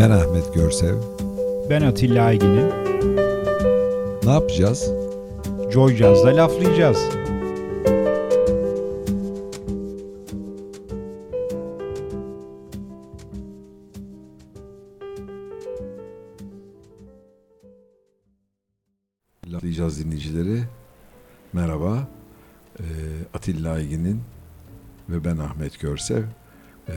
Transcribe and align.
Ben 0.00 0.10
Ahmet 0.10 0.54
Görsev. 0.54 0.94
Ben 1.70 1.82
Atilla 1.82 2.24
Aygin'im. 2.24 2.68
Ne 4.24 4.30
yapacağız? 4.30 4.92
Joy 5.72 5.96
Jazz'da 5.96 6.36
laflayacağız. 6.36 6.98
Laflayacağız 19.46 20.04
dinleyicileri. 20.04 20.62
Merhaba. 21.52 22.08
Ee, 22.78 22.82
Atilla 23.34 23.72
Aygin'in 23.72 24.20
ve 25.08 25.24
ben 25.24 25.36
Ahmet 25.36 25.80
Görsev. 25.80 26.22
Ee, 26.88 26.92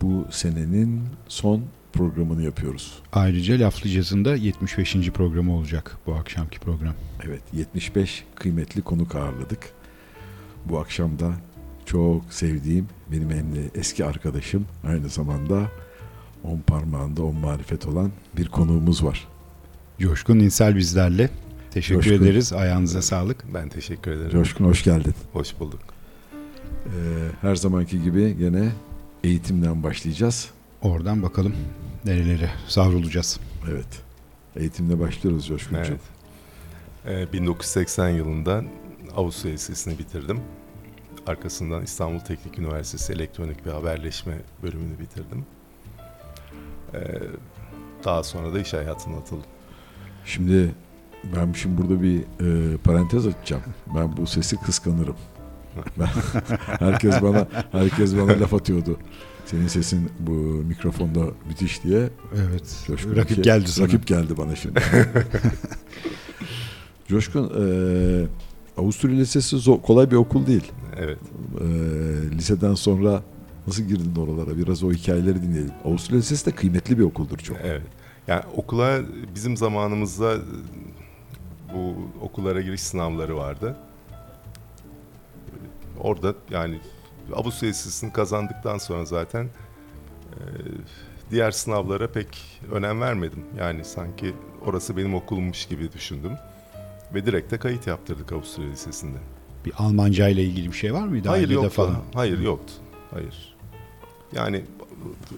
bu 0.00 0.24
senenin 0.30 1.02
son 1.28 1.62
programını 1.96 2.42
yapıyoruz. 2.42 3.02
Ayrıca 3.12 3.58
Laflayacağız'ın 3.58 4.24
da 4.24 4.36
75. 4.36 5.10
programı 5.10 5.52
olacak 5.56 5.98
bu 6.06 6.14
akşamki 6.14 6.60
program. 6.60 6.94
Evet 7.26 7.42
75 7.52 8.24
kıymetli 8.34 8.82
konuk 8.82 9.14
ağırladık. 9.14 9.70
Bu 10.64 10.78
akşam 10.78 11.18
da 11.18 11.32
çok 11.86 12.32
sevdiğim 12.32 12.88
benim 13.12 13.30
hem 13.30 13.54
de 13.54 13.70
eski 13.74 14.04
arkadaşım 14.04 14.66
aynı 14.86 15.08
zamanda 15.08 15.70
on 16.44 16.58
parmağında 16.58 17.22
on 17.22 17.34
marifet 17.34 17.86
olan 17.86 18.10
bir 18.36 18.48
konuğumuz 18.48 19.04
var. 19.04 19.28
Coşkun 19.98 20.38
İnsel 20.38 20.76
bizlerle. 20.76 21.30
Teşekkür 21.70 22.02
Coşkun. 22.02 22.24
ederiz. 22.24 22.52
Ayağınıza 22.52 23.02
sağlık. 23.02 23.44
Ben 23.54 23.68
teşekkür 23.68 24.10
ederim. 24.10 24.30
Coşkun 24.30 24.64
hoş 24.64 24.84
geldin. 24.84 25.14
Hoş 25.32 25.60
bulduk. 25.60 25.80
Ee, 26.86 26.90
her 27.40 27.56
zamanki 27.56 28.02
gibi 28.02 28.36
gene 28.38 28.68
eğitimden 29.24 29.82
başlayacağız. 29.82 30.50
Oradan 30.82 31.22
bakalım 31.22 31.52
nerelere 32.06 32.50
savrulacağız. 32.68 33.40
Evet. 33.70 34.02
Eğitimle 34.56 35.00
başlıyoruz 35.00 35.46
Coşkuncuğum. 35.46 35.98
Evet. 37.06 37.28
Ee, 37.30 37.32
1980 37.32 38.08
yılında 38.08 38.64
Avusturya 39.16 39.54
Lisesi'ni 39.54 39.98
bitirdim. 39.98 40.40
Arkasından 41.26 41.82
İstanbul 41.82 42.18
Teknik 42.18 42.58
Üniversitesi 42.58 43.12
Elektronik 43.12 43.66
ve 43.66 43.70
Haberleşme 43.70 44.38
bölümünü 44.62 44.98
bitirdim. 44.98 45.46
Ee, 46.94 46.98
daha 48.04 48.22
sonra 48.22 48.54
da 48.54 48.60
iş 48.60 48.72
hayatına 48.72 49.16
atıldım. 49.16 49.50
Şimdi 50.24 50.74
ben 51.24 51.52
şimdi 51.52 51.82
burada 51.82 52.02
bir 52.02 52.20
e, 52.20 52.76
parantez 52.76 53.26
açacağım. 53.26 53.62
Ben 53.94 54.16
bu 54.16 54.26
sesi 54.26 54.56
kıskanırım. 54.56 55.16
Ben, 55.98 56.06
herkes 56.78 57.22
bana 57.22 57.46
herkes 57.72 58.16
bana 58.16 58.40
laf 58.40 58.54
atıyordu. 58.54 58.98
Senin 59.46 59.66
sesin 59.68 60.10
bu 60.20 60.30
mikrofonda 60.68 61.20
müthiş 61.48 61.84
diye. 61.84 62.08
Evet. 62.36 62.76
Coşkun 62.86 63.16
Rakip 63.16 63.30
iki- 63.30 63.42
geldi 63.42 63.68
sana. 63.68 63.86
Rakip 63.86 64.06
geldi 64.06 64.36
bana 64.38 64.56
şimdi. 64.56 64.80
Coşkun, 67.08 67.44
e, 67.44 68.26
Avusturya 68.80 69.16
Lisesi 69.16 69.56
zor- 69.56 69.82
kolay 69.82 70.10
bir 70.10 70.16
okul 70.16 70.46
değil. 70.46 70.72
Evet. 70.96 71.18
E, 71.60 71.64
liseden 72.30 72.74
sonra 72.74 73.22
nasıl 73.66 73.82
girdin 73.82 74.16
oralara? 74.20 74.58
Biraz 74.58 74.82
o 74.82 74.92
hikayeleri 74.92 75.42
dinleyelim. 75.42 75.72
Avusturya 75.84 76.18
Lisesi 76.18 76.46
de 76.46 76.50
kıymetli 76.50 76.98
bir 76.98 77.02
okuldur 77.04 77.38
çok. 77.38 77.56
Evet. 77.64 77.82
Yani 78.28 78.42
okula 78.56 79.00
bizim 79.34 79.56
zamanımızda 79.56 80.34
bu 81.74 81.94
okullara 82.20 82.60
giriş 82.60 82.80
sınavları 82.80 83.36
vardı. 83.36 83.76
Orada 86.00 86.34
yani 86.50 86.80
Avusturya 87.34 87.70
Lisesi'ni 87.70 88.12
kazandıktan 88.12 88.78
sonra 88.78 89.04
zaten 89.04 89.44
e, 89.44 90.40
diğer 91.30 91.50
sınavlara 91.50 92.12
pek 92.12 92.60
önem 92.72 93.00
vermedim. 93.00 93.44
Yani 93.58 93.84
sanki 93.84 94.34
orası 94.66 94.96
benim 94.96 95.14
okulmuş 95.14 95.66
gibi 95.66 95.92
düşündüm. 95.92 96.32
Ve 97.14 97.26
direkt 97.26 97.52
de 97.52 97.58
kayıt 97.58 97.86
yaptırdık 97.86 98.32
Avusturya 98.32 98.70
Lisesi'nde. 98.70 99.18
Bir 99.64 99.72
Almanca 99.78 100.28
ile 100.28 100.44
ilgili 100.44 100.66
bir 100.72 100.76
şey 100.76 100.94
var 100.94 101.06
mıydı? 101.06 101.28
Hayır 101.28 101.48
yoktu. 101.50 101.70
falan. 101.70 101.96
Hayır 102.14 102.38
yoktu. 102.40 102.72
Hayır. 103.10 103.56
Yani 104.32 104.64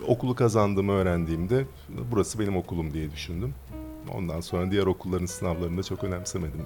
okulu 0.07 0.35
kazandığımı 0.35 0.93
öğrendiğimde 0.93 1.65
burası 2.11 2.39
benim 2.39 2.57
okulum 2.57 2.95
diye 2.95 3.13
düşündüm. 3.13 3.55
Ondan 4.15 4.41
sonra 4.41 4.71
diğer 4.71 4.87
okulların 4.87 5.27
sınavlarını 5.27 5.79
da 5.79 5.83
çok 5.83 6.05
önemsemedim. 6.05 6.61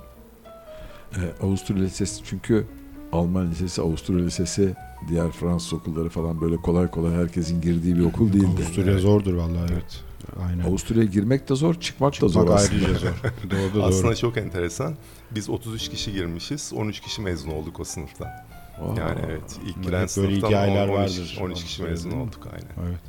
E, 1.15 1.21
Avusturya 1.43 1.82
Lisesi 1.82 2.25
çünkü 2.25 2.66
Alman 3.12 3.50
Lisesi, 3.50 3.82
Avusturya 3.82 4.25
Lisesi, 4.25 4.75
diğer 5.09 5.31
Fransız 5.31 5.73
okulları 5.73 6.09
falan 6.09 6.41
böyle 6.41 6.57
kolay 6.57 6.91
kolay 6.91 7.15
herkesin 7.15 7.61
girdiği 7.61 7.97
bir 7.97 8.05
okul 8.05 8.33
değildi. 8.33 8.47
Avusturya 8.57 8.99
zordur 8.99 9.35
vallahi 9.35 9.73
evet. 9.73 10.01
Aynen. 10.49 10.65
Avusturya'ya 10.65 11.09
girmek 11.11 11.49
de 11.49 11.55
zor, 11.55 11.75
çıkmak 11.75 12.21
da 12.23 12.29
zor 12.29 12.49
aslında. 12.49 12.87
ayrıca 12.87 12.99
zor. 12.99 13.09
doğru 13.51 13.75
doğru. 13.75 13.83
Aslında 13.83 14.15
çok 14.15 14.37
enteresan. 14.37 14.95
Biz 15.31 15.51
33 15.51 15.89
kişi 15.89 16.12
girmişiz. 16.12 16.73
13 16.77 17.01
kişi 17.01 17.23
mezun 17.23 17.51
olduk 17.51 17.81
o 17.81 17.85
sınıftan. 17.85 18.27
Aa, 18.27 18.99
Yani 18.99 19.21
evet 19.27 19.59
ilk 19.67 19.75
giren 19.83 19.93
böyle 19.93 20.09
sınıftan 20.09 20.49
hikayeler 20.49 20.89
13, 20.89 20.99
vardır. 20.99 21.39
13 21.43 21.65
kişi 21.65 21.83
mezun 21.83 22.11
olduk 22.11 22.49
aynen. 22.53 22.89
Evet. 22.91 23.01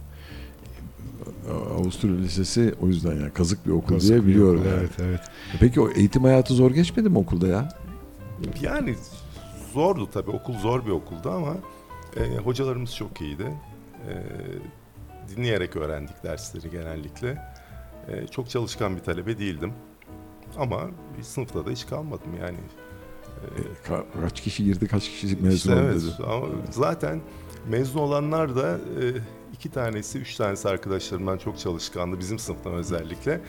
Avusturya 1.80 2.16
Lisesi 2.16 2.74
o 2.82 2.88
yüzden 2.88 3.12
yani 3.16 3.34
kazık 3.34 3.66
bir 3.66 3.72
okul 3.72 3.88
Kazık 3.96 4.10
diye 4.10 4.22
bir 4.22 4.28
biliyorum. 4.28 4.60
okul, 4.60 4.70
yani. 4.70 4.80
Evet 4.80 4.92
evet. 5.00 5.20
Peki 5.60 5.82
o 5.82 5.90
eğitim 5.90 6.24
hayatı 6.24 6.54
zor 6.54 6.72
geçmedi 6.72 7.10
mi 7.10 7.18
okulda 7.18 7.48
ya? 7.48 7.70
Yani 8.62 8.96
zordu 9.74 10.10
tabii. 10.14 10.32
Okul 10.32 10.54
zor 10.58 10.86
bir 10.86 10.92
okuldu 10.92 11.30
ama 11.30 11.58
e, 12.18 12.38
hocalarımız 12.38 12.96
çok 12.96 13.22
iyiydi. 13.22 13.54
E, 14.10 14.14
dinleyerek 15.36 15.76
öğrendik 15.76 16.24
dersleri 16.24 16.70
genellikle. 16.72 17.42
E, 18.08 18.28
çok 18.28 18.50
çalışkan 18.50 18.96
bir 18.96 19.02
talebe 19.02 19.38
değildim. 19.40 19.74
Ama 20.58 20.82
bir 21.18 21.24
sınıfta 21.24 21.66
da 21.66 21.70
hiç 21.70 21.88
kalmadım 21.88 22.32
yani. 22.42 22.58
E, 22.58 22.64
E, 23.44 23.90
ka- 23.94 24.06
kaç 24.22 24.42
kişi 24.42 24.64
girdi, 24.64 24.88
kaç 24.88 25.04
kişi 25.10 25.28
mezun 25.36 25.50
işte 25.56 25.74
oldu 25.74 25.80
evet, 25.84 25.96
dedi. 26.02 26.24
ama 26.28 26.46
zaten 26.72 27.22
mezun 27.70 28.00
olanlar 28.00 28.56
da 28.56 28.70
e, 28.78 29.04
iki 29.54 29.70
tanesi, 29.72 30.20
üç 30.20 30.36
tanesi 30.36 30.70
arkadaşlarımdan 30.70 31.38
çok 31.38 31.60
çalışkandı 31.60 32.20
bizim 32.20 32.40
sınıftan 32.40 32.74
özellikle. 32.74 33.32
E, 33.32 33.42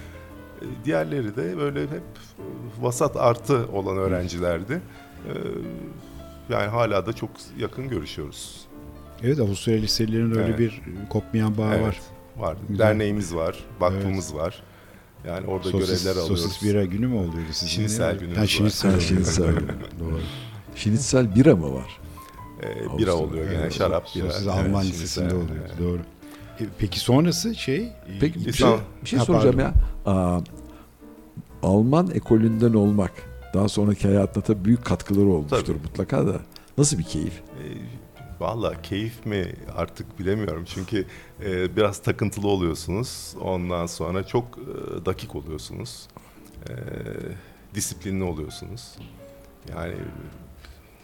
diğerleri 0.84 1.36
de 1.36 1.56
böyle 1.56 1.82
hep 1.82 1.90
e, 1.92 2.44
vasat 2.80 3.16
artı 3.16 3.68
olan 3.72 3.96
öğrencilerdi. 3.96 4.80
E, 6.50 6.52
yani 6.54 6.66
hala 6.66 7.06
da 7.06 7.12
çok 7.12 7.30
yakın 7.58 7.88
görüşüyoruz. 7.88 8.64
Evet 9.22 9.40
Avusturya 9.40 9.78
liselilerin 9.80 10.30
öyle 10.30 10.44
Evet. 10.44 10.58
bir 10.58 10.82
kopmayan 11.10 11.58
bağı 11.58 11.74
Evet, 11.74 11.86
var. 11.86 11.98
Var. 12.36 12.56
Güzel. 12.68 12.86
Derneğimiz 12.86 13.34
var, 13.34 13.64
vakfımız 13.80 14.34
var. 14.34 14.62
Yani 15.26 15.46
orada 15.46 15.68
Sosis, 15.68 16.04
görevler 16.04 16.20
alıyoruz. 16.22 16.42
sosis 16.42 16.62
bira 16.62 16.84
günü 16.84 17.06
mü 17.06 17.14
oluyordu 17.14 17.38
sizin? 17.52 17.66
Şinisel 17.72 18.18
günümüz 18.18 18.36
Ha, 18.38 18.42
günü. 18.42 18.50
şinisel 19.00 19.52
günü. 19.52 19.68
Doğru. 20.00 20.20
Şinitsel 20.76 21.34
bira 21.34 21.56
mı 21.56 21.74
var? 21.74 21.98
E, 22.62 22.66
Avusturya, 22.68 22.98
bira 22.98 23.14
oluyor 23.14 23.44
gene, 23.50 23.60
evet. 23.62 23.72
şarap 23.74 24.06
bira. 24.14 24.24
Sosis 24.30 24.46
Evet, 24.46 24.54
Alman 24.54 24.82
şinisel, 24.82 25.02
lisesinde 25.02 25.34
oluyordu. 25.34 25.52
evet. 25.60 25.78
Doğru. 25.80 26.00
E, 26.60 26.64
Peki 26.78 27.00
sonrası 27.00 27.54
şey? 27.54 27.88
Peki 28.20 28.46
bir 28.46 28.52
şey, 28.52 28.68
bir 29.02 29.08
şey 29.08 29.18
Ha, 29.18 29.24
soracağım 29.24 29.56
pardon. 29.56 30.12
ya. 30.12 30.12
Aa, 30.14 30.40
Alman 31.62 32.10
ekolünden 32.14 32.72
olmak 32.74 33.12
daha 33.54 33.68
sonraki 33.68 34.08
hayatına 34.08 34.44
tabii 34.44 34.64
büyük 34.64 34.84
katkıları 34.84 35.26
olmuştur 35.26 35.64
Tabii. 35.66 35.78
mutlaka 35.78 36.26
da. 36.26 36.40
Nasıl 36.78 36.98
bir 36.98 37.04
keyif? 37.04 37.32
E, 37.34 37.64
Valla 38.40 38.82
keyif 38.82 39.26
mi 39.26 39.52
artık 39.76 40.18
bilemiyorum 40.18 40.64
çünkü 40.66 41.06
e, 41.44 41.76
biraz 41.76 42.02
takıntılı 42.02 42.48
oluyorsunuz. 42.48 43.34
Ondan 43.40 43.86
sonra 43.86 44.26
çok 44.26 44.58
e, 44.58 45.06
dakik 45.06 45.36
oluyorsunuz. 45.36 46.08
E, 46.68 46.72
disiplinli 47.74 48.24
oluyorsunuz. 48.24 48.98
Yani 49.74 49.94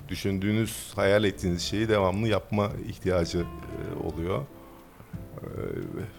düşündüğünüz, 0.08 0.92
hayal 0.96 1.24
ettiğiniz 1.24 1.62
şeyi 1.62 1.88
devamlı 1.88 2.28
yapma 2.28 2.70
ihtiyacı 2.88 3.38
e, 3.38 4.06
oluyor. 4.06 4.42
E, 5.42 5.46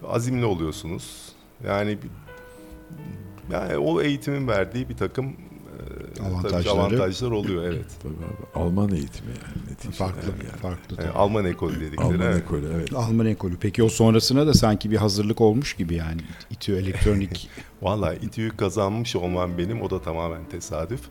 azimli 0.07 0.45
oluyorsunuz. 0.45 1.31
Yani 1.68 1.98
yani 3.51 3.78
o 3.78 4.01
eğitimin 4.01 4.48
verdiği 4.48 4.89
bir 4.89 4.98
takım 4.98 5.36
Avantajları. 6.22 6.80
avantajlar 6.80 7.32
oluyor 7.32 7.64
evet. 7.64 7.86
Tabii 8.04 8.14
abi, 8.14 8.66
Alman 8.66 8.92
eğitimi 8.92 9.30
yani 9.30 9.72
neticede. 9.72 9.96
Farklı, 9.96 10.28
yani. 10.28 10.58
farklı. 10.62 10.96
E, 10.96 10.98
tabii. 10.98 11.10
Alman 11.10 11.46
ekolü 11.46 11.82
dedikleri. 11.82 12.08
Alman 12.08 12.22
evet. 12.22 12.44
ekolü 12.44 12.72
evet. 12.76 12.94
Alman 12.94 13.26
ekolü. 13.26 13.58
Peki 13.58 13.84
o 13.84 13.90
sonrasına 13.90 14.48
da 14.48 14.54
sanki 14.54 14.92
bir 14.92 14.98
hazırlık 14.98 15.42
olmuş 15.42 15.74
gibi 15.74 15.96
yani. 15.96 16.22
İTÜ 16.50 16.76
elektronik. 16.76 17.50
Valla 17.82 18.14
İTÜ'yü 18.14 18.58
kazanmış 18.58 19.16
olmam 19.16 19.58
benim 19.58 19.82
o 19.82 19.90
da 19.90 20.02
tamamen 20.02 20.46
tesadüf. 20.46 21.02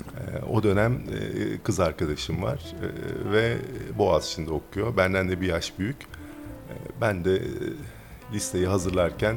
Ee, 0.00 0.44
o 0.44 0.62
dönem 0.62 0.92
e, 0.94 1.58
kız 1.58 1.80
arkadaşım 1.80 2.42
var 2.42 2.60
e, 2.82 3.32
ve 3.32 3.56
Boğaziçi'nde 3.98 4.50
okuyor. 4.50 4.96
Benden 4.96 5.28
de 5.28 5.40
bir 5.40 5.46
yaş 5.46 5.78
büyük. 5.78 5.96
E, 6.02 6.74
ben 7.00 7.24
de 7.24 7.42
listeyi 8.32 8.66
hazırlarken 8.66 9.36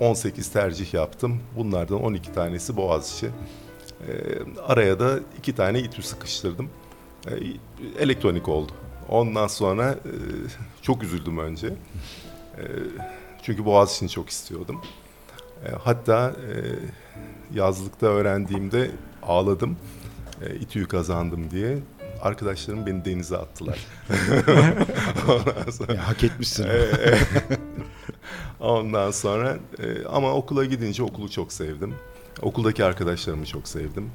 18 0.00 0.48
tercih 0.52 0.94
yaptım. 0.94 1.40
Bunlardan 1.56 2.02
12 2.02 2.32
tanesi 2.32 2.76
Boğaziçi. 2.76 3.26
E, 3.26 4.12
araya 4.66 5.00
da 5.00 5.20
iki 5.38 5.54
tane 5.54 5.80
İTÜ 5.80 6.02
sıkıştırdım. 6.02 6.70
E, 7.26 7.32
elektronik 8.02 8.48
oldu. 8.48 8.72
Ondan 9.08 9.46
sonra 9.46 9.90
e, 9.90 10.12
çok 10.82 11.02
üzüldüm 11.02 11.38
önce. 11.38 11.66
E, 11.66 12.62
Çünkü 13.42 13.64
Boğaziçi'ni 13.64 14.08
çok 14.08 14.28
istiyordum. 14.30 14.80
E, 15.66 15.70
hatta 15.70 16.30
e, 16.30 16.54
yazlıkta 17.58 18.06
öğrendiğimde 18.06 18.90
ağladım. 19.22 19.76
E, 20.46 20.54
İTÜ'yü 20.54 20.88
kazandım 20.88 21.50
diye. 21.50 21.78
Arkadaşlarım 22.22 22.86
beni 22.86 23.04
denize 23.04 23.36
attılar. 23.36 23.78
Ondan 25.28 25.70
sonra, 25.70 25.94
ya, 25.94 26.08
hak 26.08 26.24
etmişsin. 26.24 26.66
Ondan 28.60 29.10
sonra 29.10 29.58
e, 29.78 30.04
ama 30.04 30.32
okula 30.32 30.64
gidince 30.64 31.02
okulu 31.02 31.30
çok 31.30 31.52
sevdim. 31.52 31.94
Okuldaki 32.42 32.84
arkadaşlarımı 32.84 33.46
çok 33.46 33.68
sevdim. 33.68 34.10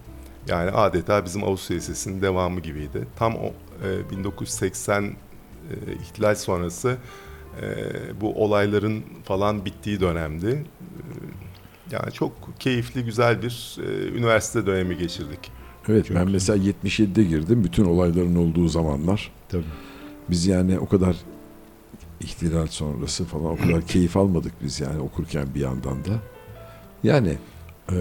Yani 0.47 0.71
adeta 0.71 1.25
bizim 1.25 1.43
Avusturya 1.43 1.77
Lisesi'nin 1.79 2.21
devamı 2.21 2.59
gibiydi. 2.59 3.07
Tam 3.15 3.35
o 3.35 3.53
e, 3.83 4.09
1980 4.11 5.03
e, 5.03 5.13
ihtilal 5.93 6.35
sonrası 6.35 6.97
e, 7.61 7.65
bu 8.21 8.43
olayların 8.43 9.03
falan 9.23 9.65
bittiği 9.65 9.99
dönemdi. 9.99 10.47
E, 10.47 11.95
yani 11.95 12.11
çok 12.11 12.59
keyifli, 12.59 13.05
güzel 13.05 13.41
bir 13.41 13.77
e, 13.79 14.07
üniversite 14.07 14.65
dönemi 14.65 14.97
geçirdik. 14.97 15.51
Evet 15.89 16.05
çok 16.05 16.17
ben 16.17 16.29
mesela 16.31 16.57
77'de 16.57 17.23
girdim. 17.23 17.63
Bütün 17.63 17.85
olayların 17.85 18.35
olduğu 18.35 18.67
zamanlar. 18.67 19.31
Tabii. 19.49 19.63
Biz 20.29 20.47
yani 20.47 20.79
o 20.79 20.87
kadar 20.87 21.15
ihtilal 22.19 22.67
sonrası 22.67 23.25
falan 23.25 23.45
o 23.45 23.57
kadar 23.57 23.81
keyif 23.81 24.17
almadık 24.17 24.53
biz 24.63 24.79
yani 24.79 24.99
okurken 24.99 25.47
bir 25.55 25.59
yandan 25.59 26.05
da. 26.05 26.19
Yani 27.03 27.37
e, 27.91 27.95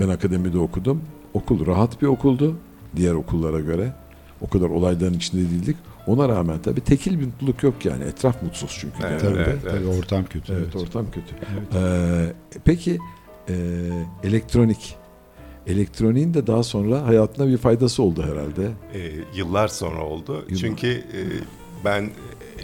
ben 0.00 0.08
akademide 0.08 0.58
okudum. 0.58 1.02
Okul 1.34 1.66
rahat 1.66 2.02
bir 2.02 2.06
okuldu 2.06 2.56
diğer 2.96 3.12
okullara 3.12 3.60
göre. 3.60 3.92
O 4.40 4.48
kadar 4.48 4.68
olayların 4.68 5.14
içinde 5.14 5.42
değildik. 5.42 5.76
Ona 6.06 6.28
rağmen 6.28 6.58
tabii 6.62 6.80
tekil 6.80 7.20
bir 7.20 7.26
mutluluk 7.26 7.62
yok 7.62 7.84
yani. 7.84 8.04
Etraf 8.04 8.42
mutsuz 8.42 8.76
çünkü. 8.80 8.96
Evet, 9.08 9.20
tabii, 9.20 9.38
evet, 9.38 9.62
tabii 9.62 9.86
ortam 9.86 10.24
kötü. 10.24 10.52
Evet, 10.52 10.62
evet. 10.64 10.76
ortam 10.76 11.06
kötü. 11.10 11.34
Evet. 11.52 11.74
Ee, 11.74 12.32
peki 12.64 12.98
e, 13.48 13.54
elektronik 14.22 14.96
elektroniğin 15.66 16.34
de 16.34 16.46
daha 16.46 16.62
sonra 16.62 17.06
hayatına 17.06 17.48
bir 17.48 17.56
faydası 17.56 18.02
oldu 18.02 18.22
herhalde. 18.22 18.70
E, 18.94 19.12
yıllar 19.34 19.68
sonra 19.68 20.04
oldu. 20.04 20.44
Yıllar. 20.48 20.60
Çünkü 20.60 20.88
e, 20.88 21.20
ben 21.84 22.10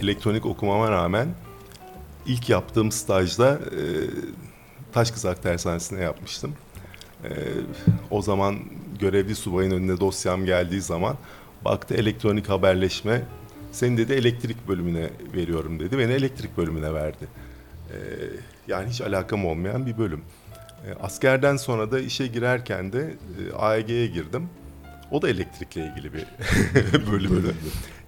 elektronik 0.01 0.45
okumama 0.45 0.91
rağmen 0.91 1.27
ilk 2.25 2.49
yaptığım 2.49 2.91
stajda 2.91 3.51
e, 3.53 3.81
Taş 4.93 5.11
Kızak 5.11 5.43
Tersanesi'ne 5.43 6.01
yapmıştım. 6.01 6.53
E, 7.23 7.29
o 8.11 8.21
zaman 8.21 8.59
görevli 8.99 9.35
subayın 9.35 9.71
önüne 9.71 9.99
dosyam 9.99 10.45
geldiği 10.45 10.81
zaman 10.81 11.17
baktı 11.65 11.93
elektronik 11.93 12.49
haberleşme 12.49 13.23
seni 13.71 13.97
dedi 13.97 14.13
elektrik 14.13 14.67
bölümüne 14.67 15.09
veriyorum 15.33 15.79
dedi. 15.79 15.97
Beni 15.97 16.11
elektrik 16.11 16.57
bölümüne 16.57 16.93
verdi. 16.93 17.27
E, 17.89 17.97
yani 18.67 18.89
hiç 18.89 19.01
alakam 19.01 19.45
olmayan 19.45 19.85
bir 19.85 19.97
bölüm. 19.97 20.21
E, 20.87 20.93
askerden 21.03 21.57
sonra 21.57 21.91
da 21.91 21.99
işe 21.99 22.27
girerken 22.27 22.93
de 22.93 23.15
e, 23.51 23.55
AEG'ye 23.55 24.07
girdim. 24.07 24.49
O 25.11 25.21
da 25.21 25.29
elektrikle 25.29 25.85
ilgili 25.85 26.13
bir 26.13 26.25
bölümdü. 27.11 27.55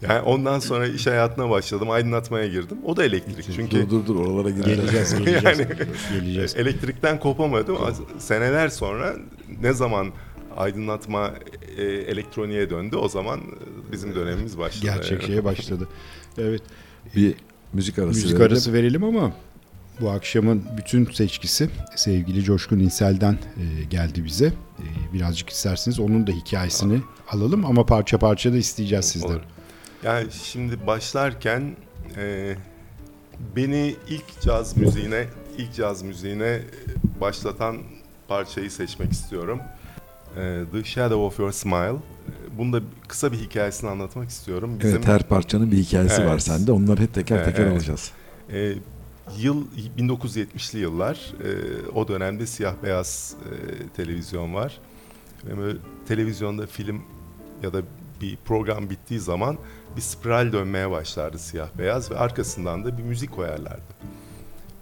Yani 0.01 0.21
ondan 0.21 0.59
sonra 0.59 0.87
iş 0.87 1.07
hayatına 1.07 1.49
başladım. 1.49 1.89
Aydınlatmaya 1.89 2.47
girdim. 2.47 2.77
O 2.85 2.97
da 2.97 3.05
elektrik. 3.05 3.55
Çünkü 3.55 3.81
dur 3.81 3.89
dur 3.89 4.05
dur 4.05 4.15
oralara 4.15 4.49
geleceğiz. 4.65 5.15
Geleceğiz. 5.17 5.43
yani, 5.59 5.67
geleceğiz. 6.13 6.55
Elektrikten 6.57 7.19
kopamadım. 7.19 7.77
Seneler 8.17 8.69
sonra 8.69 9.15
ne 9.61 9.73
zaman 9.73 10.11
aydınlatma 10.57 11.33
e, 11.77 11.83
elektroniğe 11.83 12.69
döndü 12.69 12.95
o 12.95 13.09
zaman 13.09 13.39
e, 13.39 13.91
bizim 13.91 14.15
dönemimiz 14.15 14.57
başladı. 14.57 14.85
Gerçek 14.85 15.23
şeye 15.23 15.43
başladı. 15.43 15.87
Evet. 16.37 16.61
Bir 17.15 17.35
müzik 17.73 17.99
arası 17.99 18.09
müzik 18.09 18.39
verelim. 18.39 18.51
arası 18.51 18.73
verelim 18.73 19.03
ama 19.03 19.33
bu 20.01 20.09
akşamın 20.09 20.63
bütün 20.77 21.05
seçkisi 21.05 21.69
sevgili 21.95 22.43
Coşkun 22.43 22.79
İnsel'den 22.79 23.33
e, 23.33 23.83
geldi 23.83 24.25
bize. 24.25 24.45
E, 24.45 25.13
birazcık 25.13 25.49
isterseniz 25.49 25.99
onun 25.99 26.27
da 26.27 26.31
hikayesini 26.31 26.97
Aa. 26.97 27.35
alalım 27.35 27.65
ama 27.65 27.85
parça 27.85 28.17
parça 28.17 28.53
da 28.53 28.57
isteyeceğiz 28.57 29.05
sizden. 29.05 29.39
Yani 30.03 30.27
şimdi 30.31 30.87
başlarken 30.87 31.75
e, 32.17 32.55
beni 33.55 33.95
ilk 34.09 34.41
caz 34.41 34.77
müziğine 34.77 35.25
ilk 35.57 35.73
caz 35.73 36.01
müziğine 36.01 36.61
başlatan 37.21 37.77
parçayı 38.27 38.71
seçmek 38.71 39.11
istiyorum. 39.11 39.59
The 40.71 40.83
Shadow 40.83 41.15
of 41.15 41.39
Your 41.39 41.51
Smile. 41.51 41.95
Bunda 42.57 42.81
kısa 43.07 43.31
bir 43.31 43.37
hikayesini 43.37 43.89
anlatmak 43.89 44.29
istiyorum. 44.29 44.79
Bizim, 44.79 44.95
evet 44.95 45.07
her 45.07 45.23
parçanın 45.23 45.71
bir 45.71 45.77
hikayesi 45.77 46.21
evet. 46.21 46.29
var 46.29 46.39
sende. 46.39 46.71
Onları 46.71 47.01
hep 47.01 47.13
teker 47.13 47.45
teker 47.45 47.63
evet. 47.63 47.73
alacağız. 47.73 48.11
Yıl 49.37 49.65
1970'li 49.97 50.79
yıllar. 50.79 51.33
E, 51.43 51.89
o 51.89 52.07
dönemde 52.07 52.47
siyah 52.47 52.75
beyaz 52.83 53.35
e, 53.45 53.87
televizyon 53.87 54.53
var. 54.53 54.79
Ve 55.45 55.73
televizyonda 56.07 56.67
film 56.67 57.01
ya 57.63 57.73
da 57.73 57.81
bir 58.21 58.37
program 58.45 58.89
bittiği 58.89 59.19
zaman 59.19 59.57
bir 59.95 60.01
spiral 60.01 60.51
dönmeye 60.53 60.91
başlardı 60.91 61.39
siyah 61.39 61.67
beyaz 61.77 62.11
ve 62.11 62.17
arkasından 62.17 62.85
da 62.85 62.97
bir 62.97 63.03
müzik 63.03 63.31
koyarlardı. 63.31 63.93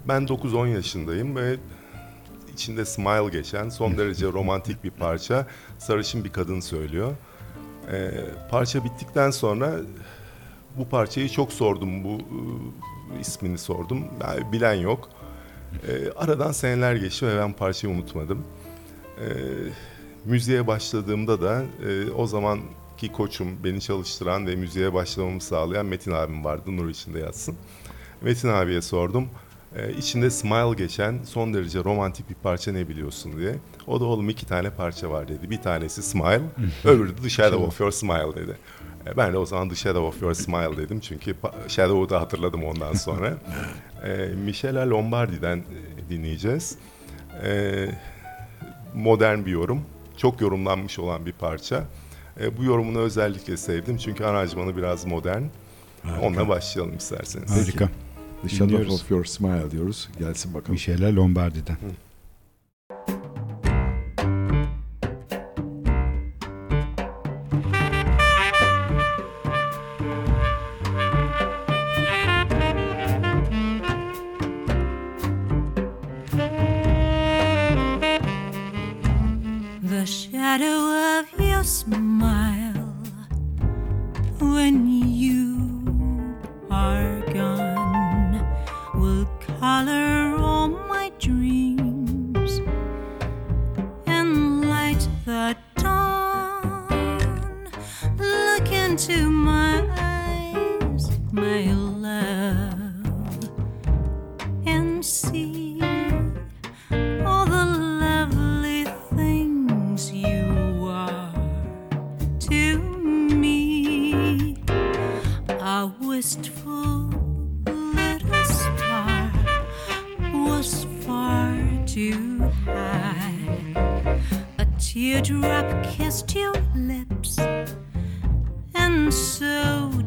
Ben 0.07 0.23
9-10 0.23 0.67
yaşındayım 0.67 1.35
ve 1.35 1.57
içinde 2.53 2.85
smile 2.85 3.29
geçen 3.29 3.69
son 3.69 3.97
derece 3.97 4.25
romantik 4.33 4.83
bir 4.83 4.91
parça 4.91 5.47
sarışın 5.77 6.23
bir 6.23 6.31
kadın 6.31 6.59
söylüyor. 6.59 7.15
Ee, 7.91 8.11
parça 8.51 8.83
bittikten 8.83 9.31
sonra 9.31 9.79
bu 10.77 10.89
parçayı 10.89 11.29
çok 11.29 11.53
sordum 11.53 12.03
bu 12.03 12.17
ismini 13.19 13.57
sordum. 13.57 14.05
Yani 14.21 14.51
bilen 14.51 14.73
yok. 14.73 15.09
E, 15.87 16.11
aradan 16.11 16.51
seneler 16.51 16.95
geçti 16.95 17.27
ve 17.27 17.37
ben 17.37 17.53
parçayı 17.53 17.93
unutmadım. 17.93 18.43
E, 19.17 19.27
müziğe 20.25 20.67
başladığımda 20.67 21.41
da 21.41 21.63
e, 21.87 22.11
o 22.11 22.27
zamanki 22.27 23.11
koçum, 23.13 23.63
beni 23.63 23.81
çalıştıran 23.81 24.47
ve 24.47 24.55
müziğe 24.55 24.93
başlamamı 24.93 25.41
sağlayan 25.41 25.85
Metin 25.85 26.11
abim 26.11 26.45
vardı. 26.45 26.77
Nur 26.77 26.89
içinde 26.89 27.19
yatsın. 27.19 27.55
Metin 28.21 28.49
abiye 28.49 28.81
sordum. 28.81 29.27
E, 29.75 29.93
içinde 29.93 30.29
Smile 30.29 30.73
geçen 30.77 31.23
son 31.23 31.53
derece 31.53 31.83
romantik 31.83 32.29
bir 32.29 32.35
parça 32.35 32.71
ne 32.71 32.89
biliyorsun 32.89 33.37
diye. 33.37 33.55
O 33.87 33.99
da 33.99 34.05
oğlum 34.05 34.29
iki 34.29 34.45
tane 34.45 34.69
parça 34.69 35.09
var 35.09 35.27
dedi. 35.27 35.49
Bir 35.49 35.61
tanesi 35.61 36.03
Smile, 36.03 36.41
öbürü 36.85 37.23
de 37.23 37.29
Shadow 37.29 37.65
of 37.65 37.79
Your 37.79 37.91
Smile 37.91 38.35
dedi. 38.35 38.57
E, 39.07 39.17
ben 39.17 39.33
de 39.33 39.37
o 39.37 39.45
zaman 39.45 39.69
The 39.69 39.75
Shadow 39.75 40.07
of 40.07 40.21
Your 40.21 40.33
Smile 40.33 40.77
dedim 40.77 40.99
çünkü 40.99 41.35
Shadow'u 41.67 42.09
da 42.09 42.21
hatırladım 42.21 42.63
ondan 42.63 42.93
sonra. 42.93 43.37
e, 44.03 44.25
Michela 44.25 44.89
Lombardi'den 44.89 45.57
e, 45.57 46.09
dinleyeceğiz. 46.09 46.77
E, 47.43 47.87
modern 48.95 49.45
bir 49.45 49.51
yorum. 49.51 49.81
Çok 50.17 50.41
yorumlanmış 50.41 50.99
olan 50.99 51.25
bir 51.25 51.31
parça. 51.31 51.83
E, 52.39 52.57
bu 52.57 52.63
yorumunu 52.63 52.99
özellikle 52.99 53.57
sevdim 53.57 53.97
çünkü 53.97 54.23
aranjmanı 54.23 54.77
biraz 54.77 55.05
modern. 55.05 55.43
Harika. 56.03 56.21
Onunla 56.21 56.47
başlayalım 56.47 56.97
isterseniz. 56.97 57.51
Harika. 57.51 57.89
The 58.41 58.49
Shadow 58.49 58.93
of 58.93 59.11
Your 59.11 59.25
Smile 59.25 59.71
diyoruz. 59.71 60.09
Gelsin 60.19 60.53
bakalım. 60.53 60.71
Michela 60.71 61.15
Lombardi'den. 61.15 61.73
Hı. 61.73 62.10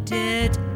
did. 0.05 0.74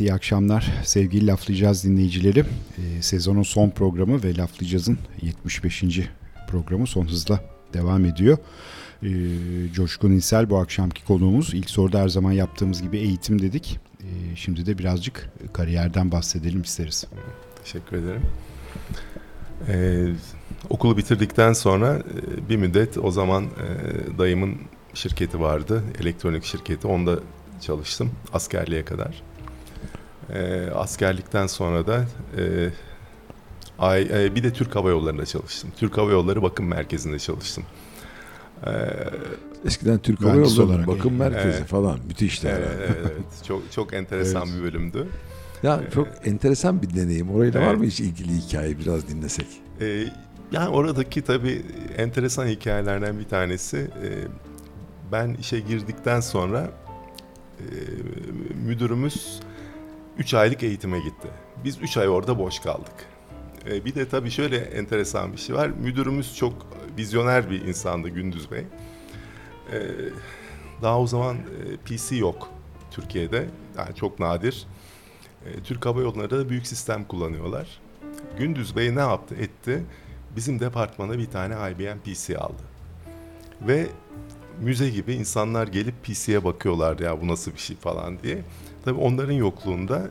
Evet 0.00 0.10
iyi 0.10 0.14
akşamlar 0.14 0.72
sevgili 0.84 1.26
Laflayacağız 1.26 1.84
dinleyicileri. 1.84 2.40
Ee, 2.40 3.02
sezonun 3.02 3.42
son 3.42 3.70
programı 3.70 4.22
ve 4.22 4.36
Laflayacağız'ın 4.36 4.98
75. 5.22 5.84
programı 6.48 6.86
son 6.86 7.06
hızla 7.06 7.40
devam 7.72 8.04
ediyor. 8.04 8.38
Ee, 9.02 9.08
Coşkun 9.72 10.10
İnsel 10.10 10.50
bu 10.50 10.58
akşamki 10.58 11.04
konuğumuz. 11.04 11.54
İlk 11.54 11.70
soruda 11.70 12.00
her 12.00 12.08
zaman 12.08 12.32
yaptığımız 12.32 12.82
gibi 12.82 12.98
eğitim 12.98 13.42
dedik. 13.42 13.78
Ee, 14.00 14.36
şimdi 14.36 14.66
de 14.66 14.78
birazcık 14.78 15.30
kariyerden 15.52 16.12
bahsedelim 16.12 16.62
isteriz. 16.62 17.06
Teşekkür 17.64 17.96
ederim. 17.96 18.22
Ee, 19.68 20.06
okulu 20.70 20.96
bitirdikten 20.96 21.52
sonra 21.52 21.98
e, 21.98 22.48
bir 22.48 22.56
müddet 22.56 22.98
o 22.98 23.10
zaman 23.10 23.44
e, 23.44 24.18
dayımın 24.18 24.56
şirketi 24.94 25.40
vardı. 25.40 25.84
Elektronik 26.00 26.44
şirketi. 26.44 26.86
Onda 26.86 27.18
çalıştım 27.60 28.10
askerliğe 28.32 28.84
kadar. 28.84 29.29
E, 30.34 30.70
askerlikten 30.74 31.46
sonra 31.46 31.86
da 31.86 32.04
e, 32.38 32.68
ay, 33.78 34.02
e, 34.12 34.34
bir 34.34 34.42
de 34.42 34.52
Türk 34.52 34.76
Hava 34.76 34.90
Yolları'nda 34.90 35.26
çalıştım. 35.26 35.70
Türk 35.76 35.98
Hava 35.98 36.10
Yolları 36.10 36.42
Bakım 36.42 36.66
Merkezi'nde 36.66 37.18
çalıştım. 37.18 37.64
E, 38.66 38.70
Eskiden 39.66 39.98
Türk 39.98 40.20
Hava 40.24 40.34
Yolları 40.36 40.66
olarak. 40.66 40.86
bakım 40.86 41.16
merkezi 41.16 41.48
Evet. 41.58 41.64
falan 41.68 41.98
müthişti. 42.08 42.48
evet, 42.48 42.68
evet, 42.78 42.96
evet. 43.00 43.12
Çok 43.48 43.72
çok 43.72 43.94
enteresan 43.94 44.46
Evet. 44.46 44.58
bir 44.58 44.62
bölümdü. 44.62 45.06
Ya 45.62 45.80
çok 45.94 46.08
enteresan 46.24 46.82
bir 46.82 46.94
deneyim. 46.94 47.30
Orayla 47.30 47.60
var 47.60 47.66
Evet. 47.66 47.78
mı 47.78 47.84
hiç 47.86 48.00
ilgili 48.00 48.32
hikaye 48.32 48.78
biraz 48.78 49.08
dinlesek? 49.08 49.46
Ee, 49.80 50.04
yani 50.52 50.68
oradaki 50.68 51.22
tabii 51.22 51.62
enteresan 51.96 52.46
hikayelerden 52.46 53.18
bir 53.18 53.24
tanesi 53.24 53.76
e, 53.78 54.08
ben 55.12 55.34
işe 55.40 55.60
girdikten 55.60 56.20
sonra 56.20 56.70
e, 57.58 57.64
müdürümüz 58.66 59.40
3 60.18 60.34
aylık 60.34 60.62
eğitime 60.62 60.98
gitti. 60.98 61.28
Biz 61.64 61.78
3 61.78 61.96
ay 61.96 62.08
orada 62.08 62.38
boş 62.38 62.58
kaldık. 62.58 62.94
E, 63.66 63.84
bir 63.84 63.94
de 63.94 64.08
tabii 64.08 64.30
şöyle 64.30 64.56
enteresan 64.56 65.32
bir 65.32 65.38
şey 65.38 65.56
var. 65.56 65.68
Müdürümüz 65.68 66.36
çok 66.36 66.66
vizyoner 66.98 67.50
bir 67.50 67.64
insandı 67.64 68.08
Gündüz 68.08 68.50
Bey. 68.50 68.64
E, 69.72 69.78
daha 70.82 71.00
o 71.00 71.06
zaman 71.06 71.36
e, 71.36 71.76
PC 71.76 72.16
yok 72.16 72.48
Türkiye'de. 72.90 73.48
Yani 73.78 73.94
çok 73.94 74.18
nadir. 74.18 74.66
E, 75.46 75.62
Türk 75.62 75.86
Hava 75.86 76.00
Yolları 76.00 76.30
da 76.30 76.48
büyük 76.48 76.66
sistem 76.66 77.04
kullanıyorlar. 77.04 77.80
Gündüz 78.38 78.76
Bey 78.76 78.96
ne 78.96 79.00
yaptı 79.00 79.34
etti? 79.34 79.84
Bizim 80.36 80.60
departmana 80.60 81.18
bir 81.18 81.26
tane 81.26 81.54
IBM 81.70 81.98
PC 81.98 82.38
aldı. 82.38 82.62
Ve 83.62 83.86
müze 84.60 84.90
gibi 84.90 85.14
insanlar 85.14 85.66
gelip 85.66 86.04
PC'ye 86.04 86.44
bakıyorlardı 86.44 87.02
ya 87.02 87.20
bu 87.20 87.28
nasıl 87.28 87.52
bir 87.52 87.58
şey 87.58 87.76
falan 87.76 88.20
diye. 88.22 88.42
Tabii 88.84 89.00
onların 89.00 89.32
yokluğunda 89.32 90.02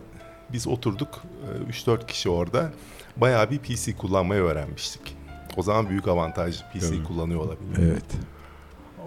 biz 0.54 0.68
oturduk 0.68 1.24
e, 1.68 1.72
3-4 1.72 2.08
kişi 2.08 2.30
orada 2.30 2.72
bayağı 3.18 3.52
bir 3.52 3.60
PC 3.60 3.96
kullanmayı 3.96 4.42
öğrenmiştik. 4.42 5.18
O 5.58 5.64
zaman 5.64 5.90
büyük 5.90 6.08
avantaj 6.08 6.64
PC 6.74 6.80
Tabii. 6.80 7.04
kullanıyor 7.04 7.40
olabilir. 7.40 7.92
Evet. 7.92 8.06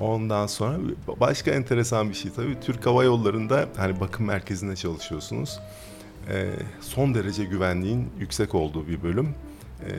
Ondan 0.00 0.46
sonra 0.46 0.78
başka 1.20 1.50
enteresan 1.50 2.08
bir 2.08 2.14
şey 2.14 2.32
tabii 2.36 2.60
Türk 2.60 2.86
Hava 2.86 3.04
Yolları'nda 3.04 3.68
hani 3.76 4.00
bakım 4.00 4.26
merkezinde 4.26 4.76
çalışıyorsunuz. 4.76 5.60
Ee, 6.28 6.50
son 6.80 7.14
derece 7.14 7.44
güvenliğin 7.44 8.10
yüksek 8.18 8.54
olduğu 8.54 8.88
bir 8.88 9.02
bölüm. 9.02 9.34
Ee, 9.80 9.90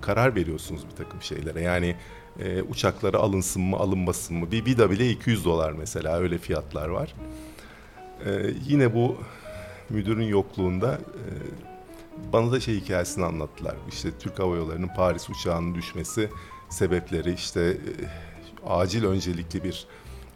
karar 0.00 0.34
veriyorsunuz 0.34 0.80
bir 0.90 0.96
takım 1.04 1.22
şeylere. 1.22 1.60
Yani 1.60 1.96
e, 2.40 2.62
uçaklara 2.62 3.18
alınsın 3.18 3.62
mı 3.62 3.76
alınmasın 3.76 4.36
mı? 4.36 4.50
Bir 4.52 4.64
vida 4.64 4.90
bile 4.90 5.10
200 5.10 5.44
dolar 5.44 5.72
mesela 5.72 6.18
öyle 6.18 6.38
fiyatlar 6.38 6.88
var. 6.88 7.14
Ee, 8.24 8.50
yine 8.66 8.94
bu 8.94 9.16
müdürün 9.90 10.24
yokluğunda 10.26 10.92
e, 10.92 11.22
bana 12.32 12.52
da 12.52 12.60
şey 12.60 12.80
hikayesini 12.80 13.24
anlattılar. 13.24 13.76
İşte 13.88 14.08
Türk 14.18 14.38
Hava 14.38 14.56
Yolları'nın 14.56 14.90
Paris 14.96 15.30
uçağının 15.30 15.74
düşmesi 15.74 16.30
sebepleri 16.68 17.32
işte 17.32 17.60
e, 17.60 17.76
acil 18.68 19.04
öncelikli 19.04 19.64
bir 19.64 19.86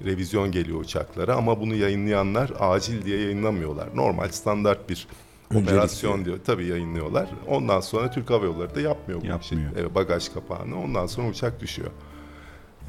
revizyon 0.05 0.53
geliyor 0.53 0.81
uçaklara 0.81 1.35
ama 1.37 1.61
bunu 1.61 1.75
yayınlayanlar 1.75 2.53
acil 2.61 3.05
diye 3.05 3.21
yayınlamıyorlar. 3.21 3.97
Normal 3.97 4.29
standart 4.29 4.89
bir 4.89 5.07
Öncelikli. 5.51 5.73
operasyon 5.73 6.25
diyor. 6.25 6.39
Tabii 6.47 6.67
yayınlıyorlar. 6.67 7.29
Ondan 7.49 7.81
sonra 7.81 8.11
Türk 8.11 8.31
Hava 8.31 8.45
Yolları 8.45 8.75
da 8.75 8.81
yapmıyor 8.81 9.21
bu 9.21 9.27
Yapmıyor. 9.27 9.71
Evet, 9.77 9.95
bagaj 9.95 10.29
kapağını. 10.29 10.81
Ondan 10.83 11.07
sonra 11.07 11.29
uçak 11.29 11.61
düşüyor. 11.61 11.91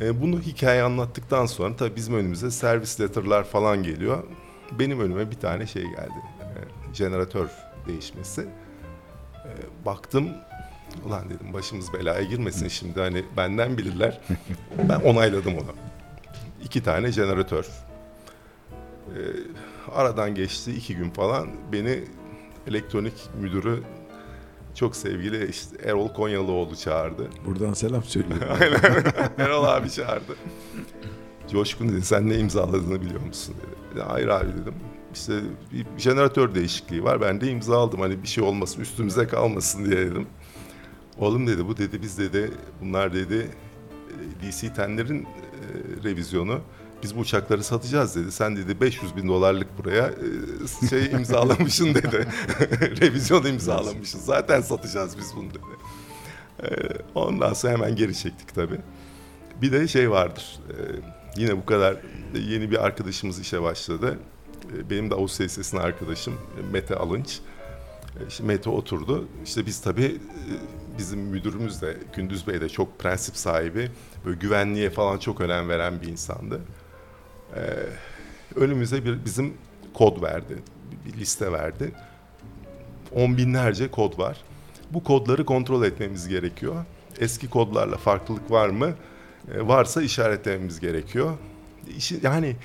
E, 0.02 0.22
bunu 0.22 0.42
hikaye 0.42 0.84
anlattıktan 0.84 1.46
sonra 1.46 1.76
tabii 1.76 1.96
bizim 1.96 2.14
önümüze 2.14 2.52
servis 2.52 3.00
letter'lar 3.02 3.44
falan 3.44 3.84
geliyor. 3.84 4.24
Benim 4.80 5.00
önüme 5.00 5.32
bir 5.32 5.36
tane 5.40 5.68
şey 5.68 5.84
geldi. 5.84 6.22
E, 6.40 6.94
jeneratör 6.94 7.50
değişmesi. 7.88 8.42
E, 9.46 9.52
baktım 9.86 10.30
ulan 11.06 11.30
dedim 11.30 11.54
başımız 11.54 11.94
belaya 11.94 12.24
girmesin 12.24 12.68
şimdi 12.68 13.00
hani 13.00 13.26
benden 13.38 13.78
bilirler. 13.78 14.20
ben 14.90 15.00
onayladım 15.00 15.54
onu. 15.54 15.76
İki 16.64 16.84
tane 16.84 17.12
jeneratör. 17.12 17.66
E, 19.08 19.20
aradan 19.92 20.36
geçti 20.36 20.72
iki 20.74 20.96
gün 20.96 21.10
falan 21.10 21.50
beni 21.72 22.04
elektronik 22.68 23.14
müdürü 23.42 23.84
çok 24.76 24.96
sevgili 24.96 25.50
işte 25.50 25.90
Erol 25.90 26.08
Konyalıoğlu 26.08 26.76
çağırdı. 26.76 27.28
Buradan 27.46 27.74
selam 27.74 28.04
söylüyorum. 28.04 28.58
Erol 29.38 29.64
abi 29.64 29.92
çağırdı. 29.92 30.36
Coşkun 31.52 31.90
dedi 31.90 32.06
sen 32.06 32.30
ne 32.30 32.40
imzaladığını 32.40 33.02
biliyor 33.02 33.22
musun 33.22 33.56
dedi. 33.92 34.02
Hayır 34.02 34.28
abi 34.28 34.48
dedim. 34.48 34.74
İşte 35.14 35.34
bir 35.72 35.86
jeneratör 35.98 36.56
değişikliği 36.56 37.04
var. 37.04 37.22
Ben 37.22 37.42
de 37.42 37.52
imza 37.52 37.78
aldım 37.78 38.00
hani 38.00 38.24
bir 38.24 38.28
şey 38.28 38.44
olmasın 38.44 38.82
üstümüze 38.82 39.28
kalmasın 39.28 39.86
diye 39.86 39.98
dedim. 39.98 40.28
Oğlum 41.18 41.48
dedi 41.48 41.68
bu 41.68 41.78
dedi 41.78 42.02
biz 42.02 42.18
dedi 42.18 42.52
bunlar 42.82 43.14
dedi 43.14 43.48
e, 44.42 44.52
DC 44.52 44.74
tenlerin 44.74 45.24
e, 45.24 45.28
revizyonu. 46.04 46.60
Biz 47.04 47.16
bu 47.16 47.20
uçakları 47.20 47.64
satacağız 47.64 48.16
dedi. 48.16 48.32
Sen 48.32 48.56
dedi 48.56 48.82
500 48.82 49.16
bin 49.16 49.28
dolarlık 49.28 49.78
buraya 49.78 50.08
e, 50.84 50.88
şey 50.90 51.06
imzalamışsın 51.12 51.96
dedi. 51.96 52.28
Revizyon 53.02 53.46
imzalamışsın. 53.46 54.20
Zaten 54.20 54.62
satacağız 54.62 55.18
biz 55.18 55.32
bunu 55.36 55.50
dedi. 55.50 55.60
E, 56.64 56.68
ondan 57.16 57.54
sonra 57.54 57.74
hemen 57.74 57.96
geri 57.96 58.16
çektik 58.16 58.56
tabii. 58.56 58.80
Bir 59.62 59.72
de 59.72 59.88
şey 59.88 60.12
vardır. 60.12 60.60
e, 60.70 60.76
yine 61.36 61.58
bu 61.58 61.66
kadar 61.66 61.98
yeni 62.34 62.72
bir 62.72 62.86
arkadaşımız 62.86 63.40
işe 63.40 63.62
başladı. 63.62 64.20
E, 64.78 64.90
benim 64.90 65.12
de 65.12 65.16
Ağustos 65.16 65.52
Sesi'nin 65.52 65.82
arkadaşım 65.82 66.34
e, 66.34 66.72
Mete 66.72 66.96
Alınç. 66.96 67.40
E, 68.20 68.28
işte 68.28 68.44
Mete 68.44 68.70
oturdu. 68.70 69.28
İşte 69.46 69.66
biz 69.66 69.82
tabii 69.82 70.06
e, 70.06 70.54
bizim 70.98 71.20
müdürümüz 71.20 71.82
de 71.82 71.98
Gündüz 72.16 72.48
Bey 72.48 72.62
de 72.62 72.70
çok 72.70 73.00
prensip 73.00 73.38
sahibi. 73.38 73.92
Böyle 74.26 74.38
güvenliğe 74.38 74.90
falan 74.90 75.18
çok 75.18 75.42
önem 75.42 75.70
veren 75.70 76.02
bir 76.02 76.08
insandı. 76.08 76.62
E, 77.56 77.62
önümüze 78.56 79.06
bir 79.06 79.26
bizim 79.26 79.54
kod 79.94 80.22
verdi. 80.22 80.56
Bir 81.06 81.20
liste 81.20 81.52
verdi. 81.52 81.92
On 83.16 83.38
binlerce 83.38 83.92
kod 83.92 84.18
var. 84.18 84.38
Bu 84.92 85.04
kodları 85.04 85.46
kontrol 85.46 85.84
etmemiz 85.84 86.28
gerekiyor. 86.28 86.86
Eski 87.20 87.50
kodlarla 87.50 87.98
farklılık 87.98 88.52
var 88.52 88.70
mı? 88.70 88.94
E, 89.56 89.68
varsa 89.68 90.02
işaretlememiz 90.02 90.80
gerekiyor. 90.80 91.38
İşi, 91.98 92.20
yani 92.24 92.56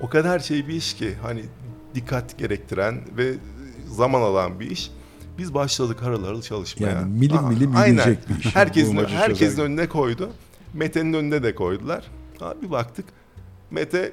o 0.00 0.08
kadar 0.08 0.38
şey 0.38 0.68
bir 0.68 0.74
iş 0.74 0.94
ki 0.94 1.14
hani 1.22 1.44
dikkat 1.94 2.38
gerektiren 2.38 3.00
ve 3.16 3.34
zaman 3.88 4.20
alan 4.20 4.60
bir 4.60 4.70
iş. 4.70 4.90
Biz 5.38 5.54
başladık 5.54 6.02
harıl 6.02 6.24
harıl 6.24 6.42
çalışmaya. 6.42 6.90
Yani 6.90 7.18
milim 7.18 7.38
Aa, 7.38 7.48
milim 7.48 7.72
yürüyecek 7.72 8.28
bir 8.28 8.44
iş. 8.44 8.56
Herkesin, 8.56 8.96
herkesin 8.96 9.50
çözer. 9.50 9.64
önüne 9.64 9.88
koydu. 9.88 10.30
Mete'nin 10.74 11.12
önüne 11.12 11.42
de 11.42 11.54
koydular. 11.54 12.10
Ha, 12.38 12.54
bir 12.62 12.70
baktık. 12.70 13.04
Mete 13.70 14.12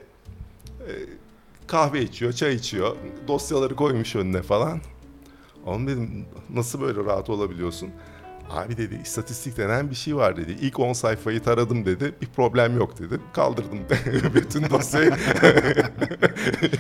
e, 0.80 0.92
kahve 1.68 2.02
içiyor, 2.02 2.34
çay 2.34 2.56
içiyor. 2.56 2.96
Dosyaları 3.28 3.76
koymuş 3.76 4.16
önüne 4.16 4.42
falan. 4.42 4.82
Oğlum 5.66 5.88
dedim 5.88 6.26
nasıl 6.54 6.82
böyle 6.82 7.06
rahat 7.06 7.30
olabiliyorsun? 7.30 7.90
Abi 8.50 8.78
dedi 8.78 9.00
istatistik 9.04 9.58
denen 9.58 9.90
bir 9.90 9.96
şey 9.96 10.16
var 10.16 10.38
dedi. 10.38 10.52
İlk 10.62 10.80
10 10.80 10.94
sayfayı 10.94 11.40
taradım 11.40 11.86
dedi. 11.86 12.14
Bir 12.22 12.28
problem 12.28 12.78
yok 12.78 13.00
dedi. 13.00 13.20
Kaldırdım 13.34 13.80
bütün 14.36 14.70
dosyayı 14.70 15.12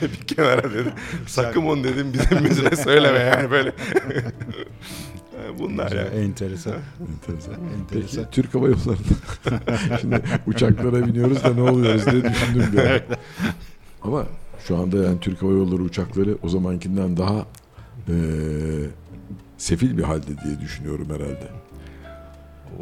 bir 0.01 0.27
kenara 0.36 0.63
dedi. 0.73 0.93
Sakın 1.27 1.62
onu 1.65 1.84
dedim 1.84 2.13
bizim 2.13 2.43
müdüre 2.43 2.75
söyleme 2.75 3.19
yani 3.19 3.51
böyle. 3.51 3.71
Bunlar 5.60 5.91
yani. 5.91 6.08
Enteresan. 6.25 6.73
Enteresan. 7.13 7.53
Enteresan. 7.82 8.23
Peki 8.23 8.32
Türk 8.32 8.55
Hava 8.55 8.67
Yolları'nda 8.67 9.97
şimdi 10.01 10.21
uçaklara 10.47 11.08
biniyoruz 11.08 11.43
da 11.43 11.53
ne 11.53 11.62
oluyoruz 11.62 12.05
diye 12.05 12.23
düşündüm 12.23 12.65
bir 12.73 12.77
an. 12.77 13.01
Ama 14.01 14.25
şu 14.67 14.77
anda 14.77 14.97
yani 15.03 15.19
Türk 15.19 15.41
Hava 15.41 15.51
Yolları 15.51 15.82
uçakları 15.82 16.38
o 16.43 16.49
zamankinden 16.49 17.17
daha 17.17 17.45
eee, 18.08 18.15
sefil 19.58 19.97
bir 19.97 20.03
halde 20.03 20.27
diye 20.45 20.60
düşünüyorum 20.62 21.08
herhalde. 21.10 21.47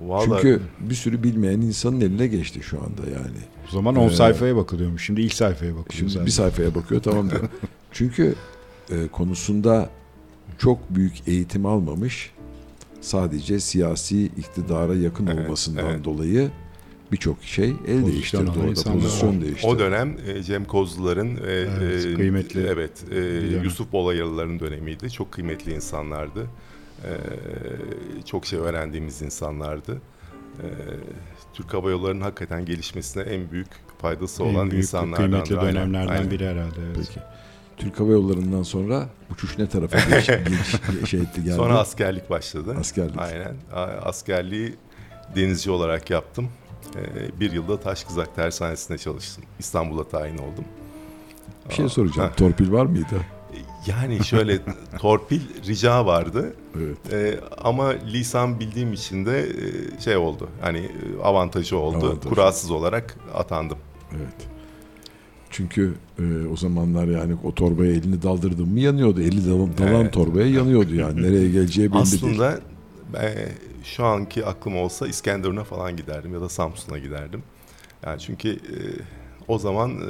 Vallahi 0.05 0.41
Çünkü 0.41 0.61
bir 0.79 0.95
sürü 0.95 1.23
bilmeyen 1.23 1.61
insanın 1.61 2.01
eline 2.01 2.27
geçti 2.27 2.59
şu 2.63 2.77
anda 2.77 3.11
yani. 3.11 3.37
O 3.69 3.71
zaman 3.71 3.95
10 3.95 4.07
Ee, 4.07 4.09
sayfaya 4.09 4.55
bakılıyormuş. 4.55 5.05
Şimdi 5.05 5.21
ilk 5.21 5.33
sayfaya 5.33 5.71
bakılıyor. 5.71 5.93
Şimdi 5.97 6.11
zaten. 6.11 6.25
bir 6.25 6.31
sayfaya 6.31 6.75
bakıyor 6.75 7.01
tamam 7.01 7.29
diyor. 7.29 7.49
Çünkü 7.91 8.35
e, 8.91 9.07
konusunda 9.07 9.89
çok 10.57 10.95
büyük 10.95 11.27
eğitim 11.27 11.65
almamış, 11.65 12.31
sadece 13.01 13.59
siyasi 13.59 14.25
iktidara 14.25 14.95
yakın 14.95 15.27
Evet, 15.27 15.45
olmasından 15.45 15.85
evet. 15.85 16.05
dolayı 16.05 16.49
birçok 17.11 17.43
şey 17.43 17.69
el 17.69 17.75
Pozisyon 17.75 18.05
değiştirdi 18.11 18.49
orada, 18.59 18.67
insanlar 18.67 19.01
pozisyon 19.01 19.41
değiştirdi. 19.41 19.67
O 19.67 19.79
dönem 19.79 20.17
e, 20.27 20.43
Cem 20.43 20.65
Kozluların 20.65 21.37
ve 21.37 21.67
Evet, 21.79 22.05
e, 22.05 22.13
kıymetli 22.13 22.67
evet 22.67 22.91
e. 23.11 23.19
Yusuf 23.63 23.91
Bolayalıların 23.91 24.59
dönemiydi. 24.59 25.11
Çok 25.11 25.31
kıymetli 25.31 25.73
insanlardı. 25.73 26.47
E, 27.03 27.11
çok 28.25 28.45
şey 28.45 28.59
öğrendiğimiz 28.59 29.21
insanlardı. 29.21 30.01
E, 30.63 30.65
Türk 31.53 31.73
Hava 31.73 31.89
Yolları'nın 31.89 32.21
hakikaten 32.21 32.65
gelişmesine 32.65 33.23
en 33.23 33.51
büyük 33.51 33.67
faydası 34.01 34.43
En 34.43 34.55
olan 34.55 34.71
büyük, 34.71 34.83
insanlardan. 34.83 35.15
kıymetli 35.17 35.57
Aynen, 35.59 35.75
dönemlerden 35.75 36.11
aynen. 36.13 36.31
biri 36.31 36.47
herhalde. 36.47 36.79
Evet. 36.87 36.95
Peki. 36.97 37.19
Türk 37.77 37.99
Hava 37.99 38.11
Yolları'ndan 38.11 38.63
sonra 38.63 39.09
uçuş 39.31 39.57
ne 39.57 39.69
tarafa 39.69 39.97
geç, 39.99 40.27
geç, 40.99 41.09
şey 41.09 41.19
etti 41.19 41.43
geldi? 41.43 41.55
Sonra 41.55 41.79
askerlik 41.79 42.29
başladı. 42.29 42.75
Askerlik. 42.79 43.17
Aynen. 43.19 43.55
Askerliği 44.01 44.75
denizci 45.35 45.71
olarak 45.71 46.09
yaptım. 46.09 46.49
E, 46.95 47.39
bir 47.39 47.51
yılda 47.51 47.79
Taş 47.79 48.03
Kızak 48.03 48.35
Tersanesi'nde 48.35 48.97
çalıştım. 48.97 49.43
İstanbul'a 49.59 50.03
tayin 50.07 50.37
oldum. 50.37 50.65
Bir 51.69 51.73
şey 51.73 51.89
soracağım. 51.89 52.29
Ha. 52.29 52.35
Torpil 52.35 52.71
var 52.71 52.85
mıydı? 52.85 53.15
Yani 53.87 54.25
şöyle 54.25 54.59
torpil 54.99 55.41
rica 55.67 56.05
vardı. 56.05 56.53
Evet. 56.77 56.97
Ee, 57.13 57.39
ama 57.57 57.89
lisan 57.89 58.59
bildiğim 58.59 58.93
için 58.93 59.25
de 59.25 59.39
e, 59.39 60.01
şey 60.01 60.17
oldu. 60.17 60.49
Hani 60.61 60.77
e, 60.79 61.23
avantajı 61.23 61.77
oldu. 61.77 62.05
Avantajı. 62.05 62.29
Kurasız 62.29 62.71
olarak 62.71 63.17
atandım. 63.33 63.77
Evet. 64.11 64.47
Çünkü 65.49 65.93
e, 66.19 66.47
o 66.53 66.55
zamanlar 66.57 67.07
yani 67.07 67.35
o 67.43 67.55
torbaya 67.55 67.91
elini 67.91 68.23
daldırdın 68.23 68.69
mı 68.69 68.79
yanıyordu. 68.79 69.21
Eli 69.21 69.49
dalan, 69.49 69.77
dalan 69.77 70.01
Evet. 70.01 70.13
torbaya 70.13 70.47
yanıyordu 70.47 70.95
yani. 70.95 71.23
Nereye 71.23 71.49
geleceği 71.49 71.93
belli 71.93 72.03
değil. 72.03 72.13
Aslında 72.13 72.59
ben, 73.13 73.33
şu 73.83 74.05
anki 74.05 74.45
aklım 74.45 74.77
olsa 74.77 75.07
İskenderun'a 75.07 75.63
falan 75.63 75.97
giderdim 75.97 76.33
ya 76.33 76.41
da 76.41 76.49
Samsun'a 76.49 76.97
giderdim. 76.97 77.43
Yani 78.05 78.19
çünkü 78.19 78.49
e, 78.49 78.77
o 79.47 79.59
zaman 79.59 79.91
e, 79.91 80.05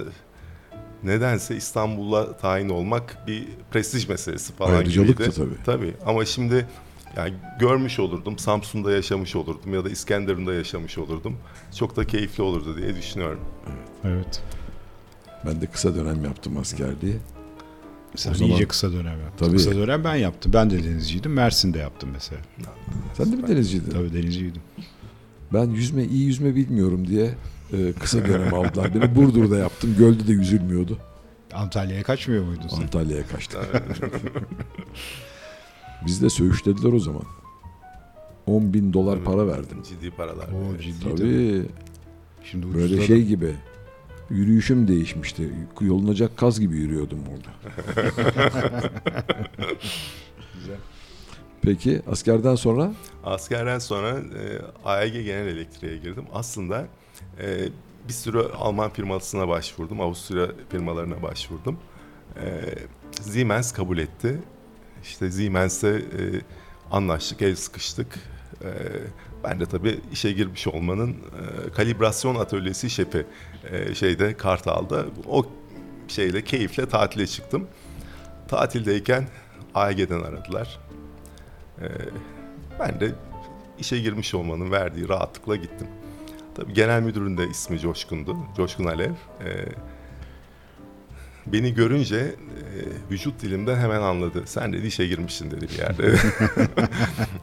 nedense 1.03 1.55
İstanbul'a 1.55 2.37
tayin 2.37 2.69
olmak 2.69 3.27
bir 3.27 3.47
prestij 3.71 4.09
meselesi 4.09 4.53
falan 4.53 4.73
Ayrıcalıktı 4.73 5.13
gibiydi. 5.13 5.35
tabii. 5.35 5.63
Tabii 5.65 5.93
ama 6.05 6.25
şimdi 6.25 6.65
yani 7.17 7.33
görmüş 7.59 7.99
olurdum, 7.99 8.39
Samsun'da 8.39 8.91
yaşamış 8.91 9.35
olurdum 9.35 9.73
ya 9.73 9.85
da 9.85 9.89
İskenderun'da 9.89 10.53
yaşamış 10.53 10.97
olurdum. 10.97 11.37
Çok 11.75 11.95
da 11.95 12.07
keyifli 12.07 12.43
olurdu 12.43 12.77
diye 12.77 12.95
düşünüyorum. 12.95 13.39
Evet. 14.03 14.41
Ben 15.45 15.61
de 15.61 15.65
kısa 15.65 15.95
dönem 15.95 16.25
yaptım 16.25 16.57
askerliği. 16.57 17.15
Sen 18.15 18.31
O 18.31 18.33
zaman- 18.35 18.51
iyice 18.51 18.67
kısa 18.67 18.91
dönem 18.91 19.21
yaptın. 19.21 19.45
Tabii. 19.45 19.57
Kısa 19.57 19.75
dönem 19.75 20.03
ben 20.03 20.15
yaptım. 20.15 20.53
Ben 20.53 20.69
de 20.69 20.83
denizciydim. 20.83 21.33
Mersin'de 21.33 21.77
yaptım 21.79 22.09
mesela. 22.13 22.41
Sen 23.13 23.31
de 23.31 23.35
mi 23.35 23.47
denizciydin? 23.47 23.91
Tabii 23.91 24.13
denizciydim. 24.13 24.61
Ben 25.53 25.69
yüzme 25.69 26.03
iyi 26.03 26.25
yüzme 26.25 26.55
bilmiyorum 26.55 27.07
diye 27.07 27.33
e, 27.73 27.93
kısa 27.99 28.25
dönem 28.27 28.53
aldılar. 28.53 28.95
Beni 28.95 29.15
Burdur'da 29.15 29.57
yaptım. 29.57 29.95
Gölde 29.97 30.27
de 30.27 30.31
yüzülmüyordu. 30.31 30.97
Antalya'ya 31.53 32.03
kaçmıyor 32.03 32.43
muydun 32.45 32.67
sen? 32.67 32.81
Antalya'ya 32.81 33.27
kaçtım. 33.27 33.61
Biz 36.05 36.21
de 36.21 36.29
söğüşlediler 36.29 36.93
o 36.93 36.99
zaman. 36.99 37.23
10 38.45 38.73
bin 38.73 38.93
dolar 38.93 39.23
para 39.23 39.47
verdim. 39.47 39.77
Ciddi 39.89 40.11
paralar. 40.11 40.47
Oo, 40.47 40.71
Evet. 40.71 40.81
ciddi 40.81 41.03
tabii. 41.03 41.15
Tabii 41.17 41.65
Şimdi 42.43 42.73
böyle 42.75 43.07
şey 43.07 43.23
gibi. 43.23 43.55
Yürüyüşüm 44.29 44.87
değişmişti. 44.87 45.49
Yolunacak 45.81 46.37
kaz 46.37 46.59
gibi 46.59 46.75
yürüyordum 46.77 47.19
orada. 47.31 47.49
Peki 51.61 52.01
askerden 52.11 52.55
sonra 52.55 52.91
Askerden 53.23 53.79
sonra 53.79 54.09
e, 54.19 54.61
AEG 54.85 55.13
Genel 55.13 55.47
Elektriğe 55.47 55.97
girdim. 55.97 56.23
Aslında 56.33 56.87
e, 57.41 57.69
bir 58.07 58.13
sürü 58.13 58.39
Alman 58.39 58.89
firmasına 58.89 59.47
başvurdum. 59.47 60.01
Avusturya 60.01 60.47
firmalarına 60.69 61.21
başvurdum. 61.21 61.79
E, 62.41 62.63
Siemens 63.21 63.71
kabul 63.73 63.97
etti. 63.97 64.39
İşte 65.03 65.31
Siemens'e 65.31 65.89
e, 65.89 66.21
anlaştık, 66.91 67.41
el 67.41 67.55
sıkıştık. 67.55 68.19
E, 68.63 68.69
ben 69.43 69.59
de 69.59 69.65
tabii 69.65 69.99
işe 70.11 70.31
girmiş 70.31 70.67
olmanın 70.67 71.11
e, 71.11 71.71
kalibrasyon 71.71 72.35
atölyesi 72.35 72.89
şefi 72.89 73.25
e, 73.71 73.95
şeyde 73.95 74.37
Kartal'da. 74.37 75.05
O 75.27 75.45
şeyle 76.07 76.43
keyifle 76.43 76.89
tatile 76.89 77.27
çıktım. 77.27 77.67
Tatildeyken 78.47 79.27
AEG'den 79.75 80.21
aradılar. 80.21 80.79
E, 81.81 81.85
ben 82.79 82.99
de 82.99 83.11
işe 83.79 83.99
girmiş 83.99 84.33
olmanın 84.33 84.71
verdiği 84.71 85.09
rahatlıkla 85.09 85.55
gittim. 85.55 85.87
Tabii 86.57 86.73
genel 86.73 87.01
müdürün 87.01 87.37
de 87.37 87.47
ismi 87.47 87.79
Coşkun'du. 87.79 88.37
Coşkun 88.55 88.85
Alev. 88.85 89.11
Ee, 89.11 89.65
beni 91.45 91.73
görünce 91.73 92.17
e, 92.17 92.35
vücut 93.11 93.41
dilimden 93.41 93.75
hemen 93.75 94.01
anladı. 94.01 94.43
Sen 94.45 94.73
dedi 94.73 94.87
işe 94.87 95.07
girmişsin 95.07 95.51
dedi 95.51 95.67
bir 95.69 95.77
yerde. 95.77 96.15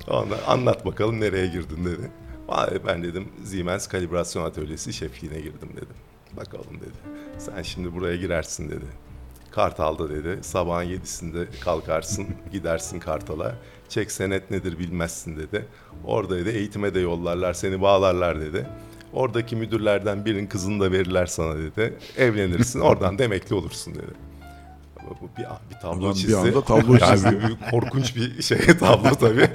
Ondan 0.09 0.38
anlat 0.46 0.87
bakalım 0.87 1.20
nereye 1.20 1.46
girdin 1.46 1.85
dedi. 1.85 2.11
Ben 2.87 3.03
dedim 3.03 3.29
Siemens 3.44 3.87
Kalibrasyon 3.87 4.44
Atölyesi 4.44 4.92
şefliğine 4.92 5.40
girdim 5.40 5.68
dedim. 5.77 5.96
Bakalım 6.37 6.81
dedi. 6.81 7.14
Sen 7.38 7.62
şimdi 7.62 7.94
buraya 7.94 8.16
girersin 8.16 8.70
dedi. 8.70 8.87
Kartal'da 9.50 10.11
dedi. 10.11 10.38
Sabahın 10.42 10.85
yedisinde 10.85 11.46
kalkarsın, 11.61 12.27
gidersin 12.53 13.00
Kartal'a. 13.00 13.55
Çek 13.88 14.11
senet 14.12 14.50
nedir 14.50 14.79
bilmezsin 14.79 15.37
dedi. 15.37 15.66
Orada 16.05 16.37
dedi 16.37 16.48
eğitime 16.48 16.94
de 16.94 17.00
yollarlar, 17.00 17.53
seni 17.53 17.81
bağlarlar 17.81 18.40
dedi. 18.40 18.66
Oradaki 19.14 19.57
müdürlerden 19.57 20.24
birinin 20.24 20.46
kızını 20.46 20.81
da 20.81 20.92
verirler 20.92 21.27
sana 21.27 21.57
dedi. 21.59 21.94
Evlenirsin, 22.16 22.81
oradan 22.81 23.18
da 23.18 23.24
emekli 23.24 23.55
olursun 23.55 23.94
dedi. 23.94 24.12
bu 25.20 25.29
bir, 25.38 25.44
bir 25.70 25.81
tablo 25.81 25.98
Adam 26.00 26.11
bir 26.11 26.14
çizdi. 26.14 26.37
anda 26.37 26.61
tablo 26.64 26.96
Yani 27.00 27.14
çizdi. 27.16 27.38
bir 27.48 27.70
korkunç 27.70 28.16
bir 28.16 28.42
şey 28.42 28.59
tablo 28.81 29.14
tabii. 29.14 29.48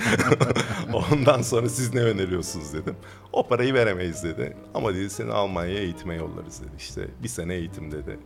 Ondan 1.11 1.41
sonra 1.41 1.69
siz 1.69 1.93
ne 1.93 2.01
öneriyorsunuz 2.01 2.73
dedim. 2.73 2.95
O 3.33 3.47
parayı 3.47 3.73
veremeyiz 3.73 4.23
dedi. 4.23 4.57
Ama 4.73 4.93
dedi 4.93 5.09
seni 5.09 5.31
Almanya'ya 5.31 5.79
eğitime 5.79 6.15
yollarız 6.15 6.61
dedi. 6.61 6.71
İşte 6.77 7.07
bir 7.23 7.27
sene 7.27 7.53
eğitim 7.55 7.91
dedi. 7.91 8.19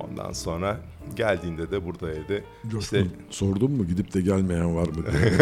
Ondan 0.00 0.32
sonra 0.32 0.80
geldiğinde 1.14 1.70
de 1.70 1.84
buradaydı. 1.84 2.44
Coşkun 2.70 2.78
İşte 2.98 3.04
sordun 3.30 3.70
mu 3.72 3.86
gidip 3.86 4.14
de 4.14 4.20
gelmeyen 4.20 4.76
var 4.76 4.86
mı 4.88 4.94
diye. 4.94 5.32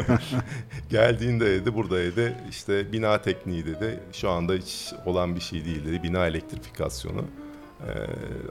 geldiğinde 0.90 1.46
dedi 1.46 1.74
buradaydı. 1.74 2.34
İşte 2.50 2.92
bina 2.92 3.22
tekniği 3.22 3.66
dedi. 3.66 4.00
Şu 4.12 4.30
anda 4.30 4.54
hiç 4.54 4.92
olan 5.06 5.34
bir 5.34 5.40
şey 5.40 5.64
değil 5.64 5.84
dedi. 5.86 6.02
Bina 6.02 6.26
elektrifikasyonu. 6.26 7.24
Ee, 7.80 7.92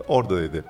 orada 0.08 0.41
dedi 0.41 0.63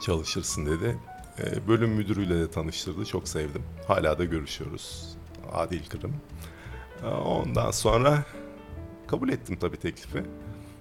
çalışırsın 0.00 0.66
dedi. 0.66 0.98
Ee, 1.38 1.68
bölüm 1.68 1.90
müdürüyle 1.90 2.40
de 2.40 2.50
tanıştırdı. 2.50 3.04
Çok 3.04 3.28
sevdim. 3.28 3.62
Hala 3.88 4.18
da 4.18 4.24
görüşüyoruz. 4.24 5.16
Adil 5.52 5.86
Kırım. 5.88 6.14
Ee, 7.04 7.06
ondan 7.06 7.70
sonra 7.70 8.24
kabul 9.06 9.28
ettim 9.28 9.56
tabii 9.60 9.76
teklifi. 9.76 10.22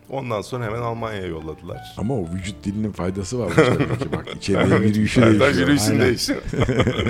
Ondan 0.10 0.42
sonra 0.42 0.66
hemen 0.66 0.82
Almanya'ya 0.82 1.26
yolladılar. 1.28 1.94
Ama 1.98 2.14
o 2.14 2.26
vücut 2.34 2.64
dilinin 2.64 2.92
faydası 2.92 3.40
var. 3.40 3.52
tabii 3.56 3.98
ki. 4.00 4.12
Bak 4.12 4.28
içeriye 4.38 4.78
yürüyüşü 4.88 5.22
Ben 5.22 5.30
değişiyor. 5.40 5.56
yürüyüşün 5.58 6.00
değişiyor. 6.00 6.42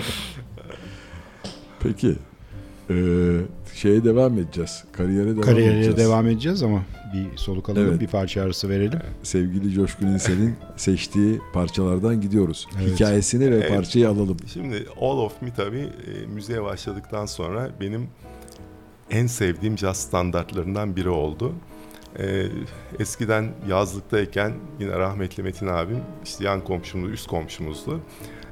Peki. 1.80 2.16
Ee, 2.90 2.96
şeye 3.74 4.04
devam 4.04 4.40
edeceğiz. 4.40 4.84
Kariyere 4.92 5.30
devam 5.30 5.42
Kariyere 5.42 5.74
edeceğiz. 5.76 5.98
devam 5.98 6.28
edeceğiz 6.28 6.64
ama 6.64 6.82
bir 7.14 7.38
soluk 7.38 7.70
alalım, 7.70 7.88
Evet. 7.90 8.00
bir 8.02 8.08
parça 8.08 8.42
arası 8.42 8.70
verelim. 8.70 9.00
Sevgili 9.24 9.74
Coşkun 9.74 10.08
İnsel'in 10.08 10.56
seçtiği 10.78 11.42
parçalardan 11.54 12.22
gidiyoruz. 12.22 12.68
Evet. 12.82 12.94
Hikayesini 12.96 13.52
ve 13.52 13.56
Evet. 13.56 13.70
parçayı 13.70 14.10
alalım. 14.10 14.38
Şimdi 14.54 14.86
All 15.02 15.18
of 15.18 15.42
Me 15.42 15.50
tabii 15.58 15.80
e, 16.24 16.26
müziğe 16.26 16.64
başladıktan 16.64 17.26
sonra 17.26 17.70
benim 17.82 18.08
en 19.12 19.28
sevdiğim 19.28 19.76
caz 19.76 19.98
standartlarından 19.98 20.96
biri 20.96 21.10
oldu. 21.10 21.54
E, 22.20 22.48
eskiden 23.00 23.52
yazlıktayken 23.68 24.54
yine 24.80 24.92
rahmetli 25.00 25.44
Metin 25.44 25.68
abim 25.68 26.00
işte 26.24 26.44
yan 26.44 26.64
komşumdu, 26.64 27.10
üst 27.10 27.28
komşumuzdu. 27.28 28.00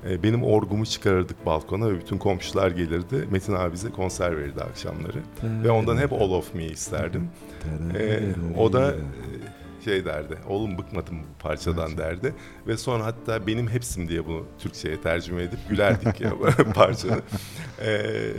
E, 0.09 0.23
benim 0.23 0.43
orgumu 0.43 0.85
çıkarırdık 0.85 1.45
balkona 1.45 1.89
ve 1.89 1.99
bütün 1.99 2.17
komşular 2.17 2.71
gelirdi. 2.71 3.27
Metin 3.31 3.53
abi 3.53 3.73
bize 3.73 3.89
konser 3.89 4.37
verirdi 4.37 4.61
akşamları. 4.61 5.19
Ve 5.43 5.71
ondan 5.71 5.97
hep 5.97 6.13
All 6.13 6.31
of 6.31 6.53
Me 6.53 6.65
isterdim. 6.65 7.29
E, 7.97 8.21
o 8.57 8.73
da 8.73 8.91
e, 8.91 8.95
şey 9.83 10.05
derdi, 10.05 10.37
oğlum 10.49 10.77
bıkmadım 10.77 11.19
bu 11.19 11.43
parçadan 11.43 11.97
derdi. 11.97 12.33
Ve 12.67 12.77
sonra 12.77 13.05
hatta 13.05 13.47
benim 13.47 13.67
hepsim 13.67 14.09
diye 14.09 14.25
bunu 14.25 14.45
Türkçe'ye 14.59 15.01
tercüme 15.01 15.43
edip 15.43 15.59
gülerdik 15.69 16.21
ya 16.21 16.33
parçanı. 16.75 17.21
Ee, 17.81 18.31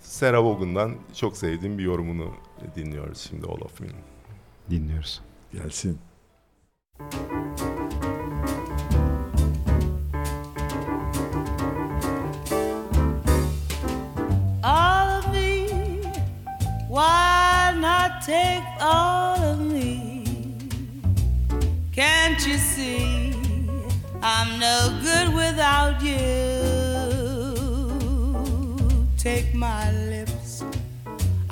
Sarah 0.00 0.44
Vaughan'dan 0.44 0.94
çok 1.14 1.36
sevdiğim 1.36 1.78
bir 1.78 1.82
yorumunu 1.84 2.30
dinliyoruz 2.76 3.18
şimdi 3.28 3.46
All 3.46 3.60
of 3.60 3.80
Me'nin. 3.80 4.04
Dinliyoruz. 4.70 5.20
Gelsin. 5.52 5.98
all 14.64 15.18
of 15.18 15.32
me. 15.32 15.68
Why 16.88 17.74
not 17.76 18.22
take 18.22 18.64
all 18.80 19.36
of 19.42 19.60
me? 19.60 20.24
Can't 21.92 22.46
you 22.46 22.56
see 22.56 23.32
I'm 24.22 24.58
no 24.58 25.00
good 25.02 25.34
without 25.34 26.02
you? 26.02 26.14
Take 29.18 29.54
my 29.54 29.90
lips, 29.92 30.13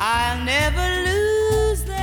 I'll 0.05 0.45
never 0.45 0.87
lose 1.07 1.85
them. 1.85 2.03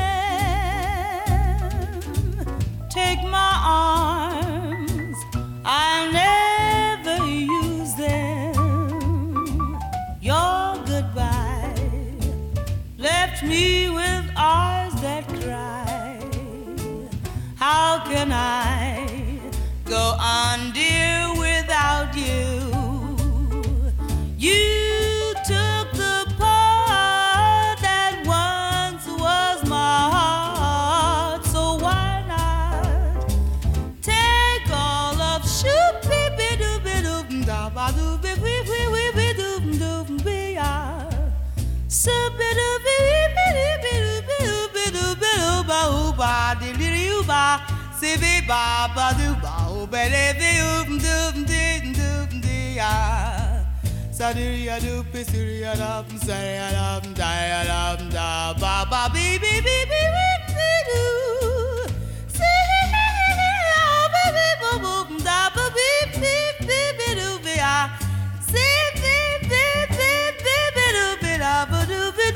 Take 2.89 3.21
my 3.23 3.53
arms, 3.65 5.17
I'll 5.65 6.09
never 6.09 7.25
use 7.27 7.93
them. 7.95 9.77
Your 10.21 10.77
goodbye 10.85 11.75
left 12.97 13.43
me 13.43 13.89
with 13.89 14.31
eyes 14.37 14.93
that 15.01 15.27
cry. 15.41 16.21
How 17.57 17.99
can 18.05 18.31
I 18.31 19.41
go 19.83 20.15
on, 20.17 20.71
dear, 20.71 21.33
without 21.37 22.15
you? 22.15 22.71
You 24.37 24.68
ba 48.49 48.89
ba 48.95 49.07
do 49.19 49.29
ba 49.43 49.53
oh 49.69 49.85
ba 49.93 50.01
de 50.09 50.51
oop 50.69 50.89
doop 51.05 51.35
dee 51.49 51.93
doop 51.97 52.29
dee 52.45 52.79
ah 52.81 53.61
Sadiriya 54.17 54.77
do 54.85 54.93
pisiriya 55.11 55.73
dum 55.81 56.07
sariya 56.25 56.67
dum 57.03 57.13
dia 57.19 57.61
dum 57.69 58.09
da 58.15 58.29
ba 58.61 58.73
ba 58.91 59.01
bee 59.13 59.37
bee 59.43 59.61
bee 59.67 59.83
bee 59.91 60.07
bee 60.15 60.37
bee 60.57 60.79
do 60.89 61.03
Siriya 62.37 63.85
ba 64.15 64.23
bee 64.37 64.53
bo 64.61 64.71
boop 64.83 65.09
da 65.27 65.39
ba 65.55 65.65
bee 65.77 66.01
bee 66.21 66.49
bee 66.67 66.89
bee 66.99 67.13
do 67.21 67.29
bee 67.45 67.61
ah 67.73 67.85
Siriya 68.49 68.89
bee 69.03 69.31
bee 69.51 69.77
bee 69.99 70.25
bee 70.43 70.67
bee 70.75 70.91
do 70.97 71.05
bee 71.21 71.37
da 71.45 71.53
ba 71.71 71.79
do 71.91 72.01
bee 72.17 72.31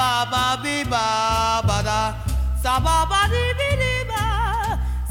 ba 0.00 0.12
ba 0.32 0.44
bi 0.62 0.76
ba 0.92 1.06
ba 1.68 1.78
da. 1.88 2.00
Sa 2.62 2.74
ba 2.86 2.96
ba 3.10 3.20
di 3.32 3.44
bi 3.58 3.68
di 3.82 3.94
ba. 4.10 4.24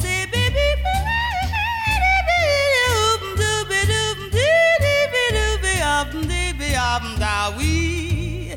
Si 0.01 0.15
bi 0.31 0.43
bi 0.55 0.67
bi 0.83 0.95
di 1.05 1.95
di 2.03 2.15
bi 2.27 2.39
doom 2.75 3.21
doo 3.39 3.59
bi 3.69 3.79
doom 3.91 4.17
dee 4.35 4.71
dee 4.83 5.03
bi 5.13 5.23
doo 5.35 5.53
bi 5.63 5.73
up 5.97 6.09
dee 6.29 6.51
bi 6.59 6.69
up 6.91 7.03
da 7.21 7.35
wee. 7.57 8.55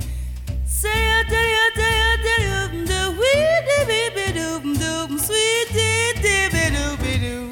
Say 0.80 1.02
a 1.18 1.20
day 1.32 1.50
a 1.64 1.66
day 1.80 1.96
a 2.08 2.12
day 2.26 2.44
um 2.60 2.74
the 2.90 3.02
wee 3.20 3.50
dee 3.68 3.84
bi 3.90 4.00
bi 4.16 4.26
doom 4.38 4.64
doom 4.82 5.10
sweet 5.26 5.68
dee 5.76 6.12
dee 6.24 6.46
bi 6.54 6.64
doo 6.76 6.92
bi 7.02 7.12
doo. 7.24 7.44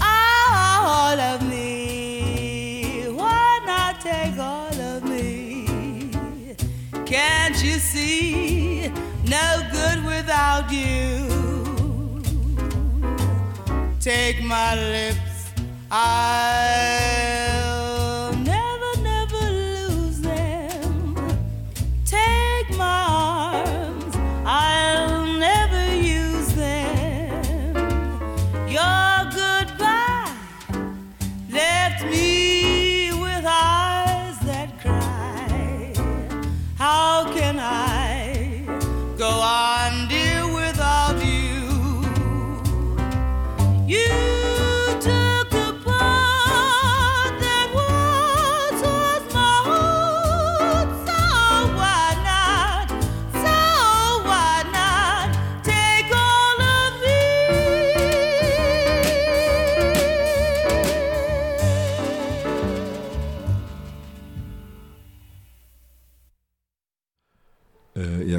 All 0.00 1.18
of 1.32 1.40
me, 1.50 3.06
why 3.18 3.50
not 3.70 3.94
take 4.08 4.38
all 4.38 4.78
of 4.92 5.00
me? 5.10 5.26
Can't 7.10 7.43
you 7.64 7.78
see? 7.78 8.92
No 9.26 9.62
good 9.72 10.04
without 10.04 10.70
you. 10.70 11.28
Take 14.00 14.42
my 14.44 14.74
lips, 14.74 15.52
I'll 15.90 17.53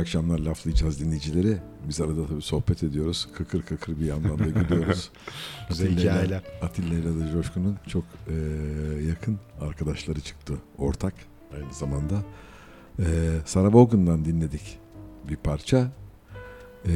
akşamlar 0.05 0.39
laflayacağız 0.39 0.99
dinleyicileri. 0.99 1.57
Biz 1.87 2.01
arada 2.01 2.27
tabii 2.27 2.41
sohbet 2.41 2.83
ediyoruz. 2.83 3.27
Kıkır 3.33 3.61
kıkır 3.61 3.99
bir 3.99 4.05
yandan 4.05 4.39
da 4.39 4.43
gülüyoruz. 4.43 5.09
Güzel 5.69 5.97
hikayeler. 5.97 6.41
Atilla 6.61 6.93
ile 6.93 7.19
de 7.19 7.31
Coşkun'un 7.33 7.77
çok 7.87 8.03
e, 8.27 8.33
yakın 9.07 9.39
arkadaşları 9.61 10.21
çıktı. 10.21 10.53
Ortak 10.77 11.13
aynı 11.53 11.73
zamanda. 11.73 12.23
E, 12.99 13.05
Sarah 13.45 13.73
Vaughan'dan 13.73 14.25
dinledik 14.25 14.79
bir 15.29 15.35
parça. 15.35 15.91
E, 16.87 16.93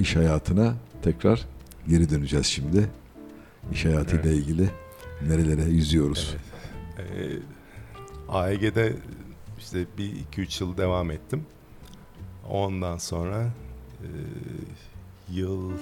iş 0.00 0.16
hayatına 0.16 0.74
tekrar 1.02 1.46
geri 1.88 2.10
döneceğiz 2.10 2.46
şimdi. 2.46 2.88
İş 3.72 3.84
hayatıyla 3.84 4.30
Evet. 4.30 4.38
ilgili 4.38 4.70
nerelere 5.28 5.64
yüzüyoruz. 5.70 6.36
Evet. 6.98 7.32
Ee, 7.32 8.32
AEG'de 8.32 8.96
işte 9.58 9.86
bir 9.98 10.12
iki 10.12 10.40
üç 10.40 10.60
yıl 10.60 10.76
devam 10.76 11.10
ettim. 11.10 11.44
Ondan 12.52 12.98
sonra 12.98 13.50
e, 14.00 14.08
yıl 15.30 15.72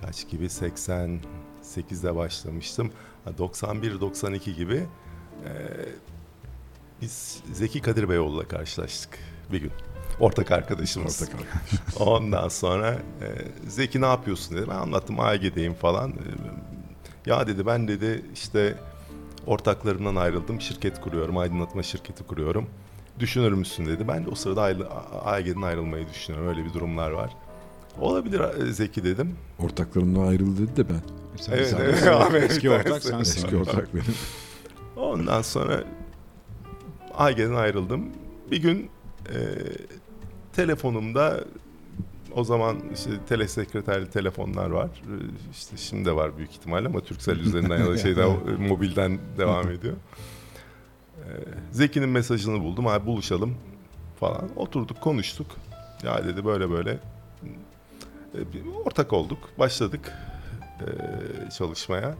kaç 0.00 0.28
gibi 0.28 0.44
88'de 0.44 2.16
başlamıştım. 2.16 2.92
Ha, 3.24 3.30
91-92 3.38 4.54
gibi 4.54 4.86
e, 5.44 5.52
biz 7.00 7.42
Zeki 7.52 7.80
Kadir 7.80 8.08
Beyoğlu'la 8.08 8.48
karşılaştık 8.48 9.18
bir 9.52 9.60
gün. 9.60 9.72
Ortak 10.20 10.50
arkadaşımız. 10.50 11.22
Ortak 11.22 11.34
arkadaş. 11.34 11.96
Ondan 12.00 12.48
sonra 12.48 12.92
e, 12.92 12.98
Zeki 13.68 14.00
ne 14.00 14.06
yapıyorsun 14.06 14.56
dedi. 14.56 14.66
Ben 14.68 14.74
anlattım 14.74 15.20
AEG'deyim 15.20 15.74
falan. 15.74 16.10
E, 16.10 16.14
ya 17.26 17.46
dedi 17.46 17.66
ben 17.66 17.88
dedi 17.88 18.24
işte 18.34 18.78
ortaklarımdan 19.46 20.16
ayrıldım. 20.16 20.60
Şirket 20.60 21.00
kuruyorum. 21.00 21.38
Aydınlatma 21.38 21.82
şirketi 21.82 22.24
kuruyorum. 22.24 22.68
Düşünür 23.18 23.52
müsün 23.52 23.86
dedi. 23.86 24.08
Ben 24.08 24.26
de 24.26 24.30
o 24.30 24.34
sırada 24.34 24.62
ayrı- 24.62 24.88
AEG'den 25.24 25.62
ayrılmayı 25.62 26.08
düşünüyorum. 26.08 26.48
Öyle 26.48 26.64
bir 26.64 26.72
durumlar 26.72 27.10
var. 27.10 27.30
Olabilir 28.00 28.42
Zeki 28.72 29.04
dedim. 29.04 29.36
Ortaklarımdan 29.58 30.26
ayrıldı 30.26 30.62
dedi 30.62 30.76
de 30.76 30.88
ben. 30.88 31.00
Sen- 31.36 31.52
Evet, 31.52 31.68
sen- 31.68 31.80
evet. 31.80 31.98
sen- 31.98 32.12
Ahmet 32.12 32.50
eski 32.50 32.70
ortak 32.70 33.02
sensin. 33.02 33.44
Eski 33.44 33.56
ortak 33.56 33.94
benim. 33.94 34.14
Ondan 34.96 35.42
sonra 35.42 35.84
AEG'den 37.14 37.54
ayrıldım. 37.54 38.06
Bir 38.50 38.62
gün 38.62 38.90
e, 39.28 39.36
telefonumda 40.52 41.44
o 42.34 42.44
zaman 42.44 42.76
işte 42.94 43.10
telesekreterli 43.28 44.10
telefonlar 44.10 44.70
var. 44.70 44.86
E, 44.86 45.14
İşte 45.52 45.76
şimdi 45.76 46.04
de 46.04 46.16
var 46.16 46.36
büyük 46.38 46.50
ihtimalle 46.50 46.88
ama 46.88 47.00
Turkcell 47.00 47.36
üzerinden 47.38 47.78
ya 47.78 47.86
da 47.90 47.96
şeyden 47.98 48.30
mobilden 48.68 49.18
devam 49.38 49.68
ediyor. 49.70 49.94
E, 51.22 51.30
Zeki'nin 51.72 52.08
mesajını 52.08 52.60
buldum. 52.60 52.86
Abi 52.86 53.06
buluşalım 53.06 53.54
falan. 54.20 54.48
Oturduk 54.56 55.00
konuştuk. 55.00 55.46
Ya 56.02 56.24
dedi 56.24 56.44
böyle 56.44 56.70
böyle. 56.70 56.98
E, 58.34 58.52
bir 58.52 58.62
ortak 58.84 59.12
olduk. 59.12 59.38
Başladık 59.58 60.12
e, 60.80 61.50
çalışmaya. 61.50 62.14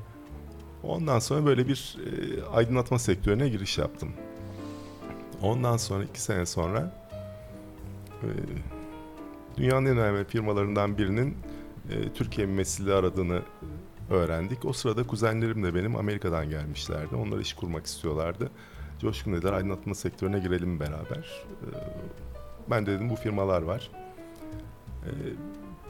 Ondan 0.83 1.19
sonra 1.19 1.47
böyle 1.47 1.69
bir 1.69 1.99
e, 2.07 2.45
aydınlatma 2.45 2.99
sektörüne 2.99 3.49
giriş 3.49 3.79
yaptım. 3.79 4.12
Ondan 5.43 5.77
sonra 5.77 6.05
iki 6.05 6.21
sene 6.21 6.47
sonra 6.47 6.93
e, 8.23 8.29
dünyanın 9.57 9.87
en 9.87 9.99
önemli 9.99 10.25
firmalarından 10.25 10.99
birinin 10.99 11.37
e, 11.91 12.12
Türkiye 12.12 12.47
mümessili 12.47 12.95
aradığını 12.95 13.43
öğrendik. 14.11 14.65
O 14.65 14.73
sırada 14.73 15.07
kuzenlerim 15.07 15.65
de 15.65 15.75
benim 15.75 15.97
Amerika'dan 15.97 16.51
gelmişlerdi. 16.51 17.17
Onlar 17.17 17.38
iş 17.38 17.53
kurmak 17.53 17.87
istiyorlardı. 17.87 18.51
Coşkun 19.03 19.33
dediler 19.33 19.53
aydınlatma 19.53 19.95
sektörüne 19.95 20.38
girelim 20.38 20.81
beraber. 20.81 21.45
E, 21.62 21.67
ben 22.71 22.87
de 22.87 22.93
dedim 22.93 23.11
bu 23.11 23.17
firmalar 23.17 23.62
var. 23.62 23.91
E, 25.05 25.11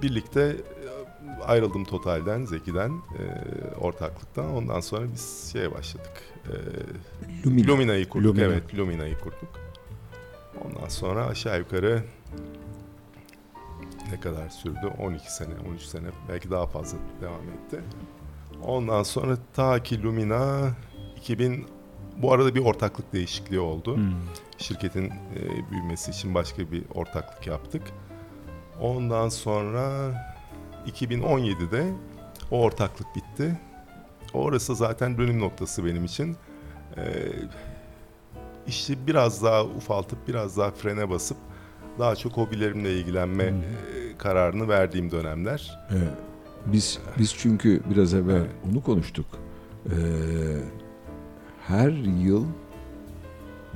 birlikte 0.02 0.56
ayrıldım 1.42 1.84
Total'den, 1.84 2.44
Zeki'den, 2.44 2.90
e, 2.90 3.24
ortaklıktan. 3.74 4.54
Ondan 4.54 4.80
sonra 4.80 5.04
biz 5.12 5.50
şeye 5.52 5.72
başladık. 5.72 6.22
E, 6.46 6.54
Lumina. 7.46 7.72
Lumina'yı 7.72 8.08
kurduk. 8.08 8.26
Lumina. 8.26 8.44
Evet, 8.44 8.78
Lumina'yı 8.78 9.18
kurduk. 9.18 9.60
Ondan 10.64 10.88
sonra 10.88 11.26
aşağı 11.26 11.58
yukarı 11.58 12.02
ne 14.12 14.20
kadar 14.20 14.48
sürdü? 14.48 14.92
12 14.98 15.34
sene, 15.34 15.54
13 15.70 15.82
sene 15.82 16.06
belki 16.28 16.50
daha 16.50 16.66
fazla 16.66 16.98
devam 17.20 17.42
etti. 17.42 17.80
Ondan 18.62 19.02
sonra 19.02 19.36
ta 19.54 19.82
ki 19.82 20.02
Lumina 20.02 20.70
2000 21.16 21.66
bu 22.16 22.32
arada 22.32 22.54
bir 22.54 22.60
ortaklık 22.64 23.12
değişikliği 23.12 23.60
oldu. 23.60 23.96
Hmm. 23.96 24.12
Şirketin 24.58 25.04
e, 25.06 25.70
büyümesi 25.70 26.10
için 26.10 26.34
başka 26.34 26.72
bir 26.72 26.82
ortaklık 26.94 27.46
yaptık. 27.46 27.82
Ondan 28.80 29.28
sonra 29.28 30.12
2017'de 30.86 31.92
o 32.50 32.60
ortaklık 32.62 33.06
bitti. 33.16 33.60
Orası 34.34 34.74
zaten 34.76 35.18
dönüm 35.18 35.40
noktası 35.40 35.84
benim 35.84 36.04
için. 36.04 36.36
Ee, 36.96 37.02
işi 38.66 39.06
biraz 39.06 39.42
daha 39.42 39.64
ufaltıp 39.64 40.28
biraz 40.28 40.58
daha 40.58 40.70
frene 40.70 41.10
basıp 41.10 41.36
daha 41.98 42.16
çok 42.16 42.32
hobilerimle 42.32 42.92
ilgilenme 42.98 43.50
Hmm. 43.50 43.58
e, 43.58 44.18
kararını 44.18 44.68
verdiğim 44.68 45.10
dönemler. 45.10 45.78
Evet. 45.90 46.10
Biz 46.66 46.98
biz 47.18 47.34
çünkü 47.38 47.80
biraz 47.90 48.14
evvel 48.14 48.34
Evet. 48.36 48.50
onu 48.70 48.82
konuştuk. 48.82 49.26
Ee, 49.86 49.92
her 51.72 51.90
yıl 52.24 52.44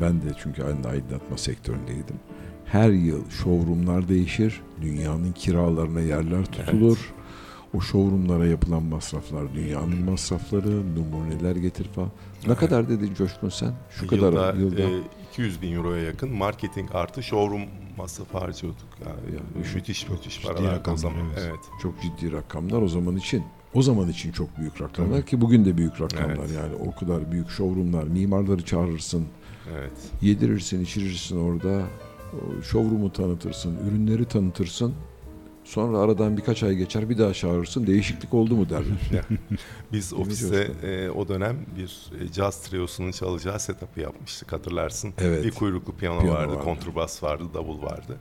ben 0.00 0.22
de 0.22 0.24
çünkü 0.42 0.62
aynı 0.62 0.88
aydınlatma 0.88 1.37
sektöründeydim. 1.38 2.16
Her 2.64 2.90
yıl 2.90 3.30
showroomlar 3.30 4.09
değişir. 4.09 4.61
Dünyanın 4.82 5.32
kiralarına 5.32 6.00
yerler 6.00 6.44
tutulur. 6.44 7.14
O 7.74 7.80
showroomlara 7.80 8.46
yapılan 8.46 8.82
masraflar 8.82 9.54
dünyanın 9.54 10.04
masrafları, 10.04 10.94
numuneler 10.96 11.56
getir 11.56 11.85
falan. 11.85 12.09
Ne 12.09 12.12
Evet. 12.46 12.59
kadar 12.59 12.88
dedin 12.88 13.14
Coşkun 13.14 13.48
sen? 13.48 13.72
Şu 13.90 14.06
kadar 14.06 14.54
yılda, 14.54 14.82
yılda. 14.82 14.82
e, 14.96 15.00
200 15.32 15.62
bin 15.62 15.72
euroya 15.76 16.02
yakın 16.04 16.32
marketing 16.32 16.88
artı 16.94 17.22
showroom 17.22 17.62
masrafı 17.96 18.38
harcıyorduk. 18.38 18.87
Yani, 19.06 19.35
Ya, 19.37 19.42
müthiş 19.74 20.09
müthiş 20.09 20.42
paralar 20.46 20.72
evet. 20.72 21.38
evet. 21.38 21.59
çok 21.82 21.94
ciddi 22.02 22.32
rakamlar 22.32 22.82
o 22.82 22.88
zaman 22.88 23.16
için. 23.16 23.42
O 23.76 23.82
zaman 23.82 24.08
için 24.08 24.32
çok 24.32 24.58
büyük 24.58 24.80
rakamlar 24.82 25.26
ki 25.26 25.40
bugün 25.40 25.64
de 25.64 25.76
büyük 25.76 26.00
rakamlar 26.00 26.36
Evet. 26.36 26.50
yani 26.56 26.74
o 26.74 26.94
kadar 26.94 27.32
büyük 27.32 27.50
showroomlar, 27.50 28.04
mimarları 28.04 28.64
çağırırsın, 28.64 29.26
Evet. 29.72 29.92
yedirirsin, 30.22 30.84
içirirsin 30.84 31.40
orada, 31.40 31.82
showroom'u 32.62 33.12
tanıtırsın, 33.12 33.76
ürünleri 33.88 34.24
tanıtırsın. 34.24 34.94
Sonra 35.64 35.98
aradan 35.98 36.36
birkaç 36.36 36.62
ay 36.62 36.74
geçer 36.76 37.10
bir 37.10 37.18
daha 37.18 37.34
çağırırsın 37.34 37.86
değişiklik 37.86 38.34
oldu 38.34 38.56
mu 38.56 38.68
derler. 38.70 39.24
Biz 39.92 40.12
ofiste 40.12 40.70
e, 40.82 41.10
o 41.10 41.28
dönem 41.28 41.56
bir 41.76 42.10
e, 42.20 42.32
caz 42.32 42.62
triosunun 42.62 43.10
çalacağı 43.10 43.60
setup'ı 43.60 44.00
yapmıştık 44.00 44.52
hatırlarsın. 44.52 45.12
Evet. 45.18 45.44
Bir 45.44 45.50
kuyruklu 45.50 45.92
piyano, 45.96 46.20
Piyano 46.20 46.38
vardı, 46.38 46.52
vardı. 46.52 46.64
kontrbas 46.64 47.22
vardı, 47.22 47.44
davul 47.54 47.82
vardı. 47.82 48.16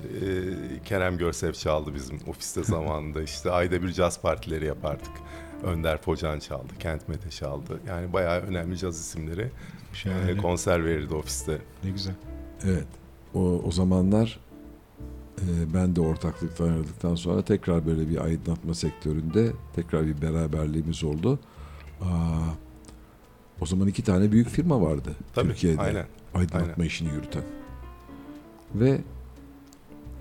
E, 0.00 0.82
Kerem 0.84 1.18
Görsev 1.18 1.52
çaldı 1.52 1.94
bizim 1.94 2.18
ofiste 2.26 2.64
zamanında. 2.64 3.22
İşte 3.22 3.50
ayda 3.50 3.82
bir 3.82 3.92
caz 3.92 4.20
partileri 4.20 4.64
yapardık. 4.66 5.12
Önder 5.62 6.02
Focan 6.02 6.38
çaldı, 6.38 6.72
Kent 6.78 7.08
Mete 7.08 7.30
çaldı. 7.30 7.80
Yani 7.88 8.12
bayağı 8.12 8.40
önemli 8.40 8.78
caz 8.78 9.00
isimleri 9.00 9.42
e, 9.42 9.94
Şahane. 9.94 10.36
konser 10.36 10.84
verirdi 10.84 11.14
ofiste. 11.14 11.58
Ne 11.84 11.90
güzel. 11.90 12.14
Evet. 12.64 12.86
O, 13.34 13.40
o 13.40 13.70
zamanlar 13.70 14.38
e, 15.38 15.74
ben 15.74 15.96
de 15.96 16.00
ortaklıktan 16.00 16.68
ayrıldıktan 16.68 17.14
sonra 17.14 17.42
tekrar 17.42 17.86
böyle 17.86 18.08
bir 18.08 18.24
aydınlatma 18.24 18.74
sektöründe 18.74 19.52
tekrar 19.76 20.06
bir 20.06 20.22
beraberliğimiz 20.22 21.04
oldu. 21.04 21.38
Aa, 22.00 22.06
o 23.60 23.66
zaman 23.66 23.88
iki 23.88 24.04
tane 24.04 24.32
büyük 24.32 24.48
firma 24.48 24.80
vardı 24.80 25.14
Tabii, 25.34 25.48
Türkiye'de 25.48 25.80
aynen. 25.80 26.06
aydınlatma 26.34 26.72
aynen. 26.72 26.86
işini 26.86 27.08
yürüten. 27.12 27.42
Ve 28.74 29.00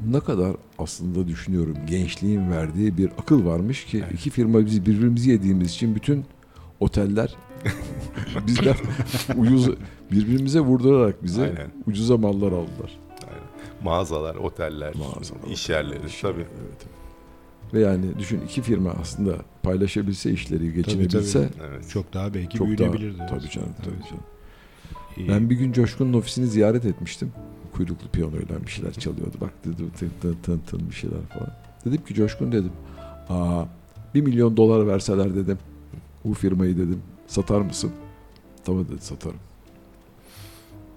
ne 0.08 0.20
kadar 0.20 0.56
aslında 0.80 1.28
düşünüyorum 1.28 1.76
gençliğin 1.88 2.52
verdiği 2.52 2.98
bir 2.98 3.10
akıl 3.18 3.46
varmış 3.46 3.86
ki 3.86 3.98
Evet. 4.04 4.14
iki 4.20 4.30
firma 4.30 4.66
biz 4.66 4.86
birbirimizi 4.86 5.30
yediğimiz 5.32 5.70
için 5.72 5.96
bütün 5.96 6.26
oteller 6.80 7.36
bizden 8.48 8.76
ucuz 9.38 9.70
birbirimize 10.12 10.60
vurdurarak 10.60 11.24
bize 11.24 11.42
Aynen. 11.44 11.72
ucuza 11.88 12.18
mallar 12.18 12.48
aldılar. 12.52 13.00
Aynen. 13.28 13.44
Mağazalar, 13.84 14.36
oteller, 14.36 14.96
Mağazalar, 14.96 15.52
iş 15.52 15.70
yerleri 15.70 16.00
oteller, 16.00 16.22
tabii. 16.22 16.42
Evet. 16.42 16.86
Ve 17.74 17.80
yani 17.80 18.20
düşün 18.20 18.42
iki 18.46 18.62
firma 18.62 18.92
aslında 19.02 19.36
paylaşabilse 19.64 20.32
işleri 20.32 20.74
geçinebilse 20.74 21.50
Evet. 21.70 21.90
Çok 21.90 22.14
daha 22.14 22.34
belki 22.34 22.58
çok 22.58 22.68
daha 22.68 22.78
büyünebilirdi. 22.78 23.18
tabii 23.30 23.50
canım 23.50 23.74
tabii 23.84 23.96
Evet. 23.96 24.10
canım. 24.10 24.24
İyi. 25.18 25.30
Ben 25.30 25.50
bir 25.50 25.56
gün 25.56 25.72
Coşkun'un 25.74 26.14
ofisini 26.14 26.48
ziyaret 26.48 26.86
etmiştim. 26.86 27.32
Kuyruklu 27.80 28.08
piyanoyla 28.10 28.66
bir 28.66 28.72
şeyler 28.72 28.94
çalıyordu. 28.94 29.38
Bak 29.42 29.52
dedi 29.66 29.84
tın 30.00 30.12
tın 30.22 30.38
tın 30.44 30.60
tın 30.68 30.90
bir 30.90 30.96
şeyler 30.96 31.22
falan. 31.34 31.52
Dedim 31.86 32.06
ki 32.06 32.14
Coşkun 32.14 32.52
dedim. 32.52 32.72
Aa, 33.30 33.66
bir 34.16 34.22
milyon 34.22 34.58
dolar 34.58 34.88
verseler 34.88 35.36
dedim. 35.36 35.58
Bu 36.26 36.34
firmayı 36.34 36.78
dedim. 36.78 37.02
Satar 37.28 37.62
mısın? 37.62 37.92
Tamam 38.66 38.86
dedi 38.90 39.02
satarım. 39.02 39.40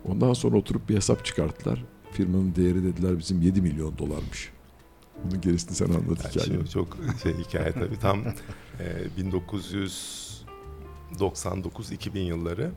Ondan 0.08 0.32
sonra 0.32 0.56
oturup 0.56 0.88
bir 0.88 0.96
hesap 0.96 1.24
çıkarttılar. 1.24 1.84
Firmanın 2.12 2.54
değeri 2.54 2.82
dediler 2.84 3.18
bizim 3.18 3.42
7 3.42 3.62
milyon 3.62 3.98
dolarmış. 3.98 4.50
Bunun 5.24 5.40
gerisini 5.40 5.74
sen 5.74 5.86
anlat 5.86 6.24
Yani 6.24 6.44
hikayeyi. 6.44 6.66
çok 6.68 6.96
şey 7.22 7.34
hikaye 7.34 7.72
tabii 7.72 7.98
tam 7.98 8.18
e, 8.80 9.06
1999-2000 11.18 12.18
yılları 12.18 12.70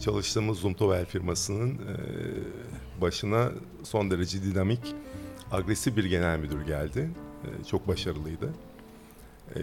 çalıştığımız 0.00 0.58
Zumtovel 0.58 1.04
firmasının 1.06 1.78
başına 3.00 3.50
son 3.82 4.10
derece 4.10 4.42
dinamik, 4.42 4.94
agresif 5.50 5.96
bir 5.96 6.04
genel 6.04 6.38
müdür 6.38 6.66
geldi. 6.66 7.10
Çok 7.70 7.88
başarılıydı. 7.88 8.48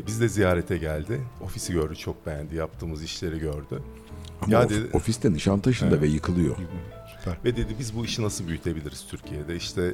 Biz 0.08 0.22
de 0.22 0.30
ziyarete 0.30 0.78
geldi. 0.78 1.22
Ofisi 1.42 1.74
gördü, 1.74 1.96
çok 1.96 2.26
beğendi. 2.26 2.56
Yaptığımız 2.56 3.04
işleri 3.04 3.40
gördü. 3.40 3.82
Ama 4.42 4.54
Ya 4.54 4.64
of- 4.66 4.70
dedi- 4.70 4.90
ofiste 4.98 5.34
Nişantaşı'nda 5.34 5.90
Evet. 5.90 6.02
ve 6.02 6.08
yıkılıyor. 6.08 6.56
Süper. 7.18 7.38
Ve 7.46 7.56
dedi 7.58 7.76
biz 7.80 7.96
bu 7.96 8.06
işi 8.06 8.22
nasıl 8.24 8.48
büyütebiliriz 8.48 9.06
Türkiye'de? 9.10 9.56
İşte 9.56 9.82
e, 9.82 9.94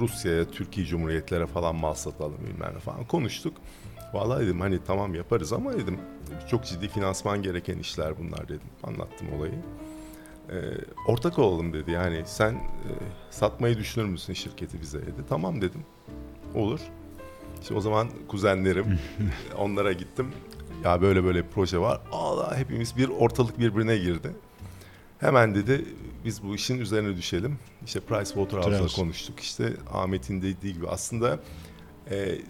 Rusya'ya, 0.00 0.44
Türkiye 0.50 0.86
Cumhuriyetlere 0.86 1.46
falan 1.46 1.76
mal 1.76 1.94
satalım 1.94 2.38
bilmem 2.46 2.74
ne 2.74 2.78
falan 2.78 3.04
konuştuk. 3.04 3.56
Vallahi 4.12 4.44
dedim 4.44 4.60
hani 4.60 4.78
tamam 4.86 5.14
yaparız 5.14 5.52
ama 5.52 5.72
dedim 5.72 5.98
çok 6.50 6.64
ciddi 6.64 6.88
finansman 6.88 7.42
gereken 7.42 7.78
işler 7.78 8.18
bunlar 8.18 8.48
dedim. 8.48 8.68
Anlattım 8.82 9.26
olayı. 9.38 9.52
E, 10.50 10.56
ortak 11.06 11.38
olalım 11.38 11.72
dedi 11.72 11.90
yani 11.90 12.22
sen 12.26 12.54
e, 12.54 12.90
satmayı 13.30 13.78
düşünür 13.78 14.04
müsün 14.04 14.34
şirketi 14.34 14.80
bize 14.80 15.02
dedi. 15.02 15.22
Tamam 15.28 15.62
dedim. 15.62 15.84
Olur. 16.54 16.80
İşte 17.62 17.74
o 17.74 17.80
zaman 17.80 18.08
kuzenlerim 18.28 18.98
onlara 19.58 19.92
gittim. 19.92 20.32
Ya 20.84 21.02
böyle 21.02 21.24
böyle 21.24 21.44
bir 21.44 21.50
proje 21.50 21.78
var. 21.78 22.00
Allah 22.12 22.56
hepimiz 22.56 22.96
bir 22.96 23.08
ortalık 23.08 23.58
birbirine 23.58 23.96
girdi. 23.96 24.30
Hemen 25.18 25.54
dedi 25.54 25.84
biz 26.24 26.42
bu 26.42 26.54
işin 26.54 26.78
üzerine 26.78 27.16
düşelim. 27.16 27.58
İşte 27.86 28.00
Price. 28.00 29.00
konuştuk. 29.00 29.40
İşte 29.40 29.72
Ahmet'in 29.92 30.42
dediği 30.42 30.74
gibi 30.74 30.88
aslında 30.88 31.40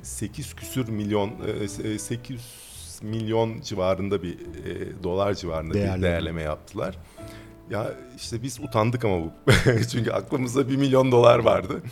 8 0.03 0.55
küsür 0.55 0.89
milyon 0.89 1.31
e, 1.85 1.89
e, 1.89 1.99
800 1.99 2.43
milyon 3.03 3.61
civarında 3.61 4.23
bir 4.23 4.33
e, 4.35 5.03
dolar 5.03 5.35
civarında 5.35 5.75
Değerleme. 5.75 5.97
bir 5.99 6.03
değerleme 6.03 6.43
yaptılar. 6.43 6.99
Ya 7.71 7.93
işte 8.17 8.43
biz 8.43 8.61
utandık 8.61 9.05
ama 9.05 9.25
bu. 9.25 9.31
Çünkü 9.93 10.11
aklımızda 10.11 10.69
bir 10.69 10.77
milyon 10.77 11.13
dolar 11.13 11.39
vardı. 11.39 11.83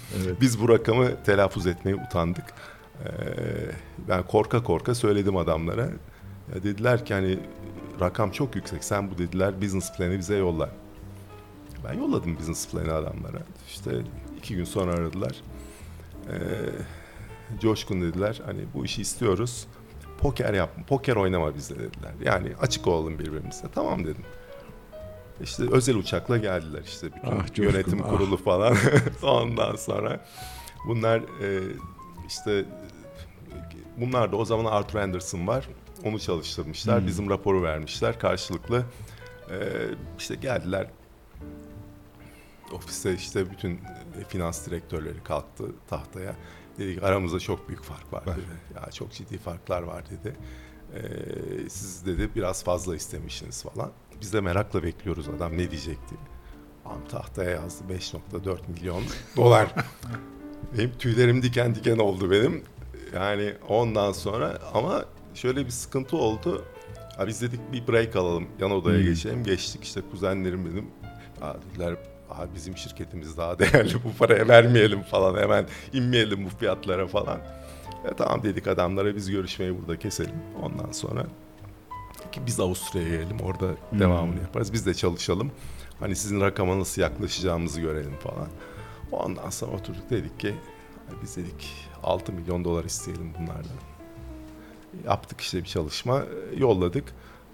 Biz 0.40 0.60
bu 0.60 0.68
rakamı 0.68 1.22
telaffuz 1.24 1.66
etmeye 1.66 1.94
utandık. 1.94 2.44
Ee, 3.04 3.08
ben 4.08 4.22
korka 4.22 4.62
korka 4.62 4.94
söyledim 4.94 5.36
adamlara. 5.36 5.84
Ya 6.54 6.62
dediler 6.62 7.04
ki 7.04 7.14
hani 7.14 7.38
rakam 8.00 8.30
çok 8.30 8.56
yüksek. 8.56 8.84
Sen 8.84 9.10
bu 9.10 9.18
dediler 9.18 9.62
business 9.62 9.96
planı 9.96 10.18
bize 10.18 10.36
yolla. 10.36 10.70
Ben 11.84 11.94
yolladım 11.94 12.38
business 12.38 12.68
planı 12.68 12.94
adamlara. 12.94 13.38
İşte 13.68 13.90
iki 14.38 14.56
gün 14.56 14.64
sonra 14.64 14.92
aradılar. 14.92 15.36
Ee, 16.30 16.36
Coşkun 17.60 18.00
dediler 18.00 18.40
hani 18.46 18.60
bu 18.74 18.84
işi 18.84 19.02
istiyoruz. 19.02 19.66
Poker 20.18 20.54
yapma, 20.54 20.84
poker 20.84 21.16
oynama 21.16 21.54
bizle 21.54 21.74
dediler. 21.76 22.12
Yani 22.24 22.52
açık 22.60 22.86
olalım 22.86 23.18
birbirimize. 23.18 23.66
Tamam 23.74 24.04
dedim. 24.04 24.24
İşte 25.42 25.62
özel 25.72 25.96
uçakla 25.96 26.36
geldiler 26.36 26.82
işte 26.84 27.06
bütün 27.06 27.28
Ah, 27.28 27.46
Coşkun, 27.46 27.62
yönetim 27.62 28.02
ah. 28.04 28.10
kurulu 28.10 28.36
falan. 28.36 28.76
Ondan 29.22 29.76
sonra 29.76 30.26
bunlar 30.86 31.18
e, 31.18 31.60
işte 32.28 32.64
bunlar 33.96 34.32
da 34.32 34.36
o 34.36 34.44
zaman 34.44 34.64
Arthur 34.72 34.98
Anderson 34.98 35.46
var. 35.46 35.68
Onu 36.04 36.18
çalıştırmışlar. 36.20 37.00
Hmm. 37.00 37.06
Bizim 37.06 37.30
raporu 37.30 37.62
vermişler 37.62 38.18
karşılıklı. 38.18 38.84
E, 39.50 39.56
işte 40.18 40.34
geldiler. 40.34 40.86
Ofiste 42.72 43.14
işte 43.14 43.50
bütün 43.50 43.74
e, 44.20 44.24
finans 44.28 44.66
direktörleri 44.66 45.22
kalktı 45.24 45.64
tahtaya. 45.88 46.34
Dedi 46.78 46.94
ki 46.94 47.02
aramızda 47.06 47.40
çok 47.40 47.68
büyük 47.68 47.82
fark 47.82 48.12
var, 48.12 48.26
Var. 48.26 48.36
dedi. 48.36 48.46
Ya 48.84 48.90
çok 48.90 49.12
ciddi 49.12 49.38
farklar 49.38 49.82
var 49.82 50.04
dedi. 50.10 50.36
E, 50.94 51.00
siz 51.68 52.06
dedi 52.06 52.30
biraz 52.36 52.64
fazla 52.64 52.96
istemişsiniz 52.96 53.62
falan. 53.62 53.90
Biz 54.20 54.32
de 54.32 54.40
merakla 54.40 54.82
bekliyoruz 54.82 55.28
adam 55.28 55.52
ne 55.52 55.70
diyecek 55.70 55.98
diye. 56.10 56.20
Am 56.84 57.04
tahtaya 57.08 57.50
yazdı 57.50 57.84
5.4 57.90 58.58
milyon 58.68 59.02
dolar. 59.36 59.74
benim 60.78 60.92
tüylerim 60.98 61.42
diken 61.42 61.74
diken 61.74 61.98
oldu 61.98 62.30
benim. 62.30 62.62
Yani 63.14 63.54
ondan 63.68 64.12
sonra 64.12 64.58
ama 64.74 65.04
şöyle 65.34 65.64
bir 65.66 65.70
sıkıntı 65.70 66.16
oldu. 66.16 66.64
Ha 67.16 67.26
biz 67.26 67.42
dedik 67.42 67.60
bir 67.72 67.88
break 67.92 68.16
alalım, 68.16 68.46
yan 68.60 68.70
odaya 68.70 68.98
Hmm. 68.98 69.04
geçelim. 69.04 69.44
Geçtik 69.44 69.84
işte 69.84 70.00
kuzenlerim 70.10 70.64
dedim. 70.72 70.86
Ya 71.40 71.56
dediler 71.70 71.96
abi 72.38 72.54
bizim 72.54 72.76
şirketimiz 72.76 73.36
daha 73.36 73.58
değerli 73.58 73.94
bu 74.04 74.12
paraya 74.18 74.48
vermeyelim 74.48 75.02
falan 75.02 75.40
hemen 75.42 75.66
inmeyelim 75.92 76.44
bu 76.44 76.48
fiyatlara 76.48 77.06
falan. 77.06 77.38
E 78.04 78.14
tamam 78.16 78.42
dedik 78.42 78.66
adamlara 78.66 79.16
biz 79.16 79.30
görüşmeyi 79.30 79.78
burada 79.78 79.98
keselim. 79.98 80.34
Ondan 80.62 80.92
sonra 80.92 81.26
ki 82.32 82.40
biz 82.46 82.60
Avusturya'ya 82.60 83.08
gelelim 83.08 83.40
orada 83.40 83.66
Hmm. 83.90 84.00
devamını 84.00 84.40
yaparız. 84.40 84.72
Biz 84.72 84.86
de 84.86 84.94
çalışalım. 84.94 85.50
Hani 86.00 86.16
sizin 86.16 86.40
rakama 86.40 86.78
nasıl 86.78 87.02
yaklaşacağımızı 87.02 87.80
görelim 87.80 88.16
falan. 88.22 88.48
Ondan 89.12 89.50
sonra 89.50 89.72
oturduk 89.72 90.10
dedik 90.10 90.40
ki 90.40 90.54
"Ay 91.10 91.14
biz 91.22 91.36
dedik 91.36 91.74
6 92.02 92.32
milyon 92.32 92.64
dolar 92.64 92.84
isteyelim 92.84 93.34
bunlardan. 93.38 93.78
Yaptık 95.06 95.40
işte 95.40 95.58
bir 95.58 95.64
çalışma 95.68 96.22
yolladık. 96.56 97.04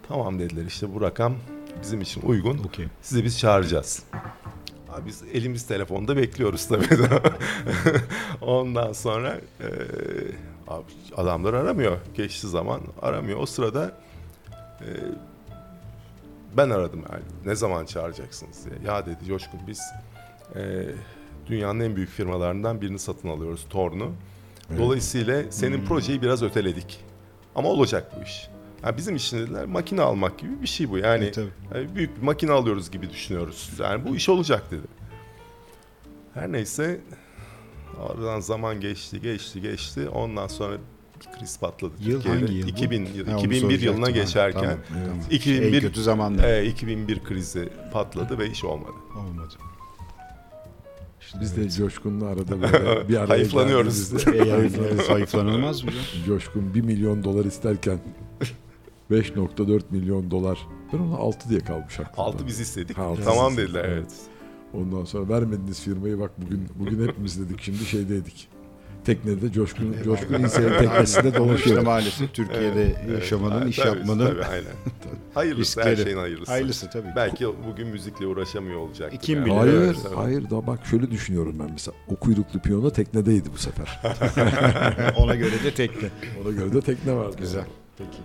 Tamam 0.09 0.39
dediler 0.39 0.65
işte 0.67 0.95
bu 0.95 1.01
rakam 1.01 1.35
bizim 1.83 2.01
için 2.01 2.23
uygun. 2.23 2.59
Okey. 2.59 2.87
Sizi 3.03 3.25
biz 3.25 3.39
çağıracağız. 3.39 4.03
Abi 4.95 5.07
biz 5.07 5.23
elimiz 5.33 5.67
telefonda 5.67 6.17
bekliyoruz 6.17 6.67
tabii. 6.69 6.89
Ondan 8.41 8.93
sonra 8.93 9.41
e, 9.61 9.67
abi 10.69 10.85
adamlar 11.17 11.55
aramıyor. 11.55 11.99
Geçti 12.15 12.49
zaman 12.49 12.81
aramıyor. 13.03 13.39
O 13.41 13.47
sırada 13.47 13.93
e, 14.81 14.89
ben 16.57 16.71
aradım 16.71 17.05
yani. 17.13 17.23
Ne 17.45 17.55
zaman 17.55 17.87
çağıracaksınız 17.87 18.65
diye. 18.65 18.93
Ya 18.93 19.07
dedi 19.07 19.25
Coşkun 19.29 19.61
biz 19.67 19.81
e, 20.57 20.87
dünyanın 21.47 21.81
en 21.81 21.97
büyük 21.97 22.11
firmalarından 22.11 22.81
birini 22.81 22.99
satın 22.99 23.29
alıyoruz. 23.29 23.67
Torn'u. 23.71 24.13
Dolayısıyla 24.79 25.43
senin 25.53 25.85
projeyi 25.85 26.23
biraz 26.23 26.43
öteledik. 26.43 27.05
Ama 27.55 27.69
olacak 27.69 28.13
bu 28.19 28.23
iş. 28.25 28.49
Ha 28.85 28.97
bizim 28.97 29.17
için 29.17 29.39
dediler 29.39 29.65
makine 29.65 30.01
almak 30.03 30.39
gibi 30.39 30.63
bir 30.63 30.67
şey 30.67 30.91
bu. 30.91 30.99
Yani 30.99 31.25
E, 31.25 31.33
tabii. 31.33 31.49
yani 31.75 31.95
büyük 31.95 32.17
bir 32.17 32.23
makine 32.23 32.53
alıyoruz 32.53 32.91
gibi 32.91 33.11
düşünüyoruz. 33.11 33.71
Yani 33.81 34.05
bu 34.09 34.17
iş 34.17 34.29
olacak 34.29 34.71
dedi. 34.71 34.87
Her 36.35 36.53
neyse 36.53 37.01
aradan 38.09 38.41
zaman 38.41 38.81
geçti, 38.81 39.21
geçti, 39.21 39.61
geçti. 39.61 40.09
Ondan 40.09 40.47
sonra 40.47 40.77
bir 41.21 41.39
kriz 41.39 41.59
patladı 41.61 41.93
Yıl 42.01 42.23
Türkiye'de. 42.23 42.39
hangi 42.41 42.55
yıl 42.55 42.67
bu? 42.67 42.71
2000 42.71 43.07
yıl, 43.15 43.27
Ha, 43.27 43.33
onu 43.37 43.39
2001 43.47 43.81
yılına 43.81 44.11
geçerken 44.11 44.61
tamam, 44.61 44.79
tamam. 44.89 45.19
2001 45.31 45.73
En 45.77 45.81
kötü 45.81 46.03
zamanda. 46.03 46.57
e, 46.57 46.67
2001 46.67 47.25
krizi 47.25 47.69
patladı 47.93 48.39
ve 48.39 48.51
iş 48.51 48.65
olmadı. 48.65 48.93
Olmadı. 49.19 49.55
Biz 51.41 51.57
de 51.57 51.71
Coşkun'la 51.71 52.27
arada 52.27 52.63
böyle 52.63 53.09
bir 53.09 53.17
araya 53.17 53.29
Hayıflanıyoruz. 53.29 54.27
E, 54.27 54.37
yani, 54.37 54.71
zayıflanılmaz 55.07 55.85
mı? 55.85 55.91
Coşkun 56.27 56.75
1 56.75 56.81
milyon 56.81 57.25
dolar 57.25 57.45
isterken 57.45 57.99
5.4 59.11 59.81
milyon 59.91 60.31
dolar. 60.31 60.59
Ben 60.93 60.99
ona 60.99 61.17
6 61.17 61.49
diye 61.49 61.61
kalmış 61.61 62.01
aklımda. 62.01 62.23
Altı 62.29 62.47
biz 62.47 62.61
istedik. 62.61 62.99
Ha, 62.99 63.03
altı 63.03 63.23
tamam 63.25 63.49
siz 63.51 63.59
dediler 63.59 63.85
evet. 63.85 64.13
Ondan 64.75 65.05
sonra 65.05 65.29
vermediniz 65.29 65.81
firmayı 65.81 66.19
bak 66.21 66.31
bugün 66.39 66.69
bugün 66.79 67.09
hepimiz 67.09 67.41
dedik 67.41 67.63
şimdi 67.63 67.85
şeydeydik. 67.85 68.49
Teknede 69.05 69.53
Coşkun, 69.53 69.97
Coşkun 70.05 70.35
İnse'nin 70.35 70.79
teknesinde 70.79 71.29
İşte 71.29 71.39
dolaşıyor. 71.41 71.83
maalesef 71.83 72.35
Türkiye'de 72.35 72.97
yaşamanın, 73.13 73.61
Ha, 73.61 73.67
iş 73.67 73.77
tabii, 73.77 73.89
yapmanın 73.99 74.27
tabii, 74.27 74.45
aynen. 74.45 74.65
hayırlısı 75.35 75.83
her 75.83 75.97
şeyin 75.97 76.17
hayırlısı. 76.17 76.53
hayırlısı 76.53 76.91
tabii. 76.91 77.09
Belki 77.17 77.47
bugün 77.71 77.89
müzikle 77.89 78.27
uğraşamıyor 78.27 78.79
olacak. 78.81 79.13
Kim 79.23 79.45
bilir, 79.45 79.57
Hayır, 79.57 79.75
Evet, 79.75 79.97
hayır 80.15 80.51
da 80.51 80.67
bak 80.67 80.87
şöyle 80.87 81.11
düşünüyorum 81.11 81.57
ben 81.59 81.69
mesela. 81.73 81.95
O 82.09 82.17
kuyruklu 82.17 82.61
piyano 82.61 82.91
teknedeydi 82.91 83.49
bu 83.53 83.59
sefer. 83.59 84.01
Ona 85.17 85.35
göre 85.35 85.65
de 85.65 85.75
tekne. 85.75 86.09
Ona 86.45 86.53
göre 86.53 86.73
de 86.73 86.81
tekne 86.81 87.13
vardı. 87.15 87.37
Güzel. 87.41 87.65
Peki. 87.99 88.19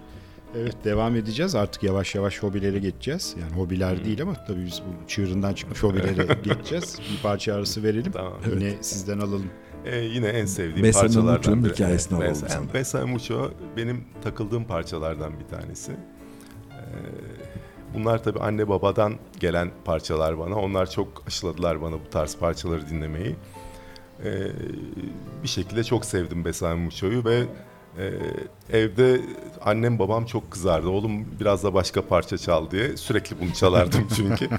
Evet 0.55 0.75
devam 0.83 1.15
edeceğiz. 1.15 1.55
Artık 1.55 1.83
yavaş 1.83 2.15
yavaş 2.15 2.43
hobilere 2.43 2.79
geçeceğiz. 2.79 3.35
Yani 3.41 3.51
hobiler 3.51 4.05
değil 4.05 4.21
ama 4.21 4.33
tabii 4.47 4.65
biz 4.65 4.81
bu 4.81 5.07
çığırından 5.07 5.53
çıkmış 5.53 5.83
hobilere 5.83 6.27
geçeceğiz. 6.43 6.99
Bir 7.17 7.21
parça 7.23 7.55
arası 7.55 7.83
verelim. 7.83 8.11
Tamam. 8.11 8.33
Yine 8.53 8.73
sizden 8.81 9.19
alalım. 9.19 9.45
Ee, 9.85 9.97
yine 9.99 10.27
en 10.27 10.45
sevdiğim 10.45 10.81
Mesa 10.81 11.01
parçalardan 11.01 11.33
Mucho'nun 11.37 11.63
biri. 11.63 11.73
hikayesini 11.73 12.15
alalım 12.17 12.29
Mesa, 12.29 12.49
sana. 12.49 12.65
Mesa 12.73 13.07
Mucho 13.07 13.51
benim 13.77 14.03
takıldığım 14.23 14.63
parçalardan 14.63 15.33
bir 15.39 15.45
tanesi. 15.57 15.91
Ee, 15.91 16.75
bunlar 17.93 18.23
tabii 18.23 18.39
anne 18.39 18.67
babadan 18.69 19.13
gelen 19.39 19.71
parçalar 19.85 20.39
bana. 20.39 20.55
Onlar 20.55 20.89
çok 20.91 21.23
aşıladılar 21.27 21.81
bana 21.81 21.93
bu 21.93 22.09
tarz 22.11 22.37
parçaları 22.37 22.89
dinlemeyi. 22.89 23.35
Ee, 24.25 24.47
bir 25.43 25.47
şekilde 25.47 25.83
çok 25.83 26.05
sevdim 26.05 26.45
Besame 26.45 26.83
Mucho'yu 26.83 27.25
ve 27.25 27.43
e, 27.99 28.77
evde 28.77 29.21
annem 29.61 29.99
babam 29.99 30.25
çok 30.25 30.51
kızardı. 30.51 30.89
Oğlum 30.89 31.25
biraz 31.39 31.63
da 31.63 31.73
başka 31.73 32.07
parça 32.07 32.37
çal 32.37 32.71
diye. 32.71 32.97
Sürekli 32.97 33.39
bunu 33.39 33.53
çalardım 33.53 34.07
çünkü. 34.15 34.49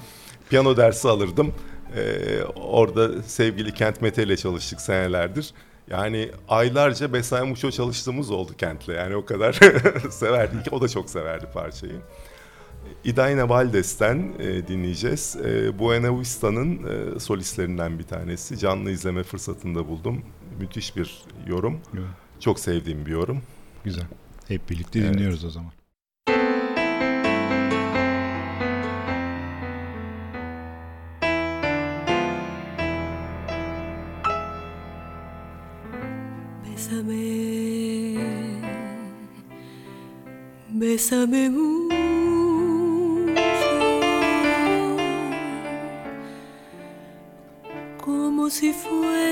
Piyano 0.51 0.77
dersi 0.77 1.09
alırdım. 1.09 1.53
Ee, 1.97 2.43
orada 2.57 3.23
sevgili 3.23 3.75
Kent 3.75 4.03
Mete 4.03 4.23
ile 4.23 4.37
çalıştık 4.37 4.81
senelerdir. 4.81 5.55
Yani 5.91 6.31
aylarca 6.49 7.13
Besay 7.13 7.43
Muço 7.43 7.71
çalıştığımız 7.71 8.31
oldu 8.31 8.53
Kent'le. 8.59 8.89
Yani 8.89 9.17
o 9.17 9.25
kadar 9.25 9.53
severdik. 10.11 10.73
O 10.73 10.81
da 10.81 10.89
çok 10.89 11.11
severdi 11.11 11.47
parçayı. 11.55 11.97
Idaina 13.05 13.49
Valdes'ten 13.49 14.33
e, 14.39 14.69
dinleyeceğiz. 14.69 15.37
E, 15.45 15.79
Buena 15.79 16.21
Vista'nın 16.21 16.81
e, 17.17 17.21
solistlerinden 17.21 17.99
bir 17.99 18.05
tanesi. 18.05 18.59
Canlı 18.59 18.91
izleme 18.91 19.23
fırsatında 19.23 19.89
buldum. 19.89 20.23
Müthiş 20.61 20.97
bir 20.97 21.25
yorum. 21.47 21.81
Evet. 21.95 22.30
Çok 22.41 22.61
sevdiğim 22.61 23.07
bir 23.07 23.11
yorum. 23.11 23.43
Güzel. 23.85 24.05
Hep 24.49 24.71
birlikte 24.71 24.99
Evet. 24.99 25.15
dinliyoruz 25.15 25.45
o 25.45 25.51
zaman. 25.51 25.73
Bésame, 40.81 41.49
mucho, 41.51 43.41
como 47.99 48.49
si 48.49 48.73
fuera 48.73 49.30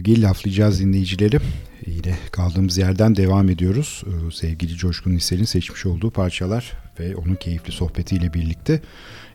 Sevgili 0.00 0.22
laflayacağız 0.22 0.80
dinleyicileri. 0.80 1.38
Yine 1.86 2.18
kaldığımız 2.32 2.78
yerden 2.78 3.16
devam 3.16 3.48
ediyoruz. 3.50 4.04
Ee, 4.06 4.30
Sevgili 4.30 4.76
Coşkun 4.76 5.10
Lisel'in 5.12 5.44
seçmiş 5.44 5.86
olduğu 5.86 6.10
parçalar 6.10 6.72
ve 7.00 7.16
onun 7.16 7.34
keyifli 7.34 7.72
sohbetiyle 7.72 8.34
birlikte 8.34 8.82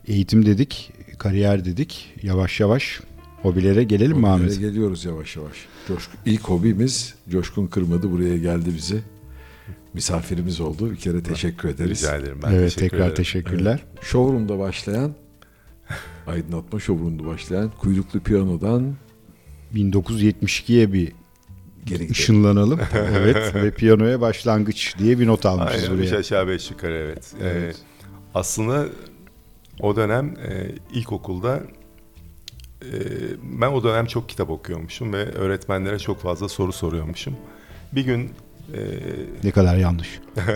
eğitim 0.06 0.46
dedik, 0.46 0.92
kariyer 1.18 1.64
dedik. 1.64 2.14
Yavaş 2.22 2.60
yavaş 2.60 3.00
hobilere 3.42 3.84
gelelim 3.84 4.16
mi 4.18 4.26
Hobilere 4.26 4.32
Ahmet? 4.34 4.60
geliyoruz 4.60 5.04
yavaş 5.04 5.36
yavaş. 5.36 5.56
Coşkun, 5.88 6.18
ilk 6.26 6.42
hobimiz 6.42 7.14
Coşkun 7.30 7.66
Kırmadı 7.66 8.10
buraya 8.12 8.38
geldi 8.38 8.70
bizi. 8.76 9.00
Misafirimiz 9.94 10.60
oldu. 10.60 10.90
Bir 10.90 10.96
kere 10.96 11.22
teşekkür 11.22 11.68
ederiz. 11.68 11.98
Rica 12.02 12.16
ederim. 12.16 12.38
Ben 12.42 12.52
evet 12.52 12.74
teşekkür 12.74 12.88
tekrar 12.90 12.98
ederim. 13.04 13.14
teşekkürler. 13.14 13.82
Showroom'da 14.02 14.58
başlayan 14.58 15.14
aydınlatma 16.26 16.80
showroom'da 16.80 17.26
başlayan 17.26 17.70
kuyruklu 17.78 18.20
piyanodan 18.20 18.94
1972'ye 19.76 20.92
bir 20.92 21.12
geri 21.86 22.10
ışınlanalım. 22.10 22.80
evet 23.16 23.54
ve 23.54 23.70
piyanoya 23.70 24.20
başlangıç 24.20 24.94
diye 24.98 25.18
bir 25.18 25.26
not 25.26 25.46
almışız 25.46 25.84
Aynen, 25.84 26.02
üç 26.02 26.10
buraya. 26.10 26.18
aşağı 26.18 26.48
beş 26.48 26.70
yukarı 26.70 26.94
evet. 26.94 27.34
Ee, 27.42 27.46
Evet. 27.48 27.76
aslında 28.34 28.86
o 29.80 29.96
dönem 29.96 30.26
e, 30.48 30.70
ilkokulda 30.92 31.62
e, 32.82 32.92
ben 33.42 33.68
o 33.72 33.84
dönem 33.84 34.06
çok 34.06 34.28
kitap 34.28 34.50
okuyormuşum 34.50 35.12
ve 35.12 35.24
öğretmenlere 35.32 35.98
çok 35.98 36.20
fazla 36.22 36.48
soru 36.48 36.72
soruyormuşum. 36.72 37.36
Bir 37.92 38.04
gün 38.04 38.30
e, 38.74 38.80
Ne 39.44 39.50
kadar 39.50 39.76
yanlış. 39.76 40.20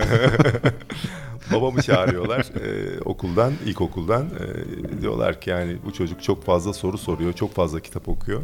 babamı 1.53 1.81
çağırıyorlar 1.81 2.39
e, 2.39 2.99
okuldan, 3.01 3.53
ilkokuldan. 3.65 4.25
E, 4.25 5.01
diyorlar 5.01 5.41
ki 5.41 5.49
yani 5.49 5.77
bu 5.85 5.93
çocuk 5.93 6.23
çok 6.23 6.45
fazla 6.45 6.73
soru 6.73 6.97
soruyor, 6.97 7.33
çok 7.33 7.53
fazla 7.55 7.79
kitap 7.79 8.09
okuyor. 8.09 8.41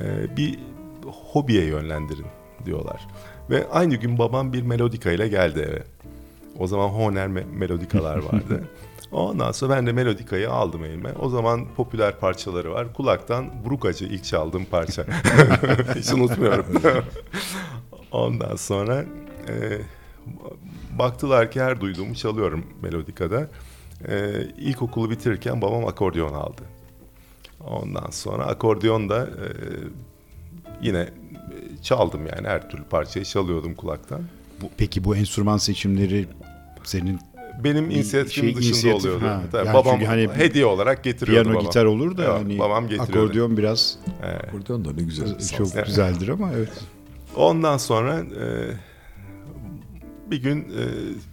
E, 0.00 0.36
bir 0.36 0.58
hobiye 1.06 1.64
yönlendirin 1.64 2.26
diyorlar. 2.64 3.06
Ve 3.50 3.68
aynı 3.70 3.96
gün 3.96 4.18
babam 4.18 4.52
bir 4.52 4.62
melodika 4.62 5.10
ile 5.10 5.28
geldi 5.28 5.60
eve. 5.60 5.82
O 6.58 6.66
zaman 6.66 6.88
Hohner 6.88 7.28
me- 7.28 7.56
melodikalar 7.56 8.16
vardı. 8.16 8.64
Ondan 9.12 9.52
sonra 9.52 9.76
ben 9.76 9.86
de 9.86 9.92
melodikayı 9.92 10.50
aldım 10.50 10.84
elime. 10.84 11.12
O 11.20 11.28
zaman 11.28 11.66
popüler 11.76 12.18
parçaları 12.18 12.72
var. 12.72 12.92
Kulaktan 12.92 13.46
Brukacı 13.64 14.04
ilk 14.04 14.24
çaldığım 14.24 14.64
parça. 14.64 15.04
Hiç 15.94 16.12
unutmuyorum. 16.12 16.66
Ondan 18.12 18.56
sonra 18.56 19.04
e, 19.48 19.78
baktılar 20.98 21.50
ki 21.50 21.60
her 21.62 21.80
duyduğumu 21.80 22.14
çalıyorum 22.14 22.66
melodikada. 22.82 23.48
E, 24.08 24.42
ilkokulu 24.58 25.10
bitirirken 25.10 25.62
babam 25.62 25.86
akordeon 25.86 26.34
aldı. 26.34 26.62
Ondan 27.66 28.10
sonra 28.10 28.44
akordeon 28.46 29.08
da 29.08 29.26
e, 29.26 29.46
yine 30.82 30.98
e, 31.00 31.08
çaldım 31.82 32.20
yani 32.26 32.48
her 32.48 32.70
türlü 32.70 32.84
parçayı 32.84 33.24
çalıyordum 33.24 33.74
kulaktan. 33.74 34.22
Bu- 34.62 34.70
Peki 34.76 35.04
bu 35.04 35.16
enstrüman 35.16 35.56
seçimleri 35.56 36.26
senin 36.84 37.18
Benim 37.64 37.90
inisiyatifim 37.90 38.44
şey, 38.44 38.54
dışında 38.56 38.68
inisiyatif, 38.74 39.04
oluyordu. 39.06 39.24
ha. 39.26 39.42
Tabii 39.52 39.66
Yani 39.66 39.74
babam 39.74 40.00
hani 40.00 40.28
hediye 40.34 40.66
olarak 40.66 41.04
getiriyordu 41.04 41.42
piyano 41.42 41.54
babam. 41.58 41.66
gitar 41.66 41.84
olur 41.84 42.16
da 42.16 42.24
Evet, 42.24 42.34
hani 42.34 42.58
babam 42.58 42.88
getiriyordu. 42.88 43.18
akordeon 43.26 43.56
biraz 43.56 43.98
Evet. 44.24 44.44
Akordeon 44.48 44.84
da 44.84 44.92
ne 44.92 45.02
güzel. 45.02 45.38
çok 45.56 45.68
Evet. 45.74 45.86
güzeldir 45.86 46.28
ama 46.28 46.52
evet. 46.52 46.68
Ondan 47.36 47.76
sonra 47.76 48.18
e, 48.20 48.44
bir 50.30 50.42
gün 50.42 50.60
e, 50.60 50.82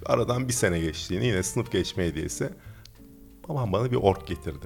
aradan 0.05 0.47
bir 0.47 0.53
sene 0.53 0.79
geçtiğini 0.79 1.25
yine 1.25 1.43
sınıf 1.43 1.71
geçme 1.71 2.05
hediyesi 2.05 2.49
babam 3.49 3.73
bana 3.73 3.91
bir 3.91 3.95
ork 3.95 4.27
getirdi. 4.27 4.65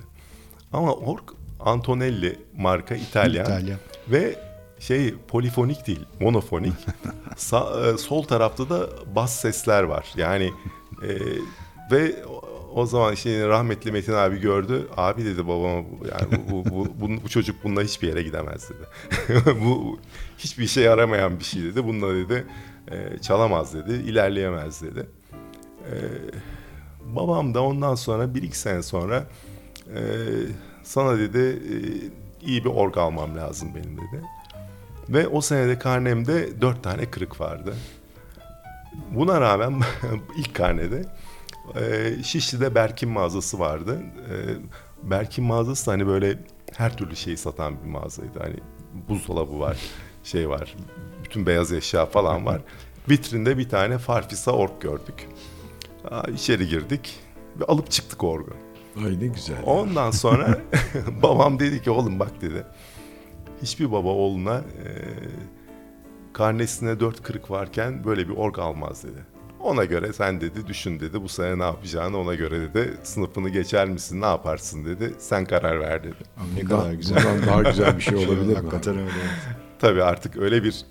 Ama 0.74 0.94
ork 0.94 1.24
Antonelli 1.60 2.40
marka 2.58 2.96
İtalyan 2.96 3.46
İtalyan. 3.46 3.80
ve 4.08 4.36
şey 4.80 5.14
polifonik 5.28 5.88
değil 5.88 6.06
monofonik. 6.20 6.74
Sa- 7.36 7.94
e, 7.94 7.98
sol 7.98 8.24
tarafta 8.24 8.70
da 8.70 8.88
bas 9.16 9.36
sesler 9.40 9.84
var. 9.84 10.08
Yani 10.18 10.52
e, 11.04 11.10
ve 11.92 12.26
o- 12.26 12.44
o 12.76 12.86
zaman 12.86 13.14
işte 13.14 13.48
rahmetli 13.48 13.92
Metin 13.92 14.14
abi 14.14 14.40
gördü. 14.40 14.88
Abi 14.98 15.26
dedi 15.26 15.48
babama 15.48 15.74
yani 16.12 16.46
bu, 16.52 16.66
bu, 16.66 16.72
bu, 16.72 16.88
bu, 17.02 17.24
bu 17.24 17.30
çocuk 17.30 17.64
bununla 17.64 17.82
hiçbir 17.84 18.08
yere 18.08 18.24
gidemez 18.24 18.70
dedi. 18.70 18.88
bu 19.66 20.00
hiçbir 20.38 20.64
işe 20.64 20.82
yaramayan 20.82 21.40
bir 21.40 21.44
şey 21.44 21.64
dedi. 21.64 21.84
Bununla 21.86 22.16
dedi 22.16 22.46
e, 22.92 23.18
çalamaz 23.22 23.74
dedi. 23.74 23.94
ilerleyemez 23.94 24.82
dedi. 24.82 25.08
E, 25.86 25.94
babam 27.16 27.54
da 27.54 27.64
ondan 27.64 27.96
sonra 27.96 28.36
bir 28.36 28.44
iki 28.44 28.58
sene 28.58 28.84
sonra 28.84 29.28
e, 29.96 30.00
sana 30.88 31.20
dedi 31.20 31.40
e, 31.40 31.76
iyi 32.48 32.66
bir 32.66 32.70
org 32.70 32.98
almam 32.98 33.38
lazım 33.38 33.70
benim 33.76 33.98
dedi. 33.98 34.24
Ve 35.10 35.28
o 35.28 35.42
senede 35.42 35.80
karnemde 35.80 36.62
dört 36.62 36.84
tane 36.84 37.06
kırık 37.06 37.42
vardı. 37.42 37.76
Buna 39.12 39.42
rağmen 39.42 39.82
ilk 40.38 40.56
karnede 40.56 41.06
e, 41.76 42.16
Şişli'de 42.24 42.76
Berkin 42.76 43.10
mağazası 43.10 43.60
vardı. 43.60 44.02
E, 44.30 44.34
Berkin 45.10 45.44
mağazası 45.44 45.88
da 45.88 45.92
hani 45.92 46.08
böyle 46.08 46.40
her 46.74 46.98
türlü 46.98 47.16
şeyi 47.16 47.38
satan 47.38 47.84
bir 47.84 47.90
mağazaydı. 47.90 48.40
Hani 48.40 48.56
buzdolabı 49.10 49.60
var, 49.60 49.78
şey 50.24 50.50
var, 50.50 50.76
bütün 51.24 51.46
beyaz 51.46 51.74
eşya 51.74 52.06
falan 52.06 52.46
var. 52.46 52.62
Vitrinde 53.10 53.58
bir 53.58 53.70
tane 53.70 53.98
Farfisa 53.98 54.52
org 54.52 54.82
gördük. 54.82 55.28
Aa, 56.12 56.24
içeri 56.28 56.68
girdik 56.68 57.20
ve 57.60 57.66
alıp 57.66 57.92
çıktık 57.92 58.24
orgu. 58.24 58.67
Ay 59.06 59.20
ne 59.20 59.28
güzel. 59.28 59.56
ya. 59.58 59.64
Ondan 59.64 60.12
sonra 60.12 60.60
babam 61.24 61.60
dedi 61.60 61.82
ki 61.82 61.92
oğlum 61.92 62.20
bak 62.20 62.42
dedi. 62.42 62.64
Hiçbir 63.62 63.92
baba 63.92 64.10
oğluna 64.10 64.56
e, 64.58 64.88
karnesine 66.34 67.00
dört 67.00 67.24
kırık 67.24 67.52
varken 67.52 68.04
böyle 68.06 68.30
bir 68.30 68.34
org 68.34 68.60
almaz 68.60 69.04
dedi. 69.04 69.26
Ona 69.60 69.86
göre 69.86 70.14
sen 70.14 70.42
dedi 70.42 70.68
düşün 70.68 71.00
dedi 71.00 71.22
bu 71.24 71.30
sene 71.30 71.60
ne 71.60 71.64
yapacağını 71.64 72.18
ona 72.18 72.36
göre 72.36 72.62
dedi. 72.62 72.94
Sınıfını 73.04 73.50
geçer 73.50 73.88
misin 73.88 74.22
ne 74.22 74.26
yaparsın 74.26 74.86
dedi. 74.86 75.14
Sen 75.18 75.46
karar 75.46 75.80
ver 75.80 76.04
dedi. 76.04 76.16
Ne 76.56 76.64
kadar 76.64 76.94
güzel. 76.94 77.18
bundan 77.18 77.48
daha 77.48 77.70
güzel 77.70 77.98
bir 77.98 78.02
şey 78.02 78.16
olabilir 78.16 78.46
mi? 78.48 78.54
Hakikaten 78.56 78.98
öyle. 78.98 79.12
Tabii 79.80 80.04
artık 80.04 80.38
öyle 80.38 80.64
bir 80.64 80.86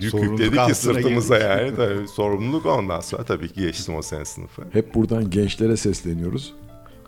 yük 0.00 0.10
Sorumluluk 0.10 0.40
yükledi 0.40 0.66
ki 0.66 0.74
sırtımıza 0.74 1.38
girdik. 1.38 1.50
yani. 1.50 1.76
Tabii 1.76 2.08
sorumluluk 2.08 2.66
ondan 2.66 3.00
sonra 3.00 3.24
tabii 3.24 3.48
ki 3.48 3.60
geçtim 3.60 3.94
o 3.96 4.02
sene 4.02 4.24
sınıfı. 4.24 4.62
Hep 4.72 4.94
buradan 4.94 5.30
gençlere 5.30 5.76
sesleniyoruz. 5.76 6.54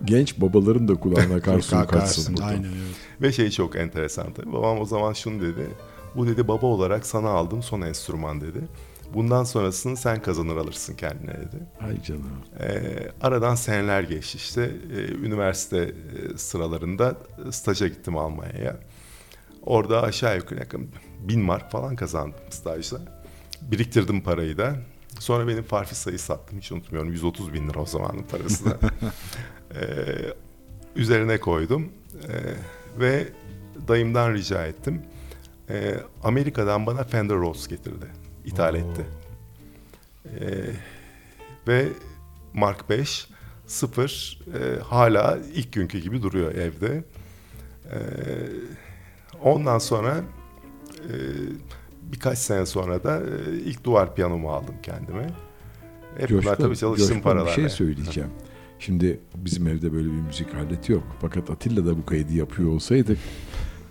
Genç 0.05 0.41
babaların 0.41 0.89
da 0.89 0.95
kulağına 0.95 1.41
kar 1.43 1.61
suyu 1.61 1.87
kaçsın 1.87 2.37
buradan. 2.37 2.49
Aynen 2.49 2.65
öyle. 2.65 2.77
Ve 3.23 3.33
şey 3.33 3.51
çok 3.51 3.77
enteresan 3.77 4.33
tabii. 4.33 4.53
Babam 4.53 4.81
o 4.81 4.85
zaman 4.85 5.13
şunu 5.13 5.43
dedi. 5.43 5.69
Bu 6.17 6.27
dedi 6.27 6.49
baba 6.49 6.67
olarak 6.67 7.07
sana 7.07 7.29
aldığım 7.29 7.63
son 7.63 7.81
enstrüman 7.81 8.41
dedi. 8.41 8.61
Bundan 9.15 9.45
sonrasını 9.45 9.97
sen 9.97 10.23
kazanır 10.23 10.57
alırsın 10.57 10.95
kendine 10.95 11.35
dedi. 11.35 11.57
Ay 11.81 12.03
canım. 12.03 12.31
Ee, 12.61 13.11
aradan 13.21 13.55
seneler 13.55 14.03
geçti 14.03 14.37
işte. 14.37 14.71
Ee, 14.97 15.13
üniversite 15.13 15.77
e, 15.79 16.39
sıralarında 16.39 17.17
staja 17.51 17.89
gittim 17.89 18.17
Almanya'ya. 18.17 18.77
Orada 19.63 20.03
aşağı 20.03 20.37
yukarı 20.37 20.61
yakın 20.61 20.91
bin 21.21 21.41
mark 21.41 21.71
falan 21.71 21.97
kazandım 21.97 22.41
stajda. 22.51 22.99
Biriktirdim 23.63 24.23
parayı 24.23 24.59
da. 24.59 24.77
Sonra 25.19 25.49
benim 25.49 25.63
Farfisa'yı 25.63 26.19
sattım 26.19 26.59
hiç 26.59 26.73
unutmuyorum. 26.73 27.13
130 27.13 27.53
bin 27.53 27.69
lira 27.69 27.81
o 27.81 27.87
zamanın 27.87 28.23
parası 28.23 28.65
da. 28.65 28.79
Ee, 29.75 29.81
üzerine 30.97 31.41
koydum. 31.41 31.89
Ee, 32.29 32.37
ve 33.01 33.29
dayımdan 33.89 34.35
rica 34.35 34.67
ettim. 34.67 35.03
Ee, 35.71 35.95
Amerika'dan 36.23 36.87
bana 36.87 37.05
Fender 37.05 37.37
Rhodes 37.37 37.69
getirdi. 37.69 38.07
İthal 38.45 38.75
etti. 38.75 39.07
Ee, 40.27 40.65
ve 41.69 41.89
Mark 42.55 42.91
5 42.91 43.29
sıfır 43.67 44.39
e, 44.55 44.81
hala 44.81 45.39
ilk 45.55 45.73
günkü 45.73 45.99
gibi 45.99 46.23
duruyor 46.23 46.55
evde. 46.55 47.05
Ee, 47.93 47.97
ondan 49.43 49.79
sonra 49.79 50.17
e, 50.99 51.13
birkaç 52.03 52.39
sene 52.39 52.67
sonra 52.67 53.05
da 53.05 53.21
e, 53.21 53.57
ilk 53.59 53.85
duvar 53.85 54.15
piyanomu 54.15 54.51
aldım 54.51 54.75
kendime. 54.83 55.27
Hep 56.19 56.31
bunlar 56.31 56.57
tabii 56.57 56.77
çalıştığım 56.77 57.09
Coşkun, 57.09 57.23
paralar. 57.23 57.47
bir 57.47 57.53
şey 57.53 57.69
söyleyeceğim. 57.69 58.31
Şimdi 58.81 59.21
bizim 59.37 59.67
evde 59.67 59.93
böyle 59.93 60.07
bir 60.07 60.21
müzik 60.29 60.55
aleti 60.55 60.93
yok. 60.93 61.03
Fakat 61.21 61.51
Atilla 61.51 61.87
da 61.87 61.97
bu 61.99 62.07
kaydı 62.07 62.33
yapıyor 62.33 62.69
olsaydık 62.73 63.19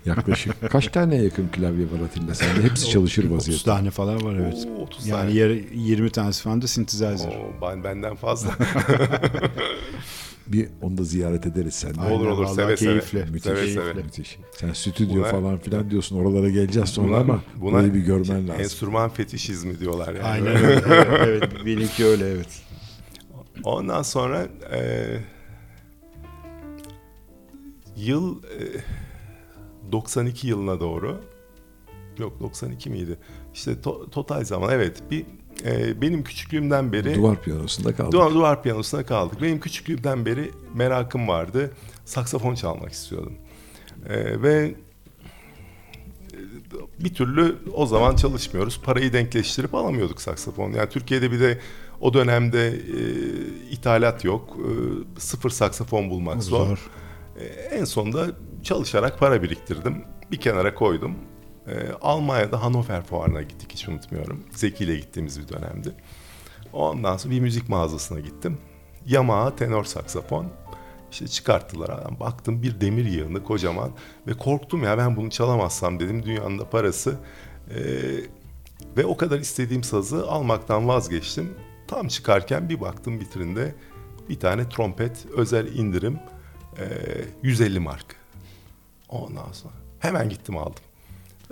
yaklaşık 0.06 0.56
kaç 0.72 0.88
tane 0.88 1.16
yakın 1.16 1.48
klavye 1.48 1.86
var 1.86 2.06
Atilla 2.06 2.36
sende? 2.36 2.64
Hepsi 2.64 2.90
çalışır 2.90 3.24
30 3.24 3.36
vaziyette. 3.38 3.64
tane 3.66 3.90
falan 3.92 4.22
var 4.24 4.36
evet. 4.36 4.68
Oo, 4.78 4.82
30 4.84 5.08
Yani 5.08 5.20
tane. 5.22 5.32
yer- 5.40 5.72
20 5.74 6.10
tanesi 6.10 6.44
falan 6.44 6.62
da 6.62 6.68
synthesizer. 6.68 7.16
Oo, 7.30 7.62
ben, 7.62 7.84
benden 7.84 8.16
fazla. 8.16 8.52
Bir 10.48 10.68
onu 10.82 10.98
da 10.98 11.04
ziyaret 11.04 11.46
ederiz 11.46 11.74
sen. 11.74 11.94
Aynen, 12.00 12.12
olur 12.16 12.28
olur 12.28 12.48
seve 12.48 12.76
keyifli. 12.76 13.20
seve. 13.20 13.26
Müthiş, 13.26 13.44
Seve 13.44 13.56
keyifli. 13.62 13.82
seve. 13.82 13.94
müthiş. 13.94 14.38
Sen 14.52 14.74
stüdyo 14.74 15.16
Buna- 15.24 15.32
falan 15.32 15.58
filan 15.58 15.90
diyorsun. 15.92 16.18
Oralara 16.18 16.50
geleceğiz 16.50 16.90
sonra 16.90 17.08
Buna- 17.08 17.18
ama 17.18 17.42
buna 17.62 17.72
burayı 17.74 17.94
bir 17.94 18.00
görmen 18.00 18.48
lazım. 18.48 18.62
Enstrüman 18.62 19.10
fetişizmi 19.10 19.80
diyorlar 19.80 20.08
yani. 20.14 20.24
Aynen 20.24 20.48
öyle. 20.48 20.82
evet, 20.88 21.14
evet, 21.28 21.44
benimki 21.66 22.06
öyle 22.06 22.30
evet. 22.32 22.48
Ondan 23.64 24.02
sonra 24.02 24.48
e, 24.74 25.08
yıl 27.98 28.44
e, 28.44 28.82
92 29.92 30.48
yılına 30.48 30.80
doğru 30.80 31.22
yok 32.18 32.40
92 32.40 32.90
miydi? 32.90 33.18
İşte 33.54 33.72
to- 33.72 34.10
total 34.10 34.44
zaman 34.44 34.70
evet 34.74 35.04
bir 35.12 35.26
e, 35.66 36.02
benim 36.02 36.24
küçüklüğümden 36.24 36.94
beri 36.94 37.16
Duvar 37.16 37.42
piyanosunda 37.42 37.96
kaldık. 37.96 38.12
duvar, 38.14 38.34
duvar 38.34 38.64
piyanosuna 38.64 39.06
kaldık. 39.06 39.42
Benim 39.42 39.60
küçüklüğümden 39.60 40.26
beri 40.26 40.52
merakım 40.74 41.28
vardı. 41.28 41.72
Saksafon 42.06 42.56
çalmak 42.56 42.92
istiyordum. 42.92 43.34
E, 44.10 44.42
ve 44.42 44.76
bir 47.00 47.14
türlü 47.14 47.56
o 47.74 47.86
zaman 47.86 48.16
çalışmıyoruz. 48.16 48.82
Parayı 48.84 49.14
denkleştirip 49.14 49.76
alamıyorduk 49.76 50.22
saksafon. 50.22 50.72
Yani 50.74 50.90
Türkiye'de 50.90 51.32
bir 51.32 51.40
de 51.40 51.60
o 52.02 52.14
dönemde 52.14 52.68
e, 52.68 53.02
ithalat 53.72 54.26
yok. 54.26 54.58
E, 54.58 54.70
sıfır 55.20 55.50
saksafon 55.50 56.10
bulmak 56.10 56.44
zor. 56.44 56.68
Zor. 56.68 56.90
E, 57.40 57.46
en 57.46 57.86
sonunda 57.86 58.28
çalışarak 58.64 59.20
para 59.20 59.44
biriktirdim. 59.44 60.04
Bir 60.32 60.38
kenara 60.38 60.76
koydum. 60.76 61.16
E, 61.68 61.74
Almanya'da 62.02 62.64
Hannover 62.64 63.04
Fuarı'na 63.04 63.42
gittik 63.42 63.72
hiç 63.74 63.90
unutmuyorum. 63.90 64.44
Zeki 64.52 64.84
ile 64.84 64.96
gittiğimiz 64.96 65.40
bir 65.40 65.48
dönemdi. 65.48 65.94
Ondan 66.74 67.18
sonra 67.18 67.34
bir 67.34 67.40
müzik 67.40 67.70
mağazasına 67.70 68.20
gittim. 68.20 68.58
Yamaha 69.06 69.56
tenor 69.56 69.84
saksafon. 69.84 70.46
İşte 71.12 71.28
çıkarttılar 71.28 71.90
adam. 71.90 72.20
Baktım 72.20 72.64
bir 72.64 72.82
demir 72.82 73.06
yığını 73.06 73.44
kocaman 73.44 73.92
ve 74.28 74.34
korktum 74.34 74.84
ya 74.84 74.98
ben 74.98 75.16
bunu 75.16 75.30
çalamazsam 75.30 76.00
dedim 76.00 76.26
dünyanın 76.26 76.60
da 76.60 76.70
parası. 76.70 77.16
Ee, 77.70 77.80
ve 78.98 79.06
o 79.06 79.18
kadar 79.18 79.40
istediğim 79.40 79.84
sazı 79.84 80.28
almaktan 80.28 80.88
vazgeçtim. 80.88 81.56
Tam 81.90 82.08
çıkarken 82.08 82.70
bir 82.70 82.82
baktım 82.82 83.20
vitrinde 83.20 83.76
bir 84.30 84.40
tane 84.40 84.70
trompet 84.70 85.26
özel 85.38 85.76
indirim 85.76 86.20
ee, 86.80 86.86
150 87.44 87.80
mark. 87.80 88.16
Ondan 89.10 89.52
sonra 89.52 89.74
hemen 90.00 90.30
gittim 90.30 90.58
aldım. 90.58 90.84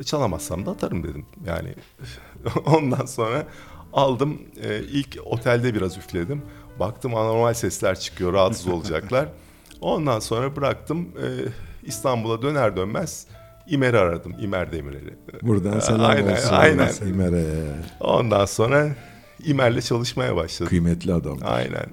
Çalamazsam 0.06 0.66
da 0.66 0.72
atarım 0.72 1.04
dedim. 1.04 1.26
Yani 1.46 1.74
ondan 2.66 3.06
sonra 3.06 3.48
aldım. 3.94 4.42
Ee, 4.64 4.80
ilk 4.80 5.18
otelde 5.26 5.74
biraz 5.74 5.98
üfledim. 5.98 6.42
Baktım 6.80 7.16
anormal 7.16 7.54
sesler 7.54 8.00
çıkıyor. 8.00 8.34
Rahatsız 8.34 8.68
olacaklar. 8.74 9.30
Ondan 9.82 10.20
sonra 10.20 10.56
bıraktım. 10.56 11.08
Ee, 11.18 11.50
İstanbul'a 11.84 12.42
döner 12.42 12.78
dönmez 12.78 13.28
İmer'i 13.68 13.98
aradım. 13.98 14.36
İmer 14.40 14.72
Demirel'i. 14.72 15.18
Buradan 15.42 15.80
selam 15.80 16.02
Aynen, 16.02 16.32
olsun. 16.32 16.54
aynen. 16.54 16.94
İmer'e. 17.08 17.46
Ondan 18.00 18.46
sonra 18.46 18.96
İmer'le 19.46 19.82
çalışmaya 19.82 20.36
başladım. 20.36 20.70
Kıymetli 20.70 21.14
adam. 21.14 21.38
Aynen. 21.44 21.86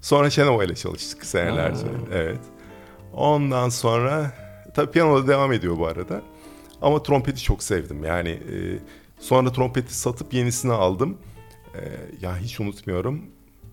Sonra 0.00 0.30
Şenova 0.30 0.64
ile 0.64 0.74
çalıştık 0.74 1.26
senelerce. 1.26 1.86
Evet. 2.12 2.40
Ondan 3.12 3.68
sonra 3.68 4.32
tabii 4.74 4.90
piyanoda 4.90 5.28
devam 5.28 5.52
ediyor 5.52 5.78
bu 5.78 5.86
arada. 5.86 6.22
Ama 6.82 7.02
trompeti 7.02 7.42
çok 7.42 7.62
sevdim. 7.62 8.04
Yani 8.04 8.28
e, 8.28 8.78
sonra 9.18 9.52
trompeti 9.52 9.94
satıp 9.94 10.34
yenisini 10.34 10.72
aldım. 10.72 11.18
E, 11.74 11.80
ya 12.20 12.38
hiç 12.38 12.60
unutmuyorum. 12.60 13.22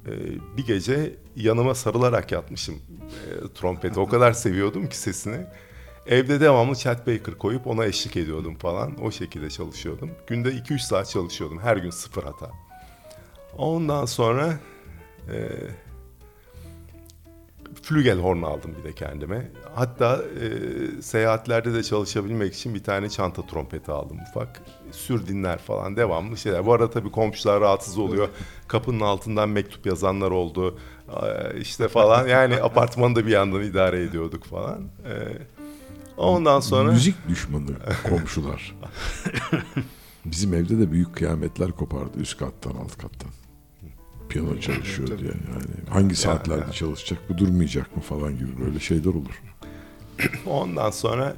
E, 0.05 0.11
bir 0.57 0.65
gece 0.65 1.15
yanıma 1.35 1.75
sarılarak 1.75 2.31
yatmışım 2.31 2.75
e, 2.75 3.53
trompeti. 3.53 3.99
O 3.99 4.07
kadar 4.09 4.33
seviyordum 4.33 4.89
ki 4.89 4.97
sesini. 4.97 5.37
Evde 6.07 6.39
devamlı 6.39 6.75
Chet 6.75 7.07
Baker 7.07 7.35
koyup 7.37 7.67
ona 7.67 7.85
eşlik 7.85 8.17
ediyordum 8.17 8.55
falan. 8.55 9.03
O 9.03 9.11
şekilde 9.11 9.49
çalışıyordum. 9.49 10.11
Günde 10.27 10.49
2-3 10.49 10.79
saat 10.79 11.09
çalışıyordum. 11.09 11.59
Her 11.59 11.77
gün 11.77 11.89
sıfır 11.89 12.23
hata. 12.23 12.51
Ondan 13.57 14.05
sonra 14.05 14.59
e, 15.31 15.37
flügelhorn 17.83 18.41
aldım 18.41 18.75
bir 18.79 18.83
de 18.83 18.93
kendime. 18.93 19.51
Hatta 19.75 20.21
e, 20.41 21.01
seyahatlerde 21.01 21.73
de 21.73 21.83
çalışabilmek 21.83 22.53
için 22.53 22.73
bir 22.73 22.83
tane 22.83 23.09
çanta 23.09 23.41
trompeti 23.47 23.91
aldım 23.91 24.17
ufak. 24.29 24.61
Sür 24.91 25.27
dinler 25.27 25.57
falan 25.57 25.97
devamlı 25.97 26.37
şeyler. 26.37 26.65
Bu 26.65 26.73
arada 26.73 26.89
tabii 26.89 27.11
komşular 27.11 27.61
rahatsız 27.61 27.97
oluyor. 27.97 28.29
Kapının 28.67 28.99
altından 28.99 29.49
mektup 29.49 29.85
yazanlar 29.85 30.31
oldu. 30.31 30.79
E, 31.23 31.59
işte 31.59 31.87
falan 31.87 32.27
yani 32.27 32.55
apartmanı 32.63 33.15
da 33.15 33.25
bir 33.25 33.31
yandan 33.31 33.61
idare 33.61 34.03
ediyorduk 34.03 34.43
falan. 34.43 34.81
E, 34.81 35.13
ondan 36.17 36.59
sonra... 36.59 36.91
Müzik 36.91 37.27
düşmanı 37.27 37.71
komşular. 38.09 38.75
Bizim 40.25 40.53
evde 40.53 40.79
de 40.79 40.91
büyük 40.91 41.15
kıyametler 41.15 41.71
kopardı 41.71 42.19
üst 42.19 42.37
kattan 42.37 42.71
alt 42.71 42.97
kattan. 42.97 43.29
Piyano 44.37 44.59
çalışıyor 44.59 45.07
diye 45.07 45.31
yani. 45.31 45.89
Hangi 45.89 46.15
saatlerde 46.15 46.71
çalışacak 46.71 47.19
bu 47.29 47.37
durmayacak 47.37 47.95
mı 47.95 48.01
falan 48.01 48.37
gibi 48.37 48.59
böyle 48.65 48.79
şeyler 48.79 49.09
olur. 49.09 49.41
Ondan 50.45 50.91
sonra 50.91 51.35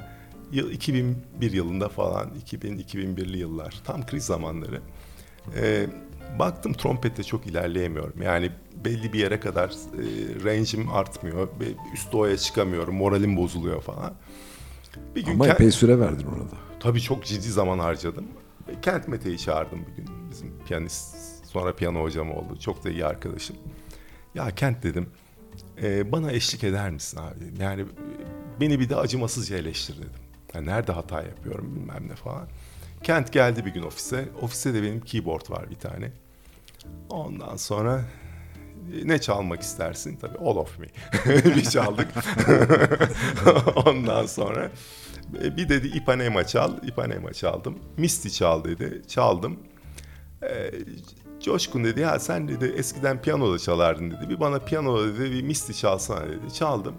yıl 0.52 0.72
2001 0.72 1.52
yılında 1.52 1.89
falan 1.89 2.30
2000-2001'li 2.45 3.38
yıllar 3.38 3.82
tam 3.86 4.06
kriz 4.06 4.26
zamanları. 4.26 4.82
Ee, 5.56 5.88
baktım 6.39 6.74
trompette 6.74 7.24
çok 7.24 7.47
ilerleyemiyorum. 7.47 8.22
Yani 8.22 8.52
belli 8.86 9.14
bir 9.14 9.20
yere 9.20 9.39
kadar 9.39 9.70
e, 9.70 9.74
range'im 10.43 10.89
artmıyor. 10.89 11.47
Üst 11.93 12.12
doğaya 12.12 12.38
çıkamıyorum. 12.38 12.95
Moralim 12.95 13.38
bozuluyor 13.38 13.82
falan. 13.82 14.14
Bir 15.16 15.26
gün 15.26 15.34
Ama 15.34 15.47
kend- 15.47 15.54
epey 15.54 15.72
süre 15.72 16.00
verdin 16.00 16.28
orada. 16.28 16.56
Tabii 16.80 17.02
çok 17.02 17.26
ciddi 17.26 17.50
zaman 17.52 17.80
harcadım. 17.80 18.26
E, 18.68 18.82
Kent 18.82 19.08
Mete'yi 19.08 19.38
çağırdım 19.38 19.80
bir 19.91 19.95
gün. 19.95 20.10
Bizim 20.32 20.54
piyanist, 20.68 21.16
sonra 21.50 21.76
piyano 21.76 22.04
hocam 22.04 22.32
oldu. 22.32 22.60
Çok 22.60 22.84
da 22.84 22.89
iyi 22.89 23.06
arkadaşım. 23.06 23.56
Ya 24.36 24.56
Kent 24.56 24.84
dedim, 24.84 25.10
e, 25.82 26.12
bana 26.12 26.32
eşlik 26.32 26.64
eder 26.64 26.89
misin 26.89 27.18
abi? 27.18 27.64
Yani 27.64 27.86
beni 28.62 28.80
bir 28.80 28.89
de 28.89 28.95
acımasızca 28.95 29.58
eleştir 29.58 29.97
dedim. 29.97 30.10
Yani 30.54 30.68
nerede 30.68 30.91
hata 30.91 31.22
yapıyorum 31.22 31.76
bilmem 31.76 32.08
ne 32.08 32.16
falan. 32.16 32.47
Kent 33.04 33.34
geldi 33.34 33.66
bir 33.66 33.74
gün 33.74 33.84
ofise. 33.84 34.30
Ofiste 34.41 34.74
de 34.74 34.84
benim 34.84 35.02
keyboard 35.02 35.50
var 35.50 35.70
bir 35.70 35.76
tane. 35.76 36.12
Ondan 37.10 37.56
sonra 37.56 38.06
e, 38.93 39.08
ne 39.08 39.22
çalmak 39.22 39.62
istersin? 39.62 40.18
Tabii 40.22 40.38
All 40.38 40.56
of 40.56 40.80
Me. 40.80 40.88
bir 41.56 41.64
çaldık. 41.64 42.08
Ondan 43.86 44.26
sonra 44.26 44.72
e, 45.43 45.58
bir 45.58 45.70
dedi 45.70 45.88
Ipanema 45.88 46.47
çal. 46.47 46.84
Ipanema 46.84 47.34
çaldım. 47.34 47.80
Misty 47.97 48.30
çal 48.30 48.64
dedi. 48.64 49.02
Çaldım. 49.08 49.60
Ee, 50.43 50.72
Coşkun 51.50 51.84
dedi 51.84 52.00
ya 52.00 52.20
sen 52.20 52.47
dedi 52.47 52.74
eskiden 52.78 53.22
piyanoda 53.22 53.60
çalardın 53.60 54.12
dedi. 54.12 54.30
Bir 54.30 54.39
bana 54.39 54.60
piyanoda 54.60 55.08
dedi 55.08 55.32
bir 55.32 55.41
Misty 55.41 55.74
çalsana 55.74 56.28
dedi. 56.28 56.54
Çaldım. 56.54 56.95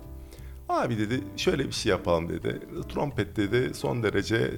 Abi 0.68 0.98
dedi 0.98 1.24
şöyle 1.36 1.66
bir 1.66 1.72
şey 1.72 1.90
yapalım 1.90 2.28
dedi. 2.28 2.60
Trompet 2.88 3.36
dedi 3.36 3.74
son 3.74 4.02
derece 4.02 4.36
e, 4.36 4.52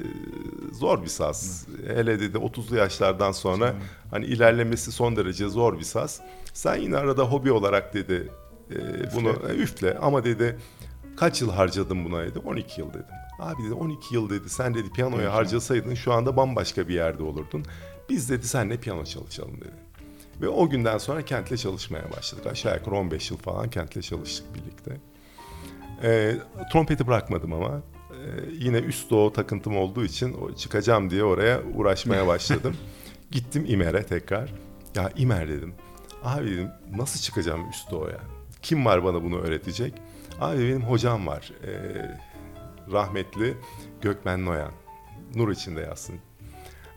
zor 0.74 1.02
bir 1.02 1.08
saz. 1.08 1.66
Hele 1.86 2.20
dedi 2.20 2.38
30'lu 2.38 2.76
yaşlardan 2.76 3.32
sonra 3.32 3.74
hani 4.10 4.24
ilerlemesi 4.24 4.92
son 4.92 5.16
derece 5.16 5.48
zor 5.48 5.78
bir 5.78 5.84
saz. 5.84 6.20
Sen 6.52 6.76
yine 6.76 6.96
arada 6.96 7.22
hobi 7.22 7.52
olarak 7.52 7.94
dedi 7.94 8.32
e, 8.70 8.76
bunu 9.14 9.34
e, 9.50 9.54
üfle 9.54 9.98
ama 9.98 10.24
dedi 10.24 10.58
kaç 11.16 11.40
yıl 11.40 11.50
harcadın 11.50 12.04
buna 12.04 12.22
dedi. 12.22 12.38
12 12.38 12.80
yıl 12.80 12.88
dedim. 12.88 13.06
Abi 13.38 13.62
dedi 13.64 13.74
12 13.74 14.14
yıl 14.14 14.30
dedi 14.30 14.48
sen 14.48 14.74
dedi 14.74 14.90
piyanoya 14.90 15.32
harcasaydın 15.34 15.94
şu 15.94 16.12
anda 16.12 16.36
bambaşka 16.36 16.88
bir 16.88 16.94
yerde 16.94 17.22
olurdun. 17.22 17.64
Biz 18.08 18.30
dedi 18.30 18.48
senle 18.48 18.76
piyano 18.76 19.04
çalışalım 19.04 19.60
dedi. 19.60 19.81
Ve 20.42 20.48
o 20.48 20.68
günden 20.68 20.98
sonra 20.98 21.22
Kent'le 21.22 21.56
çalışmaya 21.56 22.12
başladık. 22.16 22.46
Aşağı 22.46 22.76
yukarı 22.76 22.94
15 22.94 23.30
yıl 23.30 23.38
falan 23.38 23.70
Kent'le 23.70 24.02
çalıştık 24.02 24.54
birlikte. 24.54 25.00
E, 26.02 26.36
trompeti 26.72 27.06
bırakmadım 27.06 27.52
ama 27.52 27.82
e, 28.10 28.18
yine 28.52 28.78
üst 28.78 29.10
doğu 29.10 29.32
takıntım 29.32 29.76
olduğu 29.76 30.04
için 30.04 30.54
çıkacağım 30.54 31.10
diye 31.10 31.24
oraya 31.24 31.62
uğraşmaya 31.74 32.26
başladım. 32.26 32.76
Gittim 33.30 33.64
İmer'e 33.68 34.02
tekrar. 34.02 34.52
Ya 34.94 35.10
İmer 35.16 35.48
dedim. 35.48 35.74
Abi 36.22 36.50
dedim 36.50 36.70
nasıl 36.96 37.20
çıkacağım 37.20 37.70
üst 37.70 37.90
doğuya? 37.90 38.20
Kim 38.62 38.86
var 38.86 39.04
bana 39.04 39.22
bunu 39.22 39.38
öğretecek? 39.38 39.94
Abi 40.40 40.58
benim 40.58 40.82
hocam 40.82 41.26
var. 41.26 41.52
E, 41.66 41.72
rahmetli 42.92 43.56
Gökmen 44.00 44.44
Noyan. 44.44 44.72
Nur 45.34 45.50
içinde 45.50 45.80
yatsın. 45.80 46.16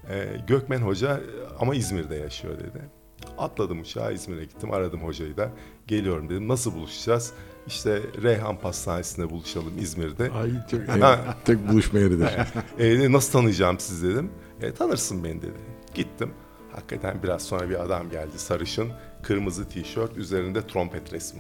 E, 0.10 0.28
Gökmen 0.48 0.80
Hoca 0.80 1.22
ama 1.60 1.76
İzmir'de 1.76 2.16
yaşıyor 2.16 2.60
dedi. 2.60 2.82
Atladım 3.38 3.80
uçağa 3.82 4.12
İzmir'e 4.12 4.44
gittim. 4.44 4.72
Aradım 4.72 5.00
hocayı 5.04 5.38
da. 5.38 5.50
Geliyorum 5.88 6.30
dedim. 6.30 6.48
Nasıl 6.48 6.74
buluşacağız? 6.74 7.34
İşte 7.68 8.02
Reyhan 8.24 8.60
Pastanesi'nde 8.60 9.30
buluşalım 9.30 9.74
İzmir'de. 9.80 10.32
Ay 10.32 10.52
çok 10.72 10.88
Ha. 11.04 11.38
tek 11.46 11.68
buluşma 11.70 12.00
yeridir. 12.00 12.30
E, 12.80 13.12
nasıl 13.12 13.32
tanıyacağım 13.32 13.80
sizi 13.80 14.08
dedim. 14.10 14.32
E, 14.62 14.74
tanırsın 14.74 15.24
beni 15.24 15.42
dedi. 15.42 15.52
Gittim. 15.94 16.32
Hakikaten 16.72 17.24
biraz 17.24 17.42
sonra 17.42 17.70
bir 17.70 17.84
adam 17.84 18.10
geldi 18.10 18.38
sarışın. 18.40 18.90
Kırmızı 19.24 19.70
tişört 19.70 20.18
üzerinde 20.18 20.68
trompet 20.68 21.14
resmi 21.14 21.40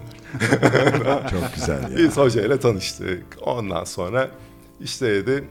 var. 1.06 1.30
çok 1.30 1.54
güzel 1.56 1.92
ya. 1.92 1.98
Biz 1.98 2.18
hocayla 2.18 2.60
tanıştık. 2.60 3.26
Ondan 3.42 3.84
sonra 3.84 4.32
işte 4.80 5.06
dedi 5.08 5.44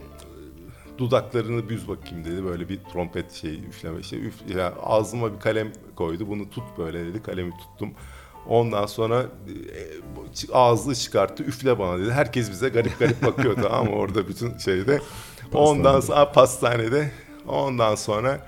dudaklarını 0.97 1.69
büz 1.69 1.87
bakayım 1.87 2.25
dedi. 2.25 2.45
Böyle 2.45 2.69
bir 2.69 2.79
trompet 2.93 3.31
şeyi 3.31 3.63
üfleme 3.65 4.03
şey. 4.03 4.27
Üf, 4.27 4.35
ya 4.55 4.73
ağzıma 4.83 5.33
bir 5.33 5.39
kalem 5.39 5.71
koydu. 5.95 6.27
Bunu 6.27 6.49
tut 6.49 6.63
böyle 6.77 7.05
dedi. 7.05 7.23
Kalemi 7.23 7.51
tuttum. 7.57 7.93
Ondan 8.47 8.85
sonra 8.85 9.21
e, 9.21 10.53
ağzını 10.53 10.95
çıkarttı. 10.95 11.43
Üfle 11.43 11.79
bana 11.79 11.99
dedi. 11.99 12.11
Herkes 12.11 12.51
bize 12.51 12.69
garip 12.69 12.99
garip 12.99 13.23
bakıyordu 13.23 13.69
ama 13.71 13.91
orada 13.91 14.27
bütün 14.27 14.57
şeyde. 14.57 15.01
Ondan 15.53 15.99
sonra 15.99 16.31
pastanede. 16.31 17.11
Ondan 17.47 17.95
sonra 17.95 18.47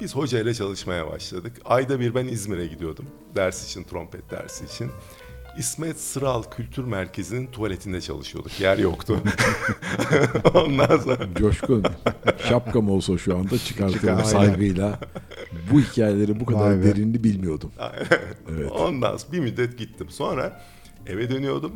biz 0.00 0.16
hocayla 0.16 0.54
çalışmaya 0.54 1.10
başladık. 1.10 1.52
Ayda 1.64 2.00
bir 2.00 2.14
ben 2.14 2.26
İzmir'e 2.26 2.66
gidiyordum. 2.66 3.06
Ders 3.34 3.70
için, 3.70 3.84
trompet 3.84 4.30
dersi 4.30 4.64
için. 4.64 4.90
İsmet 5.58 6.00
Sıral 6.00 6.42
Kültür 6.42 6.84
Merkezi'nin 6.84 7.46
tuvaletinde 7.46 8.00
çalışıyorduk. 8.00 8.60
Yer 8.60 8.78
yoktu. 8.78 9.18
Ondan 10.54 10.98
sonra 10.98 11.18
Coşkun 11.38 11.84
şapkam 12.48 12.90
olsa 12.90 13.18
şu 13.18 13.36
anda 13.36 13.58
çıkartıyorum 13.58 14.18
Çıkar, 14.18 14.24
saygıyla. 14.24 14.98
Bu 15.72 15.80
hikayeleri 15.80 16.40
bu 16.40 16.46
kadar 16.46 16.70
Vay 16.70 16.78
be. 16.78 16.82
derinli 16.84 17.24
bilmiyordum. 17.24 17.72
Evet. 18.50 18.72
Ondan 18.72 19.16
sonra 19.16 19.32
bir 19.32 19.40
müddet 19.40 19.78
gittim. 19.78 20.06
Sonra 20.10 20.62
eve 21.06 21.30
dönüyordum. 21.30 21.72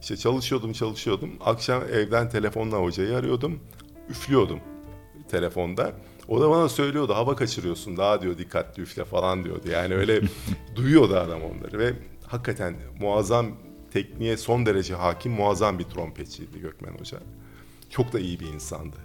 İşte 0.00 0.16
çalışıyordum, 0.16 0.72
çalışıyordum. 0.72 1.30
Akşam 1.40 1.82
evden 1.92 2.28
telefonla 2.28 2.76
hocayı 2.76 3.16
arıyordum. 3.16 3.60
Üflüyordum 4.10 4.60
telefonda. 5.30 5.92
O 6.28 6.40
da 6.40 6.50
bana 6.50 6.68
söylüyordu 6.68 7.14
hava 7.14 7.36
kaçırıyorsun 7.36 7.96
daha 7.96 8.22
diyor 8.22 8.38
dikkatli 8.38 8.82
üfle 8.82 9.04
falan 9.04 9.44
diyordu. 9.44 9.68
Yani 9.70 9.94
öyle 9.94 10.20
duyuyordu 10.76 11.16
adam 11.16 11.40
onları 11.42 11.78
ve 11.78 11.92
hakikaten 12.30 12.76
muazzam 13.00 13.46
tekniğe 13.90 14.36
son 14.36 14.66
derece 14.66 14.94
hakim 14.94 15.32
muazzam 15.32 15.78
bir 15.78 15.84
trompetçiydi 15.84 16.60
Gökmen 16.60 16.92
Hoca. 16.98 17.18
Çok 17.90 18.12
da 18.12 18.20
iyi 18.20 18.40
bir 18.40 18.46
insandı. 18.46 18.96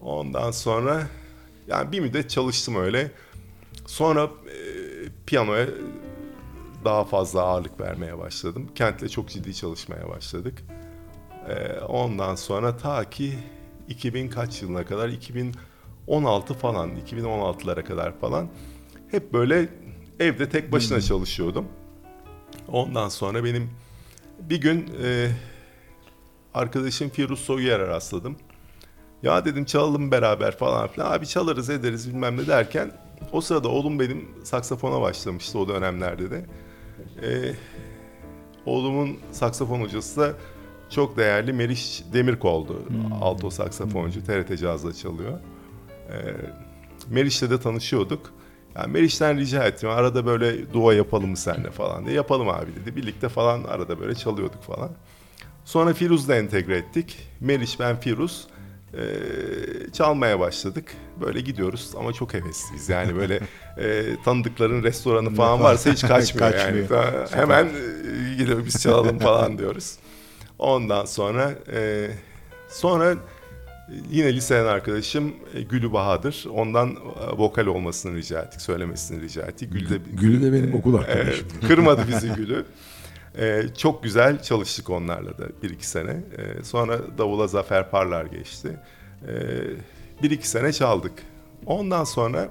Ondan 0.00 0.50
sonra 0.50 1.06
yani 1.68 1.92
bir 1.92 2.00
müddet 2.00 2.30
çalıştım 2.30 2.76
öyle. 2.76 3.10
Sonra 3.86 4.24
e, 4.24 4.56
piyanoya 5.26 5.66
daha 6.84 7.04
fazla 7.04 7.42
ağırlık 7.42 7.80
vermeye 7.80 8.18
başladım. 8.18 8.70
Kent'le 8.74 9.08
çok 9.08 9.28
ciddi 9.28 9.54
çalışmaya 9.54 10.08
başladık. 10.08 10.62
E, 11.48 11.80
ondan 11.80 12.34
sonra 12.34 12.76
ta 12.76 13.10
ki 13.10 13.38
2000 13.88 14.28
kaç 14.28 14.62
yılına 14.62 14.84
kadar 14.86 15.08
2016 15.08 16.54
falan 16.54 16.90
2016'lara 16.96 17.84
kadar 17.84 18.18
falan 18.18 18.48
hep 19.10 19.32
böyle 19.32 19.68
evde 20.20 20.48
tek 20.48 20.72
başına 20.72 21.00
çalışıyordum. 21.00 21.66
Ondan 22.72 23.08
sonra 23.08 23.44
benim 23.44 23.70
bir 24.40 24.60
gün 24.60 24.90
e, 25.02 25.30
arkadaşım 26.54 27.08
Firuz 27.08 27.40
Soyer'e 27.40 27.86
rastladım. 27.86 28.36
Ya 29.22 29.44
dedim 29.44 29.64
çalalım 29.64 30.10
beraber 30.10 30.56
falan 30.56 30.88
filan. 30.88 31.12
Abi 31.12 31.26
çalarız 31.26 31.70
ederiz 31.70 32.08
bilmem 32.08 32.36
ne 32.36 32.46
derken 32.46 32.92
o 33.32 33.40
sırada 33.40 33.68
oğlum 33.68 34.00
benim 34.00 34.28
saksafona 34.44 35.00
başlamıştı 35.00 35.58
o 35.58 35.68
dönemlerde 35.68 36.30
de. 36.30 36.46
Ee, 37.22 37.54
oğlumun 38.66 39.18
saksafon 39.32 39.80
hocası 39.80 40.20
da 40.20 40.32
çok 40.90 41.16
değerli 41.16 41.52
Meriç 41.52 42.04
Demirkol'du. 42.12 42.82
Alto 43.20 43.50
saksafoncu 43.50 44.24
TRT 44.24 44.58
Caz'da 44.60 44.92
çalıyor. 44.92 45.40
Ee, 46.10 46.36
Meriç'le 47.08 47.42
de 47.42 47.60
tanışıyorduk. 47.60 48.32
Yani 48.76 48.92
Meriç'ten 48.92 49.38
rica 49.38 49.64
ettim. 49.64 49.88
Arada 49.88 50.26
böyle 50.26 50.72
dua 50.72 50.94
yapalım 50.94 51.30
mı 51.30 51.36
seninle 51.36 51.70
falan 51.70 52.04
diye. 52.04 52.16
Yapalım 52.16 52.48
abi 52.48 52.66
dedi. 52.80 52.96
Birlikte 52.96 53.28
falan 53.28 53.64
arada 53.64 54.00
böyle 54.00 54.14
çalıyorduk 54.14 54.62
falan. 54.62 54.90
Sonra 55.64 55.94
Firuz'la 55.94 56.34
entegre 56.36 56.76
ettik. 56.76 57.18
Meriç, 57.40 57.76
ben 57.80 58.00
Firuz. 58.00 58.46
Ee, 58.94 59.00
çalmaya 59.92 60.40
başladık. 60.40 60.92
Böyle 61.20 61.40
gidiyoruz 61.40 61.90
ama 61.98 62.12
çok 62.12 62.34
hevesliyiz. 62.34 62.88
Yani 62.88 63.16
böyle 63.16 63.40
e, 63.78 64.16
tanıdıkların 64.24 64.82
restoranı 64.82 65.34
falan 65.34 65.60
varsa 65.62 65.92
hiç 65.92 66.02
kaçmıyor, 66.02 66.54
yani. 66.54 66.88
Kaçmıyor. 66.88 66.88
Ta- 67.28 67.36
Hemen 67.36 67.66
e, 68.38 68.64
biz 68.66 68.82
çalalım 68.82 69.18
falan 69.18 69.58
diyoruz. 69.58 69.96
Ondan 70.58 71.04
sonra 71.04 71.52
e, 71.72 72.10
sonra 72.68 73.14
yine 74.10 74.34
liseden 74.34 74.64
arkadaşım 74.66 75.32
e, 75.54 75.62
Gülü 75.62 75.92
Bahadır. 75.92 76.44
Ondan 76.54 76.88
e, 76.90 76.96
vokal 77.36 77.66
olmasını 77.66 78.16
rica 78.16 78.40
ettik, 78.42 78.60
söylemesini 78.60 79.20
rica 79.22 79.42
ettik. 79.42 79.72
Gül 79.72 79.90
de, 79.90 79.98
Gülü 80.12 80.42
de 80.42 80.52
benim 80.52 80.74
okul 80.74 80.94
arkadaşım. 80.94 81.46
Kırmadı 81.68 82.02
bizi 82.08 82.28
Gül'ü. 82.28 82.64
Çok 83.78 84.02
güzel 84.02 84.42
çalıştık 84.42 84.90
onlarla 84.90 85.38
da 85.38 85.44
bir 85.62 85.70
iki 85.70 85.86
sene. 85.86 86.16
Sonra 86.62 86.98
Davula 87.18 87.46
Zafer 87.46 87.90
Parlar 87.90 88.24
geçti. 88.26 88.68
Bir 90.22 90.30
iki 90.30 90.48
sene 90.48 90.72
çaldık. 90.72 91.12
Ondan 91.66 92.04
sonra 92.04 92.48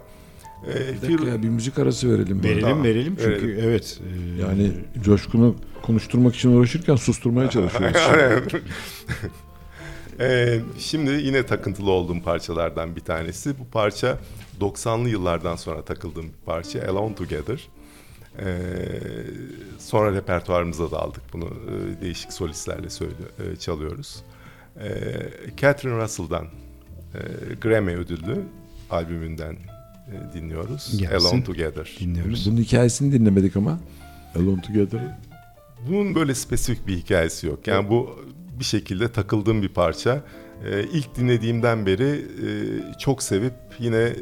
e, 0.67 0.93
Bir 0.93 1.01
dakika 1.01 1.29
ya, 1.29 1.43
bir 1.43 1.49
müzik 1.49 1.79
arası 1.79 2.13
verelim. 2.13 2.43
Verelim 2.43 2.61
Tamam. 2.61 2.83
verelim 2.83 3.15
çünkü 3.15 3.47
Verelim. 3.47 3.59
evet. 3.63 3.99
e, 4.37 4.41
Yani 4.41 4.71
Coşkun'u 5.01 5.55
konuşturmak 5.81 6.35
için 6.35 6.51
uğraşırken 6.57 6.95
susturmaya 6.95 7.49
çalışıyoruz. 7.49 7.97
Ee, 10.19 10.59
şimdi 10.77 11.11
yine 11.11 11.45
takıntılı 11.45 11.91
olduğum 11.91 12.21
parçalardan 12.21 12.95
bir 12.95 13.01
tanesi. 13.01 13.59
Bu 13.59 13.67
parça 13.71 14.17
90'lı 14.59 15.09
yıllardan 15.09 15.55
sonra 15.55 15.81
takıldığım 15.81 16.25
bir 16.25 16.45
parça. 16.45 16.87
Alone 16.87 17.15
Together. 17.15 17.67
Ee, 18.39 18.55
sonra 19.79 20.13
repertuarımıza 20.15 20.91
da 20.91 20.99
aldık. 20.99 21.21
Bunu 21.33 21.45
e, 21.45 22.01
değişik 22.01 22.33
solistlerle 22.33 22.89
söylüyor, 22.89 23.29
e, 23.39 23.55
çalıyoruz. 23.55 24.23
Ee, 24.79 24.89
Catherine 25.57 26.03
Russell'dan 26.03 26.45
e, 27.13 27.19
Grammy 27.61 27.95
ödüllü 27.95 28.41
albümünden 28.89 29.53
e, 29.53 30.33
dinliyoruz. 30.33 30.97
Gelsin. 30.97 31.27
Alone 31.27 31.43
Together. 31.43 31.97
Dinliyoruz. 31.99 32.51
Bunun 32.51 32.57
hikayesini 32.57 33.11
dinlemedik 33.11 33.55
ama. 33.55 33.79
Alone 34.35 34.61
Together. 34.61 35.17
Bunun 35.87 36.15
böyle 36.15 36.35
spesifik 36.35 36.87
bir 36.87 36.97
hikayesi 36.97 37.47
yok. 37.47 37.67
Yani 37.67 37.89
bu 37.89 38.25
bir 38.59 38.65
şekilde 38.65 39.11
takıldığım 39.11 39.61
bir 39.61 39.69
parça. 39.69 40.23
Ee, 40.65 40.83
ilk 40.93 41.15
dinlediğimden 41.15 41.85
beri 41.85 42.25
e, 42.45 42.49
çok 42.99 43.23
sevip 43.23 43.53
yine 43.79 44.13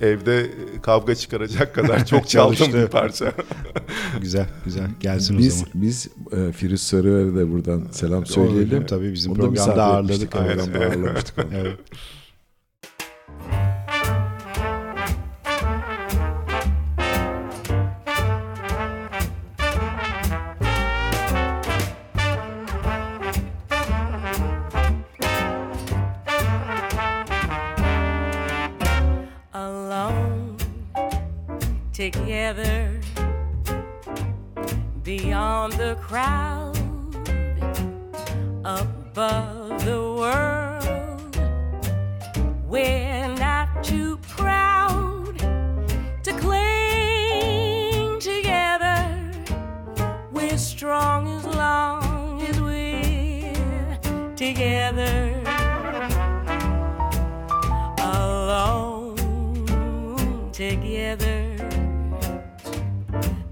e, 0.00 0.06
evde 0.08 0.50
kavga 0.82 1.14
çıkaracak 1.14 1.74
kadar 1.74 2.06
çok 2.06 2.28
çaldığım 2.28 2.72
bir 2.72 2.86
parça. 2.86 3.32
Güzel 4.20 4.46
güzel. 4.64 4.86
Gelsin 5.00 5.34
o 5.34 5.38
Biz 5.38 5.54
zaman. 5.58 5.70
biz 5.74 6.08
e, 6.32 6.52
Firuz 6.52 6.80
Sarıver'e 6.80 7.34
de 7.36 7.52
buradan 7.52 7.86
selam 7.90 8.26
söyleyelim. 8.26 8.78
Olur, 8.78 8.86
tabii 8.86 9.12
bizim 9.12 9.32
Onu 9.32 9.38
da 9.38 9.42
programda 9.42 9.84
ağırladık. 9.84 10.10
etmiştik, 10.10 10.30
Programda 10.32 10.78
Evet. 10.78 10.92
ağırlamıştık. 10.96 11.46
Evet. 11.54 11.76
Together. 60.54 61.56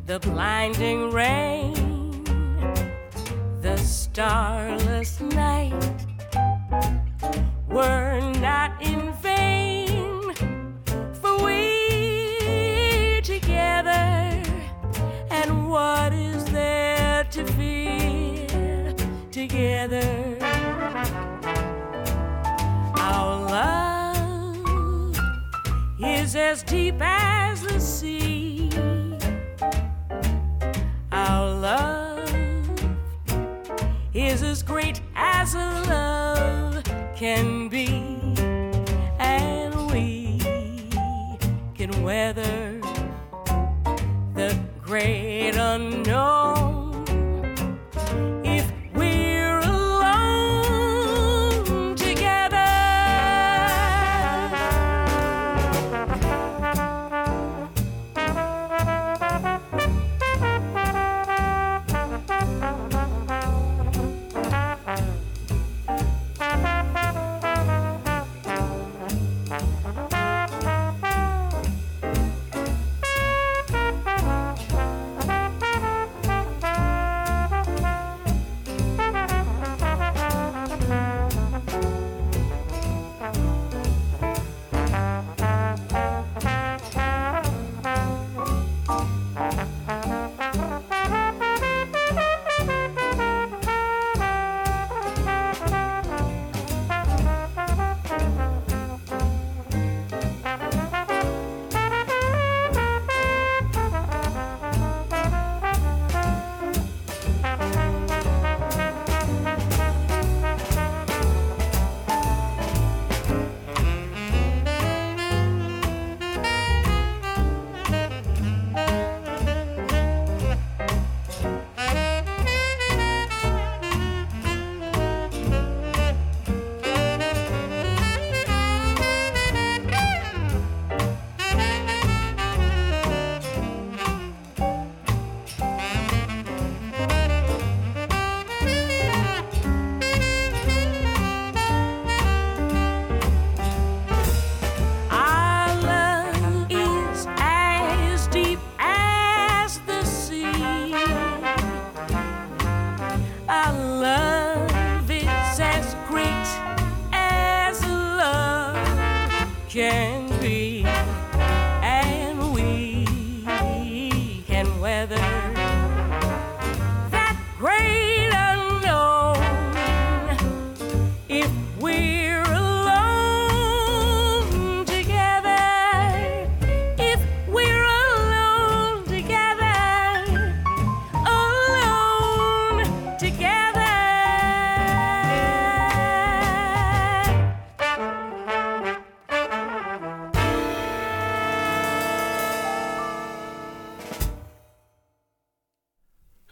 The 0.06 0.20
blinding 0.20 1.10
rain, 1.10 2.22
the 3.60 3.76
starless 3.76 5.20
night 5.20 5.91
is 26.32 26.36
as 26.36 26.62
deep 26.62 26.94
as 26.98 27.60
the 27.60 27.78
sea. 27.78 28.70
Our 31.10 31.54
love 31.60 32.30
is 34.14 34.42
as 34.42 34.62
great 34.62 35.02
as 35.14 35.54
a 35.54 35.70
love 35.90 36.84
can 37.14 37.68
be. 37.68 37.86
And 39.18 39.90
we 39.90 40.38
can 41.74 42.02
weather 42.02 42.61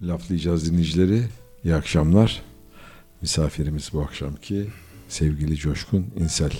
Laflayacağız 0.02 0.70
dinleyicileri. 0.70 1.22
İyi 1.64 1.74
akşamlar. 1.74 2.42
Misafirimiz 3.22 3.90
bu 3.92 4.00
akşamki 4.00 4.66
sevgili 5.08 5.56
Coşkun 5.56 6.06
İnsel. 6.16 6.52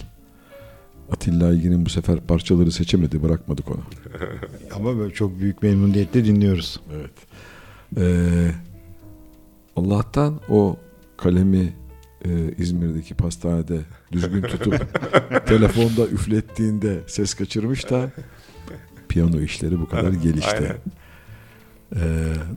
Atilla 1.13 1.47
Aygin'in 1.47 1.87
bu 1.87 1.91
sefer 1.91 2.21
parçaları 2.21 2.73
seçemedi 2.73 3.23
bırakmadık 3.23 3.69
onu. 3.69 3.83
Ama 4.75 4.97
böyle 4.97 5.15
çok 5.15 5.41
büyük 5.41 5.63
memnuniyetle 5.63 6.25
dinliyoruz. 6.25 6.81
Evet. 6.95 7.11
Ee, 7.97 8.51
Allah'tan 9.77 10.41
o 10.49 10.77
kalemi 11.17 11.73
e, 12.25 12.55
İzmir'deki 12.59 13.15
pastanede 13.15 13.81
düzgün 14.13 14.43
tutup 14.43 14.75
telefonda 15.47 16.07
üflettiğinde 16.07 17.01
ses 17.07 17.35
kaçırmış 17.35 17.91
da 17.91 18.11
piyano 19.09 19.41
işleri 19.41 19.81
bu 19.81 19.89
kadar 19.89 20.13
gelişti. 20.13 20.57
Aynen. 20.57 20.77
Ee, 21.97 21.99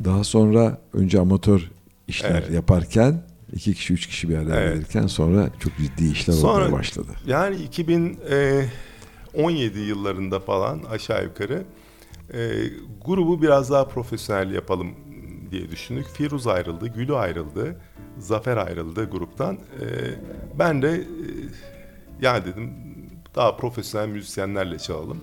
daha 0.05 0.23
sonra 0.23 0.77
önce 0.93 1.19
amatör 1.19 1.71
işler 2.07 2.31
Evet. 2.31 2.51
yaparken 2.51 3.21
iki 3.53 3.73
kişi 3.73 3.93
üç 3.93 4.07
kişi 4.07 4.29
bir 4.29 4.37
araya 4.37 4.61
Evet. 4.61 4.73
gelirken 4.75 5.07
sonra 5.07 5.49
çok 5.59 5.77
ciddi 5.77 6.11
işler 6.11 6.33
Sonra- 6.33 6.53
olmaya 6.65 6.71
başladı. 6.71 7.11
Yani 7.25 7.55
2017 7.55 9.79
yıllarında 9.79 10.39
falan 10.39 10.81
aşağı 10.91 11.23
yukarı 11.23 11.63
e, 12.33 12.51
grubu 13.05 13.41
biraz 13.41 13.71
daha 13.71 13.87
profesyonel 13.87 14.51
yapalım 14.51 14.87
diye 15.51 15.71
düşündük. 15.71 16.05
Firuz 16.07 16.47
ayrıldı, 16.47 16.87
Gülü 16.87 17.15
ayrıldı, 17.15 17.81
Zafer 18.19 18.57
ayrıldı 18.57 19.09
gruptan. 19.09 19.55
E, 19.55 19.59
ben 20.59 20.81
de 20.81 20.91
e, 20.91 21.03
yani 22.21 22.45
dedim 22.45 22.69
daha 23.35 23.57
profesyonel 23.57 24.07
müzisyenlerle 24.07 24.77
çalalım. 24.79 25.21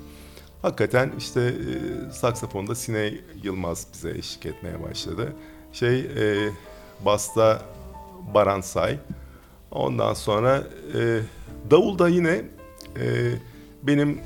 Hakikaten 0.62 1.12
işte 1.18 1.40
e, 1.40 2.12
saksafonda 2.12 2.74
Sine 2.74 3.14
Yılmaz 3.42 3.86
bize 3.92 4.10
eşlik 4.10 4.46
etmeye 4.46 4.82
başladı. 4.82 5.32
Şey 5.72 6.00
e, 6.00 6.50
basta 7.04 7.62
Baran 8.34 8.60
Say. 8.60 8.98
Ondan 9.70 10.14
sonra 10.14 10.62
e, 10.94 11.20
davulda 11.70 12.08
yine 12.08 12.44
e, 12.96 13.32
benim 13.82 14.20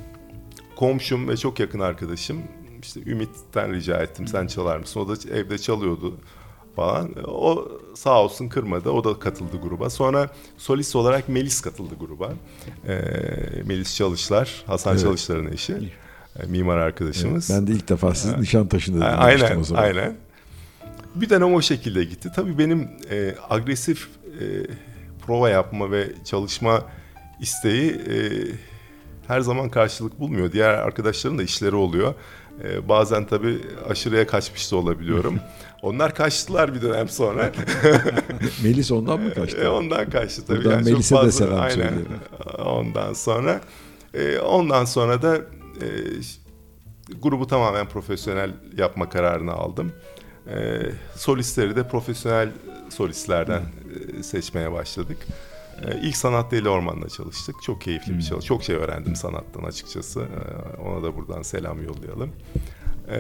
komşum 0.77 1.29
ve 1.29 1.37
çok 1.37 1.61
yakın 1.61 1.81
arkadaşım 1.81 2.43
işte 2.83 3.01
Ümit'ten 3.07 3.73
rica 3.75 4.03
ettim 4.03 4.29
sen 4.29 4.47
çalar 4.47 4.77
mısın? 4.79 5.01
O 5.01 5.09
da 5.09 5.31
evde 5.35 5.59
çalıyordu 5.59 6.15
falan. 6.77 7.11
O 7.27 7.69
sağ 7.95 8.23
olsun 8.23 8.49
kırmadı. 8.49 8.91
O 8.91 9.05
da 9.05 9.19
katıldı 9.19 9.57
gruba. 9.63 9.91
Sonra 9.91 10.31
solist 10.57 10.97
olarak 10.97 11.29
Melis 11.29 11.61
katıldı 11.61 11.95
gruba. 12.01 12.33
E, 12.89 12.95
Melis 13.65 13.97
Çalışlar, 13.97 14.65
Hasan 14.67 14.93
Evet. 14.93 15.03
Çalışlar'ın 15.03 15.53
eşi. 15.53 15.93
E, 16.41 16.47
mimar 16.47 16.77
arkadaşımız. 16.77 17.51
Ben 17.51 17.67
de 17.67 17.73
ilk 17.73 17.89
defa 17.89 18.15
sizin 18.15 18.41
Nişantaşı'nda 18.41 18.97
dinlemiştim 18.97 19.47
Aynen, 19.47 19.61
o 19.61 19.65
zaman. 19.65 19.83
aynen. 19.83 20.17
Bir 21.15 21.31
dönem 21.31 21.55
o 21.55 21.63
şekilde 21.63 22.05
gitti. 22.05 22.31
Tabii 22.37 22.59
benim 22.59 22.89
e, 23.11 23.35
agresif 23.51 24.09
e, 24.41 24.45
prova 25.27 25.51
yapma 25.51 25.91
ve 25.91 26.09
çalışma 26.25 26.83
isteği 27.41 27.91
e, 27.91 28.17
her 29.27 29.41
zaman 29.41 29.69
karşılık 29.69 30.21
bulmuyor. 30.21 30.53
Diğer 30.53 30.75
arkadaşların 30.75 31.39
da 31.39 31.43
işleri 31.43 31.75
oluyor. 31.75 32.15
E, 32.65 32.89
bazen 32.89 33.25
tabii 33.27 33.59
aşırıya 33.89 34.27
kaçmış 34.27 34.73
da 34.73 34.77
olabiliyorum. 34.77 35.41
Onlar 35.83 36.15
kaçtılar 36.15 36.75
bir 36.75 36.83
dönem 36.83 37.09
sonra. 37.09 37.53
Melis 38.65 38.93
ondan 38.93 39.21
mı 39.21 39.35
kaçtı? 39.35 39.57
E, 39.57 39.69
ondan 39.69 40.11
kaçtı 40.11 40.47
tabii. 40.47 40.65
Buradan 40.65 40.79
çok 40.79 40.87
Melis'e 40.87 41.23
de 41.23 41.33
selam 41.33 41.61
aynen. 41.61 41.93
Ondan 42.65 43.13
sonra 43.13 43.61
e, 44.15 44.39
ondan 44.39 44.85
sonra 44.85 45.23
da 45.23 45.41
e, 45.83 45.87
grubu 47.23 47.47
tamamen 47.47 47.89
profesyonel 47.89 48.51
yapma 48.77 49.09
kararını 49.09 49.53
aldım. 49.53 49.93
E, 50.49 50.81
solistleri 51.17 51.77
de 51.77 51.89
profesyonel 51.89 52.49
solistlerden 52.91 53.63
e, 54.19 54.23
seçmeye 54.23 54.73
başladık. 54.73 55.19
E, 55.83 56.01
ilk 56.03 56.17
Sanat 56.17 56.53
Deli 56.53 56.69
Orman'la 56.69 57.09
çalıştık. 57.09 57.55
Çok 57.63 57.81
keyifli 57.81 58.19
bir 58.19 58.23
çalış. 58.23 58.45
Çok 58.45 58.65
şey 58.65 58.77
öğrendim 58.77 59.17
sanattan 59.17 59.63
açıkçası. 59.63 60.21
E, 60.21 60.81
ona 60.83 61.03
da 61.03 61.17
buradan 61.17 61.43
selam 61.43 61.83
yollayalım. 61.83 62.31
E, 63.11 63.19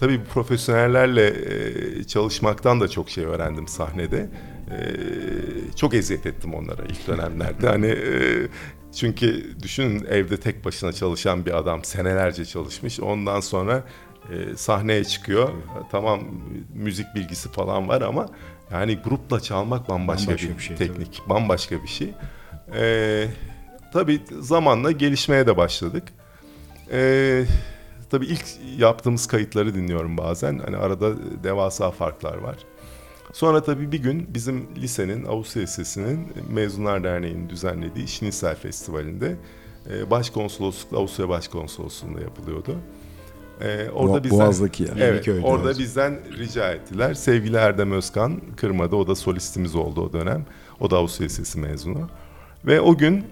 tabii 0.00 0.20
bu 0.20 0.24
profesyonellerle 0.24 1.26
e, 2.00 2.04
çalışmaktan 2.04 2.80
da 2.80 2.88
çok 2.88 3.10
şey 3.10 3.24
öğrendim 3.24 3.68
sahnede. 3.68 4.30
E, 4.70 4.78
çok 5.76 5.94
eziyet 5.94 6.26
ettim 6.26 6.54
onlara 6.54 6.82
ilk 6.82 7.06
dönemlerde. 7.06 7.68
hani 7.68 7.86
e, 7.86 8.48
çünkü 8.96 9.54
düşünün 9.62 10.04
evde 10.04 10.36
tek 10.36 10.64
başına 10.64 10.92
çalışan 10.92 11.46
bir 11.46 11.58
adam 11.58 11.84
senelerce 11.84 12.44
çalışmış. 12.44 13.00
Ondan 13.00 13.40
sonra 13.40 13.84
e, 14.32 14.56
sahneye 14.56 15.04
çıkıyor. 15.04 15.48
Tamam 15.90 16.20
müzik 16.74 17.06
bilgisi 17.14 17.52
falan 17.52 17.88
var 17.88 18.02
ama 18.02 18.28
yani 18.72 18.98
grupla 19.04 19.40
çalmak 19.40 19.88
bambaşka, 19.88 20.26
Bambaşka 20.26 20.48
bir, 20.48 20.58
bir 20.58 20.62
şey, 20.62 20.76
teknik, 20.76 21.22
bambaşka 21.28 21.82
bir 21.82 21.88
şey. 21.88 22.10
E, 22.74 23.26
tabii 23.92 24.20
zamanla 24.40 24.90
gelişmeye 24.90 25.46
de 25.46 25.56
başladık. 25.56 26.04
E, 26.92 27.44
tabii 28.10 28.26
ilk 28.26 28.44
yaptığımız 28.78 29.26
kayıtları 29.26 29.74
dinliyorum 29.74 30.18
bazen. 30.18 30.58
Hani 30.58 30.76
arada 30.76 31.12
devasa 31.44 31.90
farklar 31.90 32.38
var. 32.38 32.56
Sonra 33.34 33.62
tabii 33.62 33.92
bir 33.92 33.98
gün 33.98 34.34
bizim 34.34 34.68
lisenin, 34.76 35.24
Avusturya 35.24 35.62
Lisesi'nin 35.66 36.28
Mezunlar 36.50 37.04
Derneği'nin 37.04 37.48
düzenlediği 37.48 38.08
Şinisel 38.08 38.56
Festivali'nde 38.56 39.36
e, 39.90 40.10
başkonsoloslukla 40.10 40.98
Avusturya 40.98 41.28
Başkonsolosluğu'nda 41.28 42.20
yapılıyordu. 42.20 42.76
E, 43.60 43.90
orada 43.90 44.18
Bo- 44.18 44.24
bizden, 44.24 44.38
Boğaz'daki 44.38 44.82
yani. 44.82 45.00
Evet, 45.00 45.28
orada 45.42 45.68
Evet. 45.68 45.78
bizden 45.78 46.18
rica 46.38 46.72
ettiler. 46.72 47.14
Sevgili 47.14 47.56
Erdem 47.56 47.92
Özkan 47.92 48.40
kırmadı. 48.56 48.96
O 48.96 49.06
da 49.06 49.14
solistimiz 49.14 49.74
oldu 49.74 50.00
o 50.00 50.12
dönem. 50.12 50.46
O 50.80 50.90
da 50.90 50.96
Avusturya 50.96 51.26
Lisesi 51.26 51.58
mezunu. 51.58 52.08
Ve 52.66 52.80
o 52.80 52.96
gün 52.96 53.24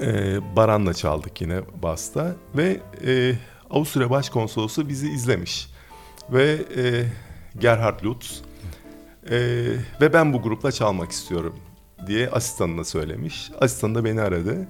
e, 0.00 0.38
Baran'la 0.56 0.94
çaldık 0.94 1.40
yine 1.40 1.60
Basta. 1.82 2.36
Ve 2.56 2.80
e, 3.06 3.34
Avusturya 3.70 4.10
Başkonsolosu 4.10 4.88
bizi 4.88 5.08
izlemiş. 5.08 5.68
Ve 6.30 6.58
e, 6.76 7.04
Gerhard 7.60 8.04
Lutz 8.04 8.42
e, 9.30 9.36
ve 10.00 10.12
ben 10.12 10.32
bu 10.32 10.42
grupla 10.42 10.72
çalmak 10.72 11.10
istiyorum 11.10 11.54
diye 12.06 12.30
asistanına 12.30 12.84
söylemiş. 12.84 13.50
Asistanı 13.60 13.94
da 13.94 14.04
beni 14.04 14.20
aradı. 14.20 14.68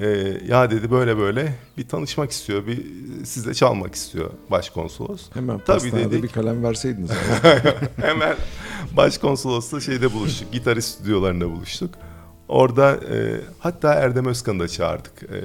E, 0.00 0.06
ya 0.48 0.70
dedi 0.70 0.90
böyle 0.90 1.18
böyle 1.18 1.54
bir 1.78 1.88
tanışmak 1.88 2.30
istiyor, 2.30 2.66
bir 2.66 2.86
sizle 3.24 3.54
çalmak 3.54 3.94
istiyor 3.94 4.30
başkonsolos. 4.50 5.30
Hemen 5.34 5.58
Tabii 5.58 5.92
dedik. 5.92 6.22
bir 6.22 6.28
kalem 6.28 6.64
verseydiniz. 6.64 7.10
Hemen 8.00 8.36
başkonsolosla 8.96 9.80
şeyde 9.80 10.12
buluştuk. 10.12 10.52
Gitarist 10.52 10.98
stüdyolarında 10.98 11.50
buluştuk. 11.50 11.94
Orada 12.48 12.92
e, 12.92 13.40
hatta 13.58 13.94
Erdem 13.94 14.26
Özkan'ı 14.26 14.60
da 14.60 14.68
çağırdık. 14.68 15.22
E, 15.22 15.38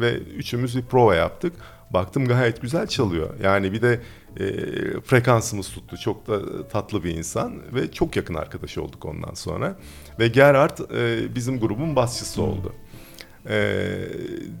ve 0.00 0.12
üçümüz 0.18 0.76
bir 0.76 0.82
prova 0.82 1.14
yaptık. 1.14 1.52
Baktım 1.90 2.28
gayet 2.28 2.62
güzel 2.62 2.86
çalıyor. 2.86 3.30
Yani 3.42 3.72
bir 3.72 3.82
de 3.82 4.00
e, 4.40 4.44
frekansımız 5.00 5.68
tuttu. 5.68 5.96
Çok 5.96 6.26
da 6.28 6.68
tatlı 6.68 7.04
bir 7.04 7.10
insan 7.14 7.74
ve 7.74 7.92
çok 7.92 8.16
yakın 8.16 8.34
arkadaş 8.34 8.78
olduk 8.78 9.04
ondan 9.04 9.34
sonra. 9.34 9.78
Ve 10.18 10.28
Gerhard 10.28 10.78
e, 10.94 11.34
bizim 11.34 11.60
grubun 11.60 11.96
basçısı 11.96 12.42
oldu. 12.42 12.72
E, 13.48 13.86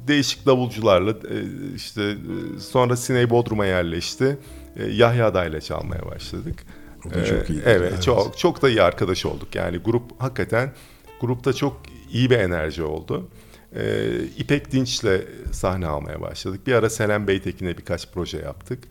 değişik 0.08 0.46
davulcularla 0.46 1.10
e, 1.10 1.36
işte 1.76 2.02
e, 2.02 2.60
sonra 2.60 2.96
Siney 2.96 3.30
Bodrum'a 3.30 3.66
yerleşti. 3.66 4.38
E, 4.76 4.84
Yahya 4.86 5.34
Dayla 5.34 5.60
çalmaya 5.60 6.06
başladık. 6.06 6.64
O 7.06 7.10
da 7.10 7.24
çok 7.24 7.50
Ee, 7.50 7.52
iyi. 7.52 7.62
Evet, 7.64 7.92
Evet. 7.92 8.02
çok 8.02 8.38
çok 8.38 8.62
da 8.62 8.68
iyi 8.70 8.82
arkadaş 8.82 9.26
olduk. 9.26 9.54
Yani 9.54 9.78
grup 9.78 10.22
hakikaten 10.22 10.72
grupta 11.20 11.52
çok 11.52 11.80
iyi 12.12 12.30
bir 12.30 12.38
enerji 12.38 12.82
oldu. 12.82 13.28
Ee, 13.76 14.10
İpek 14.38 14.72
Dinç'le 14.72 15.04
sahne 15.52 15.86
almaya 15.86 16.20
başladık. 16.20 16.60
Bir 16.66 16.72
ara 16.72 16.90
Selen 16.90 17.26
Beytekin'e 17.26 17.78
birkaç 17.78 18.08
proje 18.12 18.38
yaptık. 18.38 18.84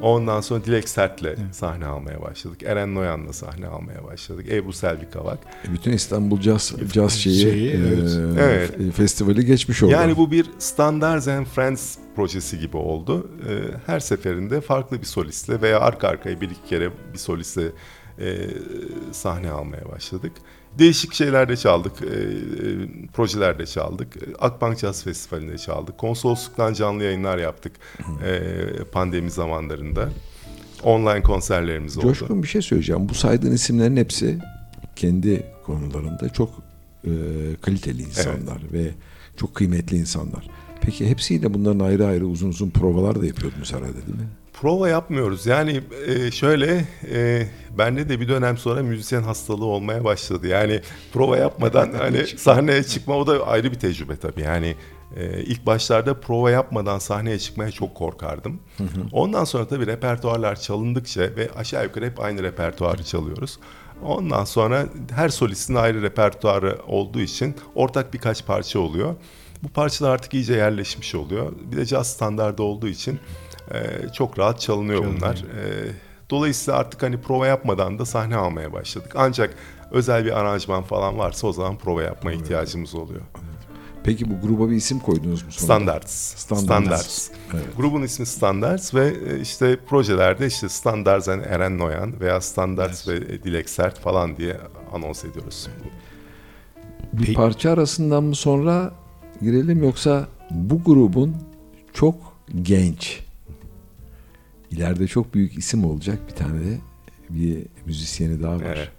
Ondan 0.00 0.40
sonra 0.40 0.64
Dilek 0.64 0.88
Sert'le 0.88 1.36
sahne 1.52 1.86
almaya 1.86 2.22
başladık. 2.22 2.62
Eren 2.62 2.94
Noyan'la 2.94 3.32
sahne 3.32 3.66
almaya 3.66 4.04
başladık. 4.04 4.46
Ebru 4.50 4.72
Selvi 4.72 5.10
Kavak. 5.10 5.38
E, 5.68 5.72
Bütün 5.72 5.92
İstanbul 5.92 6.40
Jazz, 6.40 6.74
Jazz 6.94 7.12
şeyi, 7.12 7.40
Şeyi, 7.40 7.70
e, 7.70 7.76
evet. 7.76 8.30
Evet. 8.38 8.92
festivali 8.94 9.44
geçmiş 9.46 9.82
oldu. 9.82 9.92
Yani 9.92 10.16
bu 10.16 10.30
bir 10.30 10.46
Standards 10.58 11.28
and 11.28 11.46
Friends 11.46 11.96
projesi 12.16 12.58
gibi 12.58 12.76
oldu. 12.76 13.30
Ee, 13.48 13.52
her 13.86 14.00
seferinde 14.00 14.60
farklı 14.60 15.00
bir 15.00 15.06
solistle 15.06 15.60
veya 15.62 15.80
arka 15.80 16.08
arkaya 16.08 16.40
bir 16.40 16.50
iki 16.50 16.64
kere 16.68 16.90
bir 17.12 17.18
solistle 17.18 17.62
e, 18.20 18.36
sahne 19.12 19.50
almaya 19.50 19.88
başladık. 19.92 20.32
Değişik 20.78 21.14
şeylerde 21.14 21.56
çaldık, 21.56 21.92
e, 22.02 22.06
e, 22.06 23.06
projelerde 23.12 23.66
çaldık. 23.66 24.16
Akbank 24.38 24.78
Jazz 24.78 25.04
Festivali'nde 25.04 25.58
çaldık. 25.58 25.98
Konsolosluktan 25.98 26.72
canlı 26.72 27.04
yayınlar 27.04 27.38
yaptık 27.38 27.72
e, 28.24 28.40
pandemi 28.92 29.30
zamanlarında. 29.30 30.08
Online 30.82 31.22
konserlerimiz 31.22 31.98
oldu. 31.98 32.06
Coşkun 32.06 32.42
bir 32.42 32.48
şey 32.48 32.62
söyleyeceğim. 32.62 33.08
Bu 33.08 33.14
saydığın 33.14 33.52
isimlerin 33.52 33.96
hepsi 33.96 34.38
kendi 34.96 35.46
konularında 35.64 36.28
çok 36.28 36.50
e, 37.04 37.10
kaliteli 37.60 38.02
insanlar 38.02 38.58
ve 38.72 38.90
çok 39.36 39.54
kıymetli 39.54 39.96
insanlar. 39.96 40.50
Peki 40.80 41.08
hepsiyle 41.08 41.54
bunların 41.54 41.80
ayrı 41.80 42.06
ayrı 42.06 42.26
uzun 42.26 42.48
uzun 42.48 42.70
provalar 42.70 43.22
da 43.22 43.26
yapıyordunuz 43.26 43.72
herhalde 43.72 44.06
değil 44.06 44.18
mi? 44.18 44.28
Prova 44.60 44.88
yapmıyoruz. 44.88 45.46
Yani 45.46 45.80
e, 46.06 46.30
şöyle 46.30 46.84
e, 47.12 47.46
bende 47.78 48.08
de 48.08 48.20
bir 48.20 48.28
dönem 48.28 48.58
sonra 48.58 48.82
müzisyen 48.82 49.22
hastalığı 49.22 49.64
olmaya 49.64 50.04
başladı. 50.04 50.46
Yani 50.46 50.80
prova 51.12 51.36
yapmadan 51.36 51.92
hani 51.98 52.26
sahneye 52.26 52.82
çıkma 52.82 53.16
o 53.16 53.26
da 53.26 53.46
ayrı 53.46 53.72
bir 53.72 53.78
tecrübe 53.78 54.16
tabii. 54.16 54.40
Yani 54.40 54.76
e, 55.16 55.42
ilk 55.42 55.66
başlarda 55.66 56.20
prova 56.20 56.50
yapmadan 56.50 56.98
sahneye 56.98 57.38
çıkmaya 57.38 57.70
çok 57.70 57.94
korkardım. 57.94 58.60
Ondan 59.12 59.44
sonra 59.44 59.68
tabii 59.68 59.86
repertuarlar 59.86 60.60
çalındıkça 60.60 61.20
ve 61.20 61.50
aşağı 61.56 61.84
yukarı 61.84 62.06
hep 62.06 62.20
aynı 62.20 62.42
repertuarı 62.42 63.04
çalıyoruz. 63.04 63.58
Ondan 64.02 64.44
sonra 64.44 64.86
her 65.14 65.28
solistin 65.28 65.74
ayrı 65.74 66.02
repertuarı 66.02 66.78
olduğu 66.86 67.20
için 67.20 67.56
ortak 67.74 68.14
birkaç 68.14 68.46
parça 68.46 68.78
oluyor. 68.78 69.14
Bu 69.62 69.68
parçalar 69.68 70.10
artık 70.10 70.34
iyice 70.34 70.54
yerleşmiş 70.54 71.14
oluyor. 71.14 71.52
Bir 71.70 71.76
de 71.76 71.86
caz 71.86 72.12
standardı 72.12 72.62
olduğu 72.62 72.88
için 72.88 73.20
e, 73.74 74.08
çok 74.12 74.38
rahat 74.38 74.60
çalınıyor 74.60 75.04
bunlar. 75.04 75.36
E, 75.36 75.90
dolayısıyla 76.30 76.80
artık 76.80 77.02
hani 77.02 77.20
prova 77.20 77.46
yapmadan 77.46 77.98
da 77.98 78.04
sahne 78.04 78.36
almaya 78.36 78.72
başladık. 78.72 79.12
Ancak 79.16 79.54
özel 79.90 80.24
bir 80.24 80.38
aranjman 80.38 80.82
falan 80.82 81.18
varsa 81.18 81.46
o 81.46 81.52
zaman 81.52 81.76
prova 81.76 82.02
yapmaya 82.02 82.36
ihtiyacımız 82.36 82.94
oluyor. 82.94 83.20
Peki 84.04 84.30
bu 84.30 84.46
gruba 84.46 84.70
bir 84.70 84.76
isim 84.76 84.98
koydunuz 84.98 85.42
mu 85.42 85.52
sonra? 85.52 85.64
Standards. 85.64 86.12
Standards. 86.36 86.66
Standards. 86.66 87.30
Evet. 87.54 87.76
Grubun 87.76 88.02
ismi 88.02 88.26
Standards 88.26 88.94
ve 88.94 89.14
e, 89.30 89.40
işte 89.40 89.78
projelerde 89.88 90.46
işte 90.46 90.68
Standards 90.68 91.28
and 91.28 91.44
Eren 91.44 91.78
Noyan 91.78 92.20
veya 92.20 92.40
Standards 92.40 93.08
ve 93.08 93.42
Dilek 93.42 93.70
Sert 93.70 94.00
falan 94.00 94.36
diye 94.36 94.56
anons 94.92 95.24
ediyoruz. 95.24 95.68
Bir 97.12 97.34
parça 97.34 97.70
arasından 97.70 98.24
mı 98.24 98.34
sonra 98.34 98.92
girelim 99.42 99.82
yoksa 99.82 100.28
bu 100.50 100.82
grubun 100.84 101.36
çok 101.92 102.14
genç, 102.62 103.20
ileride 104.76 105.06
çok 105.06 105.34
büyük 105.34 105.58
isim 105.58 105.84
olacak 105.84 106.18
bir 106.28 106.34
tane 106.34 106.60
de 106.60 106.78
bir 107.30 107.58
müzisyeni 107.86 108.42
daha 108.42 108.56
var. 108.56 108.62
Evet. 108.66 108.90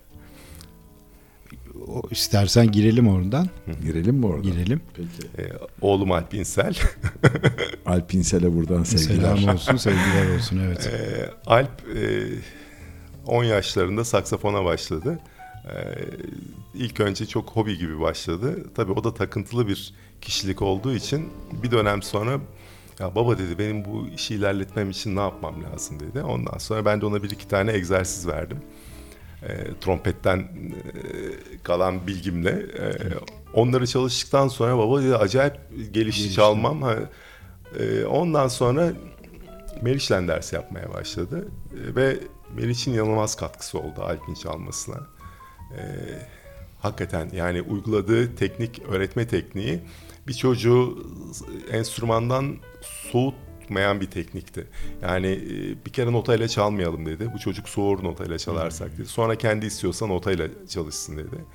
O, 1.88 2.02
istersen 2.12 2.72
girelim 2.72 3.08
oradan. 3.08 3.50
Girelim 3.82 4.16
mi 4.16 4.26
orada? 4.26 4.50
Girelim. 4.50 4.82
Peki. 4.94 5.50
E, 5.50 5.54
oğlum 5.82 6.12
Alp 6.12 6.34
İnsel. 6.34 6.76
Alp 7.86 8.14
İnsel'e 8.14 8.56
buradan 8.56 8.84
sevgiler. 8.84 9.38
Selam 9.38 9.56
olsun, 9.56 9.78
sevgiler 9.78 10.36
olsun 10.36 10.60
evet. 10.60 10.88
E, 10.88 11.30
Alp 11.46 11.98
e, 11.98 12.28
10 13.26 13.44
yaşlarında 13.44 14.06
saksafona 14.06 14.66
başladı. 14.66 15.20
E, 15.66 15.76
ilk 16.74 17.00
önce 17.00 17.26
çok 17.26 17.50
hobi 17.50 17.78
gibi 17.78 18.00
başladı. 18.00 18.66
Tabii 18.76 18.92
o 18.92 19.04
da 19.04 19.14
takıntılı 19.14 19.68
bir 19.68 19.94
kişilik 20.22 20.62
olduğu 20.62 20.94
için 20.94 21.30
bir 21.64 21.72
dönem 21.72 22.04
sonra 22.04 22.40
ya 23.00 23.16
baba 23.16 23.38
dedi 23.38 23.60
benim 23.60 23.86
bu 23.86 24.08
işi 24.08 24.36
ilerletmem 24.36 24.90
için 24.90 25.16
ne 25.16 25.20
yapmam 25.20 25.64
lazım 25.64 26.00
dedi. 26.00 26.22
Ondan 26.22 26.58
sonra 26.58 26.86
ben 26.86 27.02
de 27.02 27.06
ona 27.06 27.24
bir 27.24 27.30
iki 27.30 27.48
tane 27.48 27.74
egzersiz 27.74 28.28
verdim. 28.28 28.58
E, 29.44 29.80
trompetten 29.82 30.40
e, 30.40 30.48
kalan 31.64 32.08
bilgimle. 32.08 32.50
E, 32.50 32.86
onları 33.54 33.88
çalıştıktan 33.88 34.48
sonra 34.48 34.78
baba 34.78 35.02
dedi 35.02 35.16
acayip 35.16 35.58
gelişti 35.92 36.34
çalmam. 36.34 36.82
Ha, 36.82 36.96
e, 37.80 38.06
ondan 38.06 38.48
sonra 38.48 38.94
Meriç'le 39.82 40.10
ders 40.10 40.54
yapmaya 40.54 40.94
başladı. 40.94 41.48
E, 41.74 41.96
ve 41.96 42.18
Meriç'in 42.56 42.94
inanılmaz 42.94 43.36
katkısı 43.36 43.80
oldu 43.80 44.02
Alp'in 44.02 44.34
çalmasına. 44.34 44.98
E, 45.78 45.82
hakikaten 46.80 47.30
yani 47.34 47.62
uyguladığı 47.62 48.36
teknik, 48.36 48.82
öğretme 48.90 49.28
tekniği 49.28 49.82
bir 50.28 50.34
çocuğu 50.34 51.08
enstrümandan 51.72 52.56
soğutmayan 53.12 54.02
bir 54.02 54.12
teknikti. 54.12 54.68
Yani 55.02 55.28
e, 55.28 55.86
bir 55.86 55.92
kere 55.92 56.12
notayla 56.12 56.48
çalmayalım 56.48 57.06
dedi. 57.06 57.32
Bu 57.34 57.40
çocuk 57.40 57.70
soğur 57.70 58.04
notayla 58.04 58.38
çalarsak 58.38 58.98
dedi. 58.98 59.06
Sonra 59.06 59.36
kendi 59.36 59.66
istiyorsa 59.66 60.08
notayla 60.08 60.48
çalışsın 60.70 61.18
dedi. 61.18 61.46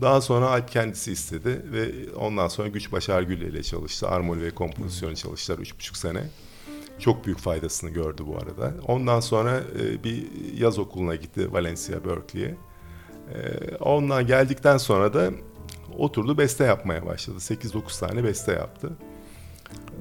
Daha 0.00 0.20
sonra 0.20 0.50
Alp 0.50 0.70
kendisi 0.70 1.12
istedi 1.12 1.62
ve 1.72 2.12
ondan 2.14 2.48
sonra 2.48 2.68
Güç 2.68 2.92
Başar 2.92 3.22
Gül 3.22 3.40
ile 3.40 3.62
çalıştı. 3.62 4.08
Armoni 4.08 4.42
ve 4.42 4.50
kompozisyonu 4.50 5.16
çalıştılar 5.16 5.58
üç 5.58 5.74
buçuk 5.74 5.96
sene. 5.96 6.24
Çok 6.98 7.26
büyük 7.26 7.38
faydasını 7.38 7.90
gördü 7.90 8.22
bu 8.26 8.36
arada. 8.36 8.74
Ondan 8.86 9.20
sonra 9.20 9.60
e, 9.80 10.04
bir 10.04 10.26
yaz 10.56 10.78
okuluna 10.78 11.14
gitti 11.14 11.52
Valencia, 11.52 12.04
Berkeley'e. 12.04 12.54
E, 13.34 13.76
ondan 13.76 14.26
geldikten 14.26 14.76
sonra 14.76 15.14
da 15.14 15.30
oturdu 15.98 16.38
beste 16.38 16.64
yapmaya 16.64 17.06
başladı. 17.06 17.38
8-9 17.38 18.00
tane 18.00 18.24
beste 18.24 18.52
yaptı. 18.52 18.90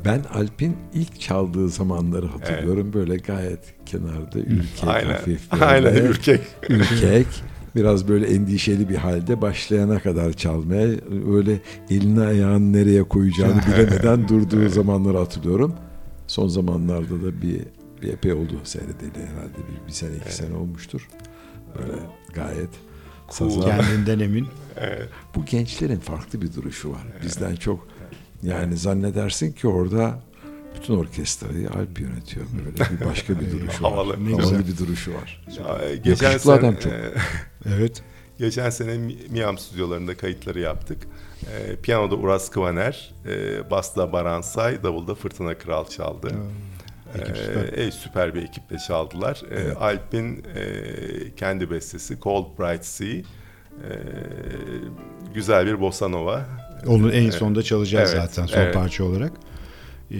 Ben 0.06 0.24
Alp'in 0.34 0.78
ilk 0.94 1.22
çaldığı 1.22 1.70
zamanları 1.70 2.26
hatırlıyorum. 2.26 2.94
Böyle 2.94 3.18
gayet 3.18 3.60
kenarda 3.86 4.40
ürkek, 4.40 4.88
Aynen. 4.88 5.12
hafif 5.12 5.52
böyle. 5.54 5.66
Aynen 5.66 5.96
ürkek. 5.96 6.42
ürkek. 6.70 7.28
Biraz 7.76 8.08
böyle 8.08 8.28
endişeli 8.28 8.90
bir 8.90 8.96
halde 8.96 9.42
başlayana 9.42 10.00
kadar 10.00 10.34
çalmaya 10.34 10.88
öyle 11.36 11.60
elini 11.90 12.22
ayağını 12.22 12.74
nereye 12.74 13.04
koyacağını 13.04 13.62
bilemeden 13.68 14.28
durduğu 14.28 14.70
zamanları 14.70 15.18
hatırlıyorum. 15.18 15.76
Son 16.28 16.48
zamanlarda 16.48 17.24
da 17.24 17.42
bir, 17.42 17.62
bir 18.02 18.14
epey 18.14 18.34
oldu 18.34 18.60
seyredeli 18.64 19.26
herhalde 19.26 19.58
bir, 19.58 19.88
bir 19.88 19.92
sene 19.92 20.16
iki 20.16 20.36
sene 20.36 20.56
olmuştur. 20.56 21.10
Böyle 21.78 21.94
gayet 22.34 22.70
saza- 23.30 23.66
Kendinden 23.66 24.20
emin. 24.20 24.48
bu 25.36 25.46
gençlerin 25.46 26.00
farklı 26.00 26.42
bir 26.42 26.54
duruşu 26.54 26.92
var. 26.92 27.02
Bizden 27.24 27.56
çok 27.56 27.88
yani 28.44 28.78
zannedersin 28.78 29.52
ki 29.52 29.68
orada 29.68 30.20
bütün 30.76 30.94
orkestrayı 30.98 31.70
Alp 31.70 32.00
yönetiyor. 32.00 32.46
Böyle 32.66 33.00
bir 33.02 33.06
başka 33.06 33.40
bir 33.40 33.52
duruşu 33.52 33.84
var. 33.84 33.92
Havalı. 33.92 34.26
Ne 34.26 34.30
Havalı 34.32 34.42
güzel. 34.58 34.68
bir 34.68 34.78
duruşu 34.78 35.14
var. 35.14 35.46
Ya, 35.58 35.96
geçen 35.96 36.26
Yakışıklı 36.28 36.40
sene, 36.40 36.60
adam 36.60 36.76
çok. 36.76 36.92
e, 36.94 37.12
Evet. 37.76 38.04
Geçen 38.40 38.70
sene 38.70 38.98
Mi- 38.98 39.16
Miam 39.30 39.58
stüdyolarında 39.58 40.18
kayıtları 40.18 40.60
yaptık. 40.60 40.98
E, 41.58 41.76
piyanoda 41.76 42.16
Uras 42.16 42.50
Kıvaner, 42.50 43.14
e, 43.26 43.70
basta 43.72 44.14
Baran 44.14 44.42
Say, 44.42 44.84
davulda 44.84 45.16
Fırtına 45.16 45.58
Kral 45.58 45.86
çaldı. 45.88 46.32
Ekip 47.22 47.38
süper. 47.38 47.78
e, 47.78 47.92
süper 47.92 48.36
bir 48.36 48.44
ekiple 48.44 48.78
çaldılar. 48.88 49.42
E, 49.52 49.74
Alp'in 49.74 50.44
e, 50.56 50.62
kendi 51.36 51.72
bestesi 51.72 52.18
Cold 52.22 52.46
Bright 52.60 52.86
Sea. 52.86 53.08
E, 53.08 53.24
güzel 55.34 55.66
bir 55.66 55.82
bossa 55.82 56.08
nova. 56.08 56.46
Onu 56.88 57.12
en 57.12 57.30
sonda 57.30 57.64
çalacağız 57.64 58.12
Evet, 58.16 58.24
zaten 58.24 58.46
son 58.46 58.62
evet. 58.62 58.74
parça 58.74 59.04
olarak. 59.04 59.32
Ee, 60.12 60.18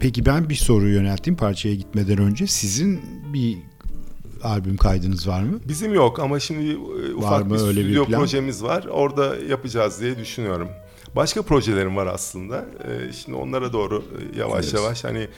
peki 0.00 0.26
ben 0.26 0.48
bir 0.48 0.54
soru 0.54 0.88
yönelteyim 0.88 1.36
parçaya 1.36 1.74
gitmeden 1.74 2.18
önce. 2.18 2.46
Sizin 2.46 3.00
bir 3.32 3.58
albüm 4.42 4.76
kaydınız 4.76 5.28
var 5.28 5.42
mı? 5.42 5.60
Bizim 5.68 5.94
yok 5.94 6.18
ama 6.20 6.40
şimdi 6.40 6.70
e, 6.72 7.14
ufak 7.14 7.46
mı 7.46 7.54
bir 7.54 7.60
öyle 7.60 7.80
bir 7.80 7.84
stüdyo 7.84 8.04
plan? 8.04 8.20
projemiz 8.20 8.62
var. 8.62 8.84
Orada 8.90 9.36
yapacağız 9.48 10.00
diye 10.00 10.18
düşünüyorum. 10.18 10.68
Başka 11.16 11.42
projelerim 11.42 11.96
var 11.96 12.06
aslında. 12.06 12.64
Şimdi 13.24 13.38
onlara 13.38 13.72
doğru 13.72 14.04
e, 14.34 14.38
yavaş 14.38 14.64
Evet. 14.64 14.74
yavaş 14.74 15.04
hani 15.04 15.28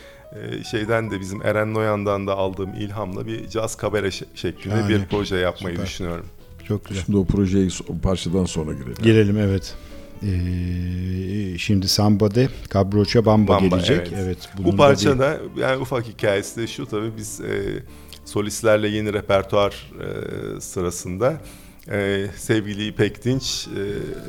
şeyden 0.71 1.11
de 1.11 1.21
bizim 1.21 1.43
Eren 1.43 1.75
Noyan'dan 1.75 2.27
da 2.27 2.35
aldığım 2.37 2.75
ilhamla 2.75 3.27
bir 3.27 3.49
caz 3.49 3.77
kabare 3.77 4.07
şe- 4.09 4.25
şeklinde 4.35 4.75
Şahane. 4.77 4.89
bir 4.95 5.05
proje 5.11 5.37
yapmayı 5.37 5.75
Süper. 5.77 5.87
düşünüyorum. 5.87 6.27
Çok 6.69 6.85
güzel. 6.85 7.05
Şimdi 7.05 7.19
o 7.19 7.25
projeyi 7.25 7.71
o 7.89 7.99
parçadan 7.99 8.45
sonra 8.45 8.73
girelim. 8.73 8.95
Girelim 9.03 9.39
evet. 9.39 9.75
Ee, 10.23 11.59
şimdi 11.59 11.89
Samba'de 11.89 12.49
Cabrocha 12.75 13.25
Bamba, 13.27 13.53
Bamba, 13.53 13.77
gelecek. 13.77 13.97
evet. 13.99 14.13
Evet. 14.25 14.39
bunun 14.59 14.69
Bu 14.69 14.73
da 14.73 14.77
parçada 14.77 15.39
yani 15.57 15.77
ufak 15.83 16.07
hikayesi 16.07 16.61
de 16.61 16.67
şu 16.67 16.87
tabii 16.87 17.17
biz 17.17 17.41
e, 17.41 17.83
solistlerle 18.25 18.89
yeni 18.89 19.13
repertuar 19.13 19.91
e, 20.01 20.61
sırasında 20.61 21.41
e, 21.91 22.27
sevgili 22.37 22.87
İpek 22.87 23.25
Dinç, 23.25 23.69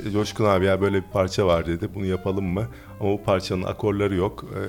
e, 0.07 0.11
Coşkun 0.11 0.45
abi 0.45 0.65
ya 0.65 0.81
böyle 0.81 0.97
bir 0.97 1.09
parça 1.13 1.47
var 1.47 1.65
dedi 1.65 1.89
bunu 1.95 2.05
yapalım 2.05 2.45
mı? 2.45 2.67
Ama 2.99 3.09
bu 3.11 3.23
parçanın 3.23 3.63
akorları 3.63 4.15
yok. 4.15 4.45
E, 4.55 4.61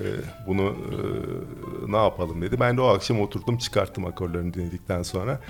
bunu 0.47 0.62
e, 0.62 1.93
ne 1.93 1.97
yapalım 1.97 2.43
dedi. 2.43 2.61
Ben 2.61 2.76
de 2.76 2.80
o 2.80 2.86
akşam 2.86 3.20
oturdum 3.20 3.59
çıkarttım 3.59 4.07
akorlarını 4.07 4.55
dinledikten 4.55 5.03
sonra. 5.03 5.41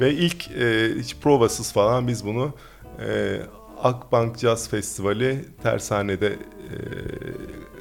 Ve 0.00 0.12
ilk 0.12 0.50
e, 0.50 0.94
hiç 0.98 1.16
provasız 1.16 1.72
falan 1.72 2.08
biz 2.08 2.26
bunu 2.26 2.52
e, 3.00 3.40
Akbank 3.82 4.38
Jazz 4.38 4.68
Festivali 4.68 5.44
Tersane'de 5.62 6.28
e, 6.28 6.76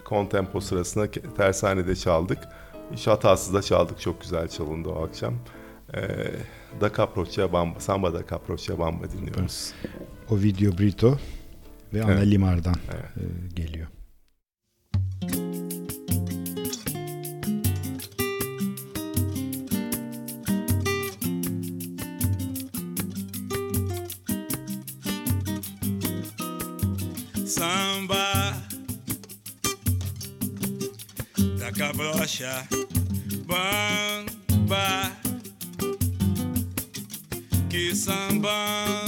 kontempo 0.03 0.61
sırasında 0.61 1.07
tersanede 1.37 1.95
çaldık. 1.95 2.39
Hiç 2.91 3.07
hatasız 3.07 3.53
da 3.53 3.61
çaldık. 3.61 4.01
Çok 4.01 4.21
güzel 4.21 4.47
çalındı 4.47 4.89
o 4.89 5.03
akşam. 5.03 5.33
E, 5.93 6.01
da 6.81 6.89
Caprocha 6.89 7.53
Bamba, 7.53 7.79
Samba 7.79 8.13
da 8.13 8.23
Caprocha 8.29 8.79
Bamba 8.79 9.11
dinliyoruz. 9.11 9.73
O 10.29 10.35
video 10.41 10.77
Brito 10.77 11.17
ve 11.93 12.03
Ana 12.03 12.11
Evet. 12.13 12.27
Limar'dan 12.27 12.75
Evet. 12.93 13.05
e, 13.17 13.55
geliyor. 13.55 13.87
samba 27.45 28.53
da 31.59 31.71
cabrocha 31.71 32.63
bamba 33.47 35.11
que 37.69 37.95
samba. 37.95 38.98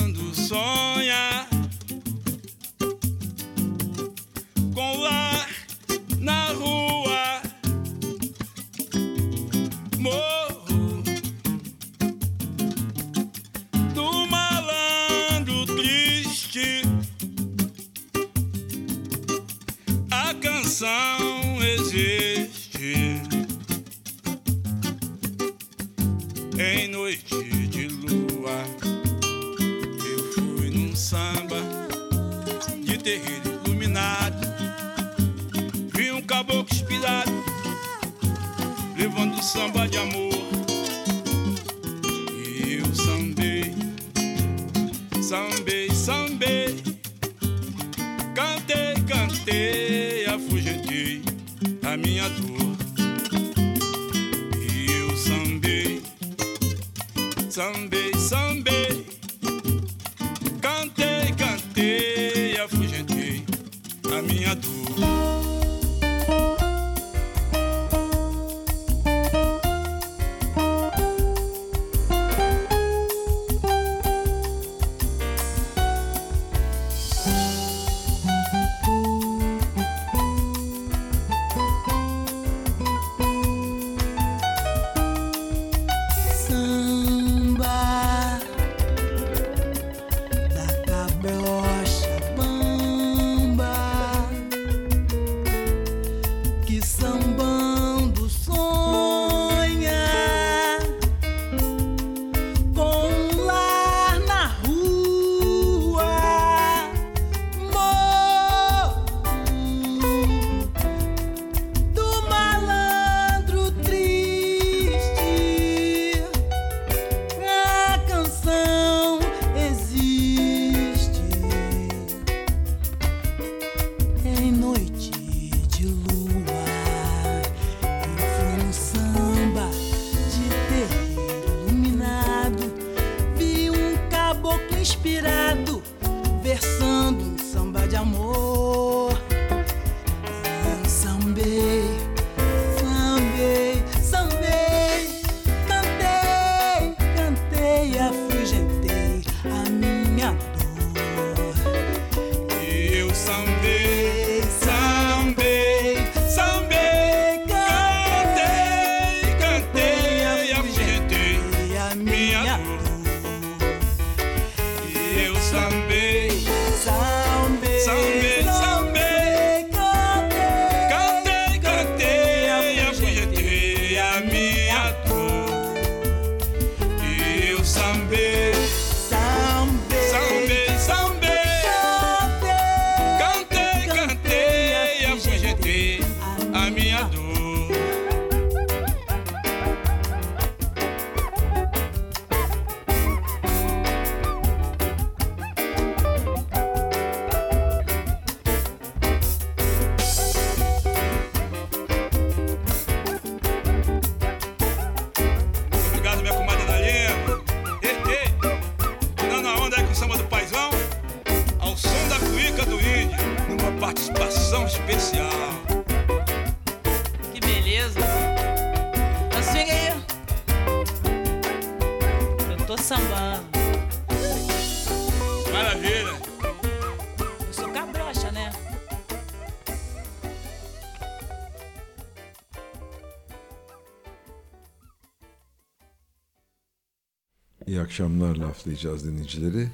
Akşamlar 237.91 238.35
laflayacağız 238.35 239.05
dinleyicileri. 239.05 239.67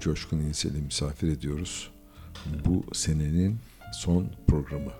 Coşkun 0.00 0.38
İnsel'i 0.38 0.82
misafir 0.82 1.28
ediyoruz. 1.28 1.90
Bu 2.64 2.84
senenin 2.92 3.58
son 3.92 4.26
programı. 4.46 4.92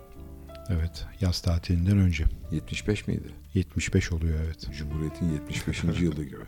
Evet 0.69 1.05
yaz 1.21 1.41
tatilinden 1.41 1.97
önce. 1.97 2.25
75 2.51 3.07
miydi? 3.07 3.27
75 3.53 4.11
oluyor 4.11 4.39
evet. 4.45 4.67
Cumhuriyet'in 4.77 5.33
75. 5.33 5.83
yılı 5.83 6.23
gibi. 6.23 6.37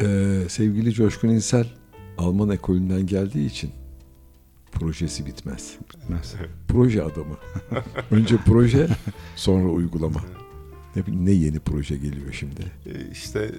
Ee, 0.00 0.42
sevgili 0.48 0.92
Coşkun 0.92 1.28
İnsel 1.28 1.66
Alman 2.18 2.50
ekolünden 2.50 3.06
geldiği 3.06 3.46
için 3.46 3.70
projesi 4.72 5.26
bitmez. 5.26 5.76
Bitmez. 5.94 6.34
Proje 6.68 7.02
adamı. 7.02 7.36
Önce 8.10 8.36
proje 8.36 8.88
sonra 9.36 9.68
uygulama. 9.68 10.20
Ne, 10.96 11.02
ne 11.24 11.30
yeni 11.30 11.58
proje 11.58 11.96
geliyor 11.96 12.32
şimdi? 12.32 12.62
E, 12.86 13.10
işte 13.12 13.50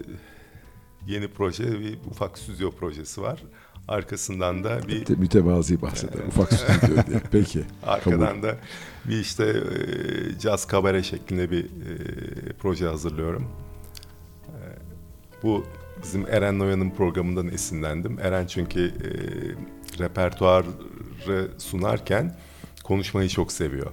yeni 1.07 1.27
proje 1.27 1.79
bir 1.79 1.97
ufak 2.11 2.37
stüdyo 2.37 2.71
projesi 2.71 3.21
var. 3.21 3.43
Arkasından 3.87 4.63
da 4.63 4.87
bir 4.87 5.05
Müte- 5.05 5.17
Mütevazi 5.19 5.81
bahseder. 5.81 6.27
Ufak 6.27 6.53
stüdyo 6.53 6.95
diye. 7.07 7.21
Peki. 7.31 7.63
arkadan 7.83 8.43
da 8.43 8.57
bir 9.05 9.19
işte 9.19 9.43
e, 9.45 10.39
caz 10.39 10.65
kabare 10.67 11.03
şeklinde 11.03 11.51
bir 11.51 11.63
e, 11.65 11.67
proje 12.59 12.85
hazırlıyorum. 12.87 13.47
E, 14.47 14.57
bu 15.43 15.65
bizim 16.03 16.25
Eren 16.29 16.59
Noyan'ın 16.59 16.89
programından 16.89 17.47
esinlendim. 17.47 18.19
Eren 18.21 18.47
çünkü 18.47 18.81
e, 18.87 19.09
repertuarı 20.03 20.67
sunarken 21.57 22.35
konuşmayı 22.83 23.29
çok 23.29 23.51
seviyor. 23.51 23.91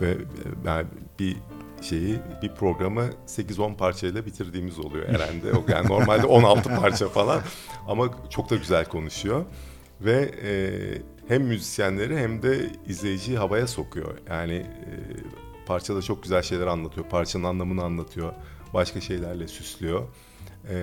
Ve 0.00 0.10
e, 0.10 0.16
ben 0.64 0.86
bir 1.18 1.36
şeyi 1.82 2.18
bir 2.42 2.54
programı 2.54 3.10
8-10 3.26 3.76
parçayla 3.76 4.26
bitirdiğimiz 4.26 4.78
oluyor 4.78 5.08
Eren'de. 5.08 5.52
O 5.52 5.64
Yani 5.68 5.88
normalde 5.88 6.26
16 6.26 6.68
parça 6.68 7.08
falan 7.08 7.40
ama 7.88 8.10
çok 8.30 8.50
da 8.50 8.56
güzel 8.56 8.84
konuşuyor 8.84 9.44
ve 10.00 10.30
e, 10.42 10.50
hem 11.28 11.42
müzisyenleri 11.42 12.18
hem 12.18 12.42
de 12.42 12.70
izleyiciyi 12.86 13.38
havaya 13.38 13.66
sokuyor. 13.66 14.18
Yani 14.28 14.54
e, 14.54 14.92
parçada 15.66 16.02
çok 16.02 16.22
güzel 16.22 16.42
şeyler 16.42 16.66
anlatıyor. 16.66 17.08
Parçanın 17.08 17.44
anlamını 17.44 17.82
anlatıyor. 17.84 18.32
Başka 18.74 19.00
şeylerle 19.00 19.48
süslüyor. 19.48 20.02
E, 20.68 20.76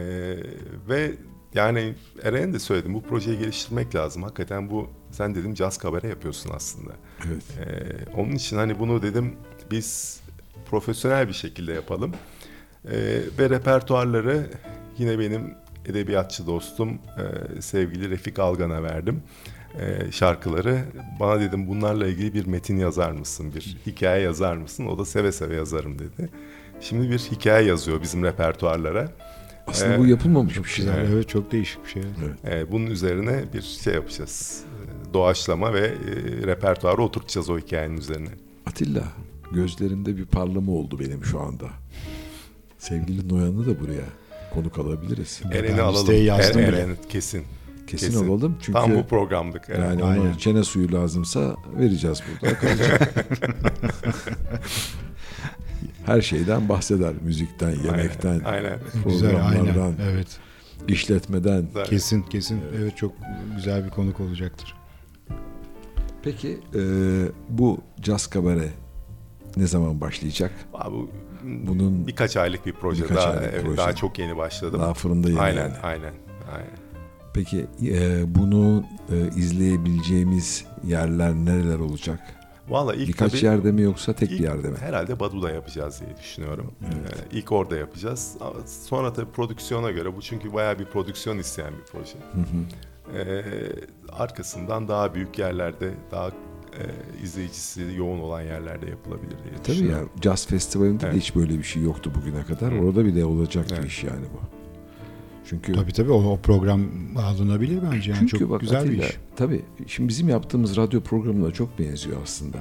ve 0.89 1.11
yani 1.55 1.95
Eren'e 2.23 2.53
de 2.53 2.59
söyledim 2.59 2.93
bu 2.93 3.01
projeyi 3.01 3.39
geliştirmek 3.39 3.95
lazım. 3.95 4.23
Hakikaten 4.23 4.69
bu 4.69 4.89
sen 5.11 5.35
dedim 5.35 5.53
caz 5.53 5.77
kabare 5.77 6.07
yapıyorsun 6.07 6.51
aslında. 6.55 6.91
Evet. 7.27 7.43
Ee, 7.59 8.11
onun 8.17 8.31
için 8.31 8.57
hani 8.57 8.80
bunu 8.80 9.01
dedim 9.01 9.35
biz 9.72 10.22
profesyonel 10.70 11.28
bir 11.28 11.34
şekilde 11.34 11.74
yapalım. 11.74 12.12
Ee, 12.92 13.20
ve 13.40 13.50
repertuarları 13.50 14.50
yine 14.98 15.20
benim 15.20 15.54
edebiyatçı 15.86 16.48
dostum 16.48 16.90
e, 16.90 17.62
sevgili 17.62 18.10
Refik 18.10 18.40
Algan'a 18.40 18.84
verdim. 18.84 19.24
Ee, 19.80 20.12
şarkıları 20.12 20.80
bana 21.20 21.40
dedim 21.40 21.68
bunlarla 21.68 22.08
ilgili 22.08 22.34
bir 22.34 22.46
metin 22.46 22.78
yazar 22.78 23.12
mısın 23.12 23.54
bir 23.56 23.78
hikaye 23.88 24.24
yazar 24.24 24.58
mısın 24.58 24.86
o 24.88 24.98
da 24.98 25.06
seve 25.06 25.32
seve 25.32 25.56
yazarım 25.56 26.00
dedi. 26.00 26.30
Şimdi 26.82 27.10
bir 27.12 27.18
hikaye 27.20 27.68
yazıyor 27.68 28.02
bizim 28.02 28.24
repertuarlara. 28.24 29.12
Aslında 29.68 29.94
Ee, 29.94 30.00
bu 30.00 30.06
yapılmamış 30.08 30.58
bir 30.58 30.70
şey. 30.70 30.86
Güzel, 30.86 31.12
evet 31.14 31.30
çok 31.30 31.52
değişik 31.52 31.86
bir 31.86 31.90
şey. 31.90 32.04
Ee, 32.46 32.72
bunun 32.72 32.86
üzerine 32.86 33.44
bir 33.54 33.62
şey 33.62 33.94
yapacağız. 33.94 34.64
Ee, 35.10 35.14
Doğaçlama 35.14 35.74
ve 35.74 35.80
e, 35.88 35.92
repertuarı 36.48 37.02
oturtacağız 37.02 37.50
o 37.50 37.60
hikayenin 37.60 37.98
üzerine. 37.98 38.30
Atilla, 38.66 39.04
gözlerimde 39.56 40.18
bir 40.18 40.26
parlama 40.26 40.72
oldu 40.72 40.99
benim 40.99 41.26
şu 41.26 41.40
anda. 41.41 41.65
Sevgili 42.77 43.30
Noyan'ı 43.30 43.65
da 43.65 43.80
buraya 43.80 44.06
konuk 44.53 44.77
alabiliriz. 44.77 45.41
Eren'i 45.52 45.82
alalım. 45.82 46.26
yazdım 46.26 46.61
Eren- 46.61 46.68
bile. 46.72 46.77
Eren, 46.80 46.98
kesin. 47.10 47.44
Kesin, 47.88 48.26
alalım 48.26 48.57
çünkü 48.61 48.80
Tam 48.80 48.95
bu 48.95 49.07
programlık. 49.07 49.69
Eren. 49.69 49.84
yani 49.90 50.03
Aynen. 50.03 50.22
ona 50.22 50.38
çene 50.38 50.64
suyu 50.64 50.91
lazımsa 50.91 51.56
vereceğiz 51.80 52.22
burada. 52.41 52.56
Her 56.06 56.22
şeyden 56.22 56.69
bahseder. 56.69 57.14
Müzikten, 57.22 57.69
yemekten, 57.72 58.41
Aynen. 58.45 58.80
Güzel 59.06 59.36
aynen. 59.36 59.49
programlardan, 59.65 59.94
Evet. 60.11 60.27
işletmeden. 60.88 61.65
aynen. 61.76 61.86
Kesin 61.90 62.22
kesin. 62.22 62.61
Evet 62.80 62.98
çok 62.98 63.11
güzel 63.56 63.86
bir 63.86 63.90
konuk 63.90 64.19
olacaktır. 64.19 64.76
Peki 66.23 66.60
e, 66.76 66.82
bu 67.49 67.82
Caz 68.02 68.27
Kabare 68.27 68.69
ne 69.57 69.68
zaman 69.68 70.02
başlayacak? 70.02 70.52
Abi, 70.73 70.95
bu- 70.95 71.10
Bunun 71.44 72.07
birkaç 72.07 72.38
aylık 72.38 72.65
bir 72.65 72.73
proje 72.73 73.03
birkaç 73.03 73.18
daha. 73.18 73.30
aylık 73.32 73.44
evet, 73.53 73.64
proje. 73.65 73.77
daha 73.77 73.95
çok 73.95 74.19
yeni 74.19 74.38
başladım. 74.38 74.82
Daha 74.82 74.94
fırında 74.94 75.30
yeni 75.30 75.40
aynen, 75.40 75.61
yani. 75.61 75.77
aynen, 75.84 76.14
aynen. 76.53 76.77
Peki 77.34 77.65
e, 77.84 78.23
bunu 78.36 78.84
e, 79.11 79.27
izleyebileceğimiz 79.40 80.65
yerler 80.84 81.34
nereler 81.34 81.80
olacak? 81.80 82.19
Valla 82.69 82.94
ilk 82.95 83.07
Birkaç 83.07 83.32
tabii, 83.32 83.45
yerde 83.45 83.72
mi 83.72 83.82
yoksa 83.82 84.14
tek 84.14 84.32
ilk 84.32 84.40
bir 84.40 84.44
yerde 84.44 84.69
mi? 84.69 84.77
Herhalde 84.80 85.19
Badu'da 85.19 85.52
yapacağız 85.52 86.02
diye 86.06 86.18
düşünüyorum. 86.18 86.72
Ee, 86.84 87.38
ilk 87.38 87.52
orada 87.52 87.76
yapacağız. 87.76 88.38
Sonra 88.86 89.14
tabii 89.14 89.32
prodüksiyona 89.32 89.91
göre 89.91 90.15
bu 90.15 90.22
çünkü 90.22 90.53
bayağı 90.53 90.80
bir 90.80 90.86
prodüksiyon 90.86 91.38
isteyen 91.38 91.73
bir 91.73 91.91
proje. 91.91 92.18
Ee, 93.15 93.44
arkasından 94.11 94.88
daha 94.88 95.14
büyük 95.14 95.40
yerlerde, 95.40 95.91
daha 96.11 96.32
e, 96.80 97.23
izleyicisi 97.23 97.81
yoğun 97.97 98.19
olan 98.19 98.41
yerlerde 98.41 98.89
yapılabilir 98.89 99.30
diye 99.43 99.56
Tabii 99.64 99.76
düşünüyorum. 99.76 100.10
ya 100.15 100.22
Jazz 100.22 100.47
Festivali'nde 100.47 100.99
de 101.02 101.06
Evet. 101.07 101.18
hiç 101.18 101.35
böyle 101.35 101.57
bir 101.57 101.64
şey 101.64 101.84
yoktu 101.84 102.11
bugüne 102.22 102.43
kadar. 102.43 102.73
Hı. 102.73 102.80
Orada 102.85 103.06
bile 103.06 103.26
olacak 103.26 103.65
bir 103.72 103.76
Evet. 103.76 103.85
iş 103.85 104.03
yani 104.03 104.26
bu. 104.34 104.39
Çünkü 105.49 105.73
Tabii 105.73 105.93
tabii 105.93 106.11
o, 106.11 106.23
o 106.31 106.38
program 106.38 106.81
alınabilir 107.18 107.80
bence. 107.91 108.11
Yani 108.11 108.19
çünkü 108.19 108.38
çok 108.39 108.49
bak 108.49 108.61
güzel 108.61 108.80
Atilla, 108.80 108.93
bir 108.93 109.07
iş. 109.10 109.18
Tabii 109.35 109.61
şimdi 109.88 110.10
bizim 110.10 110.30
yaptığımız 110.30 110.77
radyo 110.77 111.02
programına 111.02 111.52
çok 111.52 111.80
benziyor 111.80 112.18
aslında. 112.23 112.57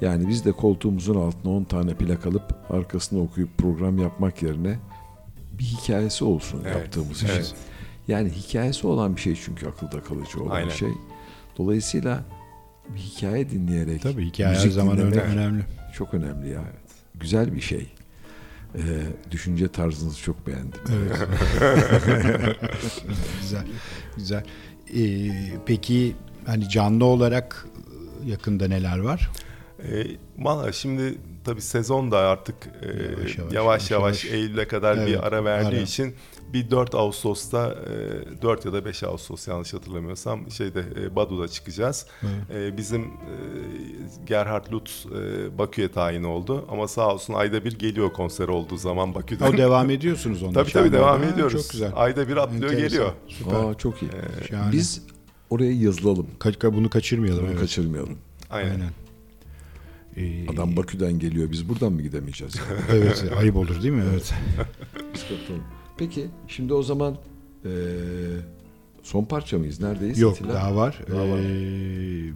Yani 0.00 0.28
biz 0.28 0.44
de 0.44 0.52
koltuğumuzun 0.52 1.14
altına 1.16 1.52
10 1.52 1.64
tane 1.64 1.94
plak 1.94 2.26
alıp 2.26 2.54
arkasına 2.70 3.20
okuyup 3.20 3.58
program 3.58 3.98
yapmak 3.98 4.42
yerine 4.42 4.78
bir 5.58 5.64
hikayesi 5.64 6.24
olsun 6.24 6.60
Evet, 6.64 6.76
yaptığımız 6.76 7.16
işin. 7.16 7.26
evet. 7.28 7.54
Yani 8.08 8.30
hikayesi 8.30 8.86
olan 8.86 9.16
bir 9.16 9.20
şey 9.20 9.34
çünkü 9.44 9.66
akılda 9.66 10.02
kalıcı 10.02 10.42
olan 10.42 10.50
Aynen. 10.50 10.68
şey. 10.68 10.88
Dolayısıyla 11.58 12.24
bir 12.88 12.98
hikaye 13.00 13.50
dinleyerek 13.50 14.02
Tabii 14.02 14.26
hikaye 14.26 14.48
her 14.48 14.54
müzik 14.56 14.72
zaman 14.72 14.98
önemli. 14.98 15.62
çok 15.96 16.14
önemli 16.14 16.48
ya. 16.50 16.62
Güzel 17.14 17.54
bir 17.54 17.60
şey. 17.60 17.86
Ee, 18.76 18.80
düşünce 19.30 19.68
tarzınızı 19.68 20.22
çok 20.22 20.46
beğendim. 20.46 20.80
Evet. 20.92 21.16
güzel. 23.40 23.64
Güzel. 24.16 24.44
Ee, 24.96 25.30
peki 25.66 26.16
hani 26.46 26.68
canlı 26.68 27.04
olarak 27.04 27.66
yakında 28.26 28.68
neler 28.68 28.98
var? 28.98 29.30
E, 29.82 30.06
Valla 30.38 30.72
şimdi 30.72 31.18
tabii 31.44 31.62
sezon 31.62 32.10
da 32.10 32.18
artık 32.18 32.56
e, 32.82 32.86
Yavaş 32.86 33.38
yavaş 33.38 33.38
yavaş, 33.38 33.52
yavaş, 33.52 33.90
yavaş 33.90 33.90
yavaş. 33.90 34.24
Eylül'e 34.24 34.68
kadar 34.68 34.96
Evet, 34.96 35.08
bir 35.08 35.26
ara 35.26 35.44
verdiği 35.44 35.66
ara. 35.68 35.76
için 35.76 36.14
bir 36.52 36.70
4 36.70 36.94
Ağustos'ta 36.94 37.74
e, 38.38 38.42
4 38.42 38.64
ya 38.64 38.72
da 38.72 38.84
5 38.84 39.02
Ağustos 39.02 39.48
yanlış 39.48 39.74
hatırlamıyorsam 39.74 40.50
şeyde 40.50 40.84
e, 41.00 41.16
Badu'da 41.16 41.48
çıkacağız. 41.48 42.06
E, 42.54 42.76
bizim 42.76 43.02
e, 43.02 43.08
Gerhard 44.26 44.72
Lutz 44.72 45.06
e, 45.06 45.58
Bakü'ye 45.58 45.92
tayin 45.92 46.24
oldu 46.24 46.64
ama 46.70 46.88
sağ 46.88 47.14
olsun 47.14 47.34
ayda 47.34 47.64
bir 47.64 47.78
geliyor 47.78 48.12
konser 48.12 48.48
olduğu 48.48 48.76
zaman 48.76 49.14
Bakü'den. 49.14 49.52
O 49.52 49.56
devam 49.56 49.90
ediyorsunuz 49.90 50.42
onda. 50.42 50.62
tabii 50.62 50.72
tabii 50.72 50.92
devam 50.92 51.22
Ha, 51.22 51.28
ediyoruz. 51.28 51.62
Çok 51.62 51.70
güzel. 51.72 51.92
Ayda 51.96 52.28
bir 52.28 52.36
atlıyor 52.36 52.62
Enteresan. 52.62 52.88
geliyor. 52.88 53.12
Süper. 53.28 53.54
Aa, 53.54 53.74
çok 53.74 54.02
iyi. 54.02 54.10
Şahane. 54.48 54.72
Biz 54.72 55.02
oraya 55.50 55.72
yazılalım. 55.72 56.26
Ka- 56.40 56.74
bunu 56.74 56.90
kaçırmayalım. 56.90 57.42
Bunu 57.42 57.50
evet. 57.50 57.60
kaçırmayalım. 57.60 58.18
Aynen. 58.50 58.70
Aynen. 58.70 58.90
Ee, 60.16 60.46
Adam 60.52 60.76
Bakü'den 60.76 61.18
geliyor. 61.18 61.50
Biz 61.50 61.68
buradan 61.68 61.92
mı 61.92 62.02
gidemeyeceğiz? 62.02 62.54
yani? 62.56 62.80
evet 63.02 63.24
ayıp 63.38 63.56
olur 63.56 63.82
değil 63.82 63.94
mi? 63.94 64.04
Evet. 64.12 64.34
Peki 65.96 66.26
şimdi 66.48 66.74
o 66.74 66.82
zaman 66.82 67.16
eee, 67.64 67.70
son 69.02 69.24
parça 69.24 69.58
mıyız? 69.58 69.80
Neredeyiz? 69.80 70.18
Yok 70.18 70.32
Atilla? 70.32 70.54
daha 70.54 70.76
var. 70.76 70.98
Daha 71.12 71.28
var. 71.28 71.38
Ee, 71.38 72.32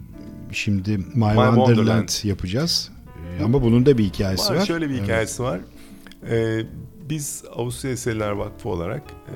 şimdi 0.51 0.97
My, 0.97 1.03
Wonderland. 1.13 1.55
Wonderland 1.55 2.09
yapacağız. 2.23 2.91
Ee, 3.39 3.43
ama 3.43 3.61
bunun 3.63 3.85
da 3.85 3.97
bir 3.97 4.03
hikayesi 4.03 4.53
var. 4.53 4.57
Var, 4.59 4.65
şöyle 4.65 4.89
bir 4.89 4.93
Evet. 4.93 5.03
hikayesi 5.03 5.43
var. 5.43 5.59
Ee, 6.29 6.61
biz 7.09 7.43
Avusturya 7.55 7.93
Eserler 7.93 8.31
Vakfı 8.31 8.69
olarak 8.69 9.01
e, 9.01 9.33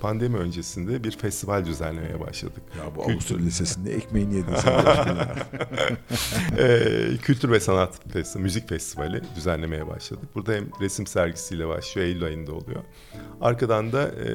pandemi 0.00 0.36
öncesinde 0.36 1.04
bir 1.04 1.10
festival 1.10 1.64
düzenlemeye 1.64 2.20
başladık. 2.20 2.62
Ya 2.78 2.96
bu 2.96 3.00
Kültür- 3.02 3.12
Avusturya 3.12 3.44
Lisesi'nde 3.44 3.94
ekmeğini 3.94 4.34
yedin 4.36 4.54
sen. 4.54 4.72
Ee, 6.58 7.16
Kültür 7.22 7.50
ve 7.50 7.60
Sanat 7.60 8.12
Festivali, 8.12 8.42
Müzik 8.42 8.68
Festivali 8.68 9.20
düzenlemeye 9.36 9.86
başladık. 9.86 10.28
Burada 10.34 10.52
hem 10.52 10.64
resim 10.80 11.06
sergisiyle 11.06 11.68
başlıyor, 11.68 12.06
Eylül 12.06 12.24
ayında 12.24 12.52
oluyor. 12.52 12.82
Arkadan 13.40 13.92
da 13.92 14.02
e, 14.08 14.30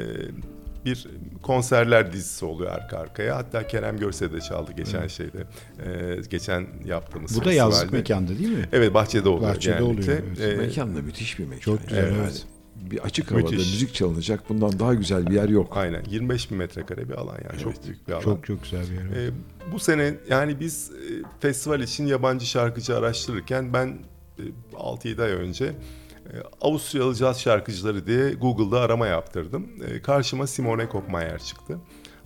bir 0.85 1.07
konserler 1.41 2.13
dizisi 2.13 2.45
oluyor 2.45 2.71
arka 2.71 2.97
arkaya. 2.97 3.35
Hatta 3.37 3.67
Kerem 3.67 3.97
Görse 3.97 4.33
de 4.33 4.41
çaldı 4.41 4.71
geçen 4.77 5.07
şeyde. 5.07 5.37
e, 5.85 6.15
geçen 6.29 6.67
yaptığımız 6.85 7.41
Bu 7.41 7.45
da 7.45 7.53
yazlık 7.53 7.93
mekanda 7.93 8.37
değil 8.39 8.51
mi? 8.57 8.65
Evet 8.71 8.93
bahçede 8.93 9.29
oluyor 9.29 9.49
Bahçede 9.55 9.77
genellikle. 9.79 10.11
oluyor, 10.13 10.23
evet. 10.37 10.53
Ee, 10.53 10.55
Mekan 10.61 10.95
da 10.95 11.01
müthiş 11.01 11.39
bir 11.39 11.45
mekan. 11.45 11.59
Çok 11.61 11.87
güzel, 11.87 12.03
Yani 12.07 12.17
evet. 12.21 12.45
Bir 12.91 12.99
açık 12.99 13.31
havada 13.31 13.43
Müthiş. 13.43 13.57
müzik 13.71 13.93
çalınacak. 13.93 14.49
Bundan 14.49 14.79
daha 14.79 14.93
güzel 14.93 15.27
bir 15.27 15.33
yer 15.33 15.49
yok. 15.49 15.77
Aynen 15.77 16.03
25 16.09 16.51
bin 16.51 16.57
metrekare 16.57 17.09
bir 17.09 17.13
alan 17.13 17.37
yani 17.49 17.61
çok 17.63 17.73
Evet. 17.73 17.85
büyük 17.85 18.07
bir 18.07 18.13
alan. 18.13 18.21
Çok 18.21 18.45
çok 18.45 18.63
güzel 18.63 18.83
bir 18.89 18.93
yer. 19.15 19.27
Ee, 19.27 19.31
bu 19.71 19.79
sene 19.79 20.13
yani 20.29 20.59
biz 20.59 20.91
e, 20.91 21.23
festival 21.39 21.81
için 21.81 22.05
yabancı 22.07 22.45
şarkıcı 22.45 22.97
araştırırken 22.97 23.73
ben 23.73 23.97
e, 24.39 24.41
6-7 24.73 25.23
ay 25.23 25.31
önce 25.31 25.65
e, 25.65 26.31
Avusturyalı 26.61 27.15
caz 27.15 27.41
şarkıcıları 27.41 28.07
diye 28.07 28.33
Google'da 28.33 28.79
arama 28.81 29.07
yaptırdım. 29.07 29.67
E, 29.87 30.01
karşıma 30.01 30.47
Simone 30.47 30.89
Kopmayer 30.89 31.39
çıktı. 31.39 31.77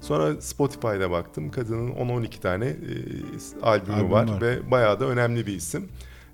Sonra 0.01 0.41
Spotify'da 0.41 1.11
baktım. 1.11 1.51
Kadının 1.51 1.91
10-12 1.91 2.39
tane 2.39 2.65
e, 2.65 2.75
albümü 3.61 3.95
Albüm 3.95 4.11
var, 4.11 4.27
var. 4.29 4.41
ve 4.41 4.71
bayağı 4.71 4.99
da 4.99 5.05
önemli 5.05 5.47
bir 5.47 5.53
isim. 5.55 5.89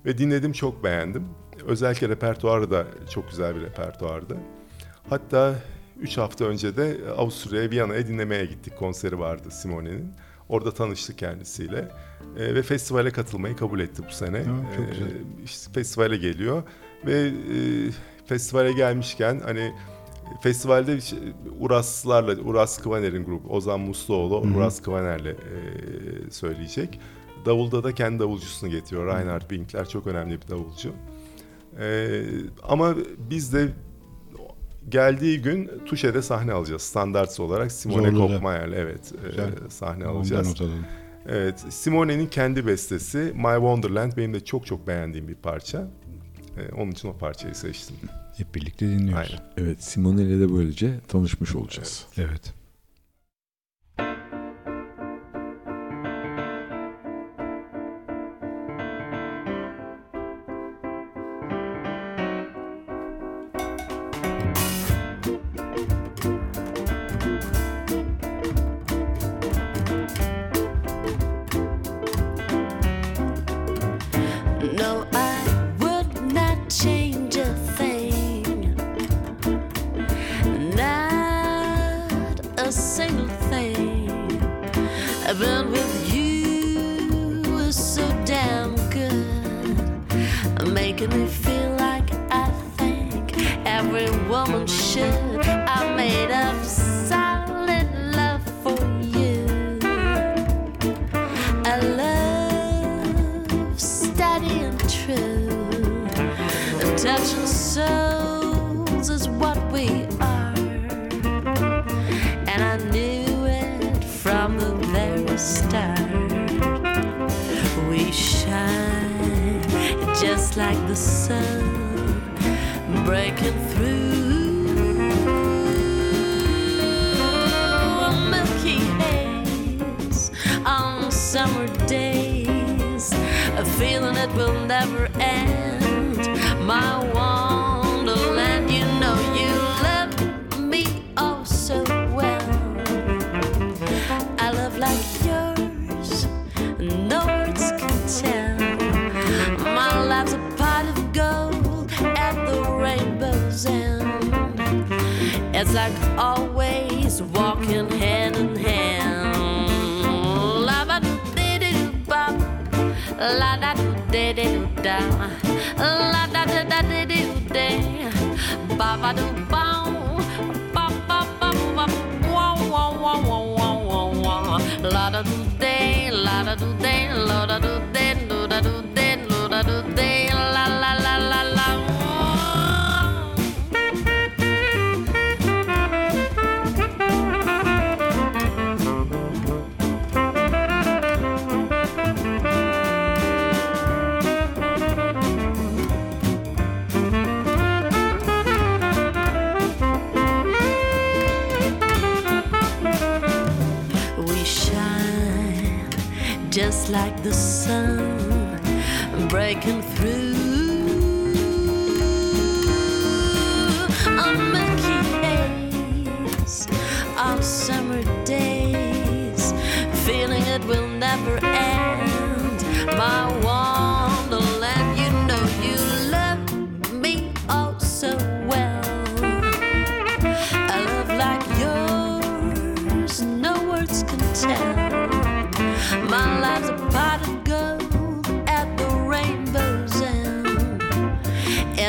Ve 0.05 0.17
dinledim 0.17 0.51
çok 0.51 0.83
beğendim. 0.83 1.23
Özellikle 1.67 2.09
repertuarı 2.09 2.71
da 2.71 2.85
çok 3.09 3.29
güzel 3.29 3.55
bir 3.55 3.61
repertuardı. 3.61 4.37
Hatta 5.09 5.55
3 5.99 6.17
hafta 6.17 6.45
önce 6.45 6.77
de 6.77 6.97
Avusturya'ya 7.17 7.71
Viyana'ya 7.71 8.07
dinlemeye 8.07 8.45
gittik. 8.45 8.77
Konseri 8.77 9.19
vardı 9.19 9.51
Simone'nin. 9.51 10.13
Orada 10.49 10.71
tanıştık 10.73 11.17
kendisiyle. 11.17 11.87
E, 12.37 12.55
ve 12.55 12.61
festivale 12.63 13.11
katılmayı 13.11 13.55
kabul 13.55 13.79
etti 13.79 14.01
bu 14.09 14.13
sene. 14.13 14.37
Ha, 14.43 14.55
çok 14.77 14.91
güzel. 14.91 15.05
E, 15.07 15.11
işte 15.45 15.71
festivale 15.73 16.17
geliyor 16.17 16.63
ve 17.05 17.13
e, 17.27 17.31
festivale 18.25 18.71
gelmişken 18.71 19.41
hani 19.45 19.73
festivalde 20.41 21.01
şey- 21.01 21.19
Uraslarla, 21.59 22.41
Uras 22.41 22.81
Kıvaner'in 22.81 23.25
grubu, 23.25 23.49
Ozan 23.49 23.79
Musluoğlu, 23.79 24.37
Uras 24.57 24.81
Kıvaner'le 24.81 25.25
e, 25.27 25.35
söyleyecek. 26.31 26.99
Davulda 27.45 27.83
da 27.83 27.91
kendi 27.95 28.19
davulcusunu 28.19 28.69
getiriyor. 28.69 29.05
Reinhard 29.17 29.41
Winkler 29.41 29.89
çok 29.89 30.07
önemli 30.07 30.41
bir 30.41 30.47
davulcu. 30.47 30.93
Ee, 31.79 32.23
ama 32.63 32.95
biz 33.29 33.53
de 33.53 33.69
geldiği 34.89 35.41
gün 35.41 35.71
Tuşe'de 35.85 36.21
sahne 36.21 36.51
alacağız. 36.51 36.81
Standartsı 36.81 37.43
olarak 37.43 37.71
Simone 37.71 38.13
Kopmayer'le 38.13 38.73
evet 38.73 39.13
e, 39.67 39.69
sahne 39.69 40.05
alacağız. 40.05 40.61
Evet, 41.29 41.65
Simone'nin 41.69 42.27
kendi 42.27 42.67
bestesi 42.67 43.17
My 43.17 43.55
Wonderland 43.55 44.11
benim 44.17 44.33
de 44.33 44.45
çok 44.45 44.65
çok 44.65 44.87
beğendiğim 44.87 45.27
bir 45.27 45.35
parça. 45.35 45.87
Ee, 46.57 46.75
onun 46.75 46.91
için 46.91 47.07
o 47.07 47.17
parçayı 47.17 47.55
seçtim. 47.55 47.95
Hep 48.37 48.55
birlikte 48.55 48.87
dinliyoruz. 48.87 49.31
Aynen. 49.31 49.43
Evet, 49.57 49.83
Simone 49.83 50.23
ile 50.23 50.39
de 50.39 50.53
böylece 50.53 50.99
tanışmış 51.07 51.55
olacağız. 51.55 52.05
Evet. 52.17 52.29
evet. 52.29 52.53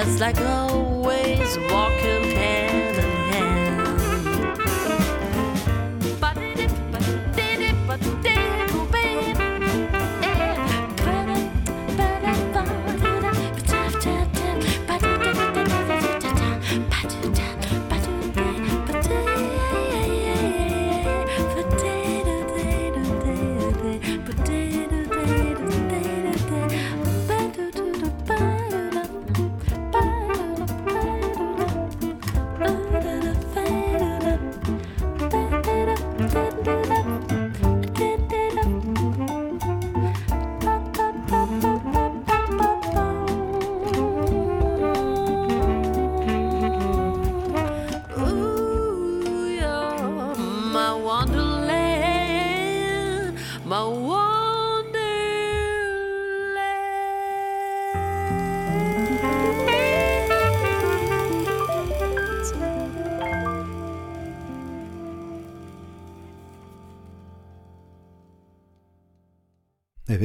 It's 0.01 0.21
like 0.21 0.41
always 0.41 1.59
walking. 1.73 2.18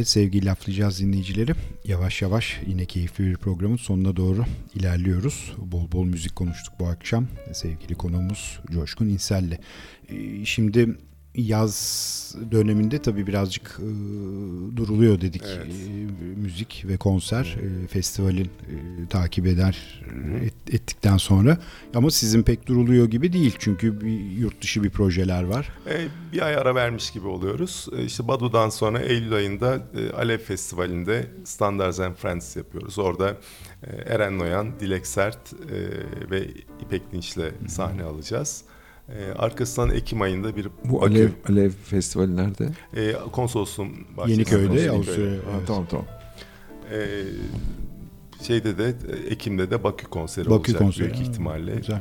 adet 0.04 0.10
sevgiyle 0.10 0.46
laflayacağız 0.46 1.00
dinleyicileri. 1.00 1.54
Yavaş 1.86 2.22
yavaş 2.22 2.60
yine 2.68 2.86
keyifli 2.86 3.26
bir 3.26 3.38
programın 3.38 3.78
sonuna 3.78 4.16
doğru 4.16 4.46
ilerliyoruz. 4.76 5.54
Bol 5.58 5.92
bol 5.92 6.06
müzik 6.06 6.36
konuştuk 6.36 6.74
bu 6.80 6.88
akşam. 6.88 7.28
Sevgili 7.54 7.96
konuğumuz 7.96 8.60
Coşkun 8.72 9.10
İnsel'le. 9.10 9.60
Ee, 10.10 10.46
şimdi 10.46 10.96
yaz 11.36 12.36
döneminde 12.52 13.02
tabii 13.02 13.28
birazcık 13.28 13.80
e, 13.80 13.88
duruluyor 14.78 15.22
dedik. 15.22 15.44
Evet. 15.46 15.68
E, 15.68 16.40
müzik 16.42 16.86
ve 16.88 16.98
konser 16.98 17.58
e, 17.84 17.88
festivalin 17.88 18.46
e, 18.46 19.08
takip 19.10 19.48
eder 19.48 20.04
et- 20.44 20.74
ettikten 20.74 21.18
sonra. 21.18 21.58
Ama 21.96 22.12
sizin 22.12 22.44
pek 22.44 22.68
duruluyor 22.68 23.06
gibi 23.10 23.34
değil. 23.34 23.56
Çünkü 23.60 24.02
bir 24.02 24.20
yurt 24.32 24.62
dışı 24.62 24.84
bir 24.84 24.90
projeler 24.90 25.44
var. 25.44 25.70
E, 25.90 26.08
bir 26.34 26.42
ay 26.42 26.56
ara 26.56 26.76
vermiş 26.76 27.12
gibi 27.12 27.28
oluyoruz. 27.28 27.88
E, 27.98 28.04
işte 28.06 28.28
Badu'dan 28.28 28.70
sonra 28.70 29.00
Eylül 29.00 29.34
ayında 29.34 29.88
e, 29.98 30.12
Alev 30.12 30.38
Festivali'nde 30.38 31.28
Standards 31.46 32.00
and 32.00 32.16
Friends 32.16 32.56
yapıyoruz. 32.56 33.00
Orada 33.00 33.38
e, 33.84 33.96
Eren 33.96 34.40
Noyan, 34.40 34.80
Dilek 34.80 35.08
Sert 35.08 35.54
e, 35.54 35.78
ve 36.32 36.48
İpek 36.82 37.12
Dinç'le 37.12 37.52
sahne 37.68 38.04
alacağız. 38.04 38.64
E, 39.10 39.32
arkasından 39.38 39.90
Ekim 39.90 40.22
ayında 40.22 40.56
bir 40.56 40.68
Bu 40.86 41.02
Bakü, 41.02 41.12
Alev, 41.14 41.30
Alev 41.50 41.72
Festivali 41.72 42.36
nerede? 42.38 42.70
e, 42.96 43.14
konsolosluğun 43.32 43.90
bahçesinde. 44.18 44.32
Yeniköy'de, 44.32 44.64
Yeniköy'de. 44.82 44.92
Avusturya. 44.92 45.28
Evet. 45.34 45.68
Tamam 45.68 45.86
tamam. 45.90 46.06
E, 46.92 47.24
şeyde 48.44 48.78
de 48.78 48.86
e, 48.88 49.30
Ekim'de 49.34 49.72
de 49.72 49.84
Bakü 49.84 50.06
konseri 50.08 50.46
Bakü 50.46 50.54
olacak 50.72 50.78
konseri, 50.82 51.04
büyük 51.04 51.20
ihtimalle. 51.20 51.76
güzel. 51.76 51.96
E, 51.96 52.00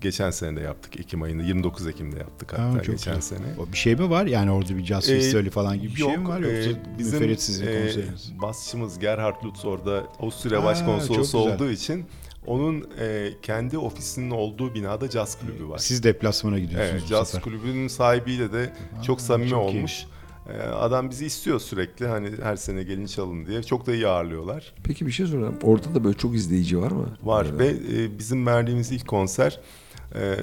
geçen 0.00 0.30
sene 0.30 0.56
de 0.56 0.60
yaptık 0.60 1.00
Ekim 1.00 1.22
ayında 1.22 1.42
29 1.42 1.86
Ekim'de 1.86 2.18
yaptık 2.18 2.52
hatta 2.52 2.62
Ha, 2.62 2.76
geçen 2.78 2.94
güzel. 2.94 3.20
sene. 3.20 3.46
O 3.58 3.72
Bir 3.72 3.76
şey 3.76 3.96
mi 3.96 4.10
var? 4.10 4.26
Yani 4.26 4.50
orada 4.50 4.76
bir 4.76 4.84
caz 4.84 5.08
Ee, 5.10 5.14
festivali 5.16 5.50
falan 5.50 5.76
gibi 5.80 5.90
bir 5.90 5.96
şey 5.96 6.06
mi 6.08 6.14
yok, 6.14 6.28
var? 6.28 6.40
e, 6.42 6.48
Yoksa 6.64 6.80
bizim 6.98 7.12
müferit 7.20 7.40
sizin 7.42 7.66
e, 7.66 7.82
konseriniz? 7.82 8.32
basçımız 8.42 8.98
Gerhard 8.98 9.44
Lutz 9.44 9.64
orada 9.64 10.04
Avusturya 10.20 10.64
Başkonsolosu 10.64 11.38
olduğu 11.38 11.70
için 11.70 12.04
onun 12.46 12.88
e, 13.00 13.30
kendi 13.42 13.78
ofisinin 13.78 14.30
olduğu 14.30 14.74
binada 14.74 15.10
caz 15.10 15.38
kulübü 15.40 15.68
var. 15.68 15.78
Siz 15.78 16.02
deplasmana 16.02 16.58
gidiyorsunuz 16.58 17.00
Evet, 17.00 17.08
caz 17.08 17.28
sefer. 17.28 17.42
kulübünün 17.44 17.88
sahibiyle 17.88 18.52
de 18.52 18.72
çok 19.02 19.20
samimi 19.20 19.50
çok 19.50 19.72
iyi. 19.72 19.76
olmuş. 19.78 20.04
E, 20.54 20.58
adam 20.62 21.10
bizi 21.10 21.26
istiyor 21.26 21.60
sürekli 21.60 22.06
hani 22.06 22.30
her 22.42 22.56
sene 22.56 22.82
gelin 22.82 23.06
çalın 23.06 23.46
diye. 23.46 23.62
Çok 23.62 23.86
da 23.86 23.94
iyi 23.94 24.06
ağırlıyorlar. 24.08 24.74
Peki 24.84 25.06
bir 25.06 25.10
şey 25.12 25.26
sorayım. 25.26 25.58
Orada 25.62 25.94
da 25.94 26.04
böyle 26.04 26.16
çok 26.18 26.34
izleyici 26.34 26.80
var 26.80 26.90
mı? 26.90 27.08
Var 27.22 27.44
Yani 27.44 27.58
ve 27.58 27.68
e, 27.68 28.18
bizim 28.18 28.46
verdiğimiz 28.46 28.92
ilk 28.92 29.06
konser 29.08 29.60
e, 30.14 30.36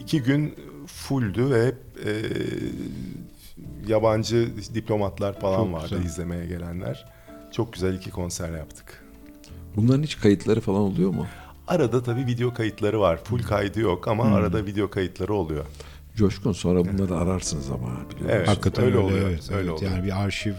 iki 0.00 0.22
gün 0.22 0.54
fulldü 0.86 1.50
ve 1.50 1.74
e, 2.04 2.10
yabancı 3.88 4.48
diplomatlar 4.74 5.40
falan 5.40 5.64
Çok 5.64 5.72
vardı 5.72 5.88
güzel. 5.90 6.04
izlemeye 6.04 6.46
gelenler. 6.46 7.06
Çok 7.52 7.72
güzel 7.72 7.94
iki 7.94 8.10
konser 8.10 8.56
yaptık. 8.56 9.04
Bunların 9.76 10.02
hiç 10.02 10.18
kayıtları 10.18 10.60
falan 10.60 10.80
oluyor 10.80 11.10
mu? 11.10 11.26
Arada 11.68 12.02
tabii 12.02 12.26
video 12.26 12.54
kayıtları 12.54 13.00
var. 13.00 13.24
Full 13.24 13.42
kaydı 13.42 13.80
yok 13.80 14.08
ama 14.08 14.24
arada 14.24 14.66
video 14.66 14.90
kayıtları 14.90 15.34
oluyor. 15.34 15.64
Coşkun 16.16 16.52
sonra 16.52 16.84
bunları 16.84 17.16
ararsınız 17.16 17.70
ama 17.70 17.88
biliyor 18.10 18.30
Evet. 18.30 18.48
Hakikaten 18.48 18.84
Öyle 18.84 18.96
öyle, 18.96 19.06
oluyor, 19.06 19.28
Evet, 19.30 19.50
öyle 19.50 19.60
evet. 19.60 19.70
oluyor. 19.70 19.92
Yani 19.92 20.04
bir 20.04 20.22
arşiv 20.24 20.54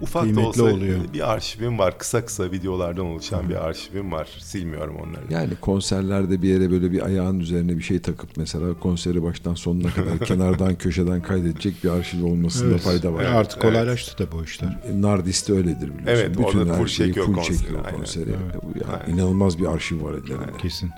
Ufak 0.00 0.36
da 0.36 0.40
olsa 0.40 0.62
oluyor. 0.62 0.98
bir 1.14 1.32
arşivim 1.32 1.78
var. 1.78 1.98
Kısa 1.98 2.24
kısa 2.24 2.50
videolardan 2.52 3.06
oluşan 3.06 3.48
bir 3.48 3.54
arşivim 3.54 4.12
var. 4.12 4.28
Silmiyorum 4.38 4.96
onları. 4.96 5.22
Yani 5.30 5.50
konserlerde 5.60 6.42
bir 6.42 6.48
yere 6.48 6.70
böyle 6.70 6.92
bir 6.92 7.02
ayağın 7.06 7.40
üzerine 7.40 7.76
bir 7.76 7.82
şey 7.82 7.98
takıp 7.98 8.36
mesela 8.36 8.74
konseri 8.80 9.22
baştan 9.22 9.54
sonuna 9.54 9.90
kadar 9.90 10.18
kenardan 10.26 10.74
köşeden 10.74 11.22
kaydedecek 11.22 11.84
bir 11.84 11.88
arşiv 11.88 12.24
olmasında 12.24 12.70
Evet. 12.70 12.80
fayda 12.80 13.12
var. 13.12 13.22
Yani 13.22 13.26
Evet, 13.28 13.36
artık 13.40 13.62
kolaylaştı 13.62 14.16
tabii 14.16 14.36
o 14.36 14.44
işler. 14.44 14.78
E, 14.90 15.02
Nardis'te 15.02 15.52
öyledir 15.52 15.80
biliyorsun. 15.98 16.06
Evet, 16.06 16.30
Bütün 16.30 16.42
orada 16.58 16.74
full 16.74 16.86
çekiyor 16.86 17.26
full 17.26 17.34
konseri, 17.34 17.58
çekiyor 17.58 17.84
aynen. 17.84 17.98
konseri. 17.98 18.30
Evet. 18.30 18.62
Bu 18.62 18.78
yani 18.78 19.02
Aynen. 19.02 19.14
inanılmaz 19.14 19.58
bir 19.58 19.66
arşiv 19.66 20.02
var 20.04 20.12
ellerinde. 20.12 20.56
Kesin. 20.58 20.90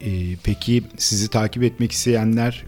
Ee, 0.00 0.36
peki 0.44 0.82
sizi 0.96 1.28
takip 1.30 1.62
etmek 1.62 1.92
isteyenler 1.92 2.64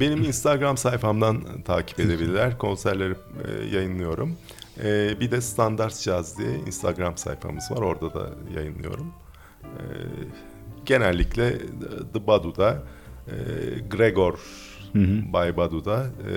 Benim 0.00 0.24
Instagram 0.24 0.76
sayfamdan 0.76 1.42
takip 1.64 2.00
edebilirler. 2.00 2.58
Konserleri 2.58 3.14
e, 3.14 3.76
yayınlıyorum. 3.76 4.32
E, 4.84 5.20
bir 5.20 5.30
de 5.30 5.40
Standart 5.40 6.00
Jazz 6.00 6.38
diye 6.38 6.50
Instagram 6.66 7.16
sayfamız 7.16 7.70
var. 7.70 7.76
Orada 7.76 8.14
da 8.14 8.30
yayınlıyorum. 8.56 9.12
E, 9.64 9.82
genellikle 10.84 11.58
The 12.12 12.26
Badu'da, 12.26 12.82
e, 13.26 13.32
Gregor 13.90 14.38
Bay 15.32 15.56
Badu'da, 15.56 16.06
e, 16.06 16.34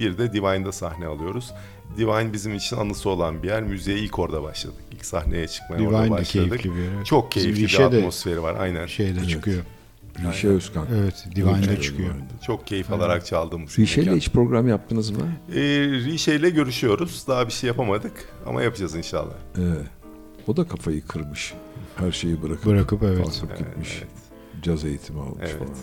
bir 0.00 0.18
de 0.18 0.32
Divine'da 0.32 0.72
sahne 0.72 1.06
alıyoruz. 1.06 1.52
Divine 1.96 2.32
bizim 2.32 2.54
için 2.54 2.76
anısı 2.76 3.10
olan 3.10 3.42
bir 3.42 3.48
yer. 3.48 3.62
Müziğe 3.62 3.98
ilk 3.98 4.18
orada 4.18 4.42
başladık. 4.42 4.80
İlk 4.92 5.04
sahneye 5.04 5.48
çıkmaya 5.48 5.82
orada 5.82 5.98
Divine 5.98 6.06
de 6.06 6.10
başladık. 6.10 6.60
keyifli 6.60 6.70
bir 6.76 6.82
yer. 6.82 6.92
evet. 6.96 7.06
Çok 7.06 7.32
keyifli 7.32 7.60
bir 7.60 7.66
Rişe 7.66 7.78
de 7.78 7.84
atmosferi 7.84 8.42
var. 8.42 8.56
Aynen. 8.60 8.86
şeyde 8.86 9.28
çıkıyor. 9.28 9.62
Rişe 10.18 10.48
Özkan. 10.48 10.86
Evet, 10.94 11.26
Divine'de 11.34 11.66
Evet, 11.68 11.82
çıkıyor. 11.82 12.14
Çok 12.46 12.66
keyif 12.66 12.92
alarak 12.92 13.26
çaldığımız. 13.26 13.78
mekan. 13.78 14.16
hiç 14.16 14.28
program 14.30 14.68
yaptınız 14.68 15.10
mı? 15.10 15.32
E, 15.54 15.60
Rişe 15.90 16.34
ile 16.34 16.50
görüşüyoruz. 16.50 17.24
Daha 17.28 17.46
bir 17.46 17.52
şey 17.52 17.68
yapamadık 17.68 18.28
ama 18.46 18.62
yapacağız 18.62 18.94
inşallah. 18.94 19.34
Evet. 19.58 19.86
O 20.46 20.56
da 20.56 20.68
kafayı 20.68 21.06
kırmış. 21.06 21.54
Her 21.96 22.12
şeyi 22.12 22.42
bırakıp, 22.42 22.66
Bırakıp 22.66 23.02
evet. 23.02 23.24
kalkıp 23.24 23.50
Evet, 23.50 23.58
gitmiş. 23.58 23.98
evet. 23.98 24.62
Caz 24.64 24.84
eğitimi 24.84 25.20
almış 25.20 25.38
Evet. 25.42 25.58
falan. 25.58 25.74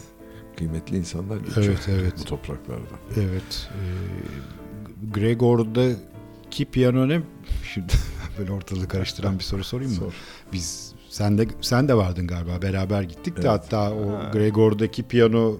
Kıymetli 0.58 0.98
insanlar 0.98 1.38
geçiyor 1.38 1.66
Evet, 1.68 1.90
evet. 1.90 2.14
bu 2.20 2.24
topraklarda. 2.24 2.96
Evet. 3.18 3.70
Ee, 3.72 5.12
Gregor'daki 5.14 6.66
piyano 6.66 7.10
ne? 7.10 7.22
Şimdi 7.74 7.94
böyle 8.40 8.52
ortalığı 8.52 8.88
karıştıran 8.88 9.40
bir 9.40 9.44
soru 9.44 9.64
sorayım 9.64 9.92
mı? 9.92 9.98
Sor. 9.98 10.14
Biz 10.54 10.94
sen 11.10 11.38
de 11.38 11.48
sen 11.62 11.88
de 11.88 11.94
vardın 11.98 12.28
galiba. 12.28 12.62
Beraber 12.62 13.02
gittik 13.02 13.36
de 13.38 13.42
Evet. 13.42 13.50
hatta 13.50 13.92
o 13.94 14.12
Ha. 14.12 14.30
Gregor'daki 14.34 15.04
piyano 15.04 15.58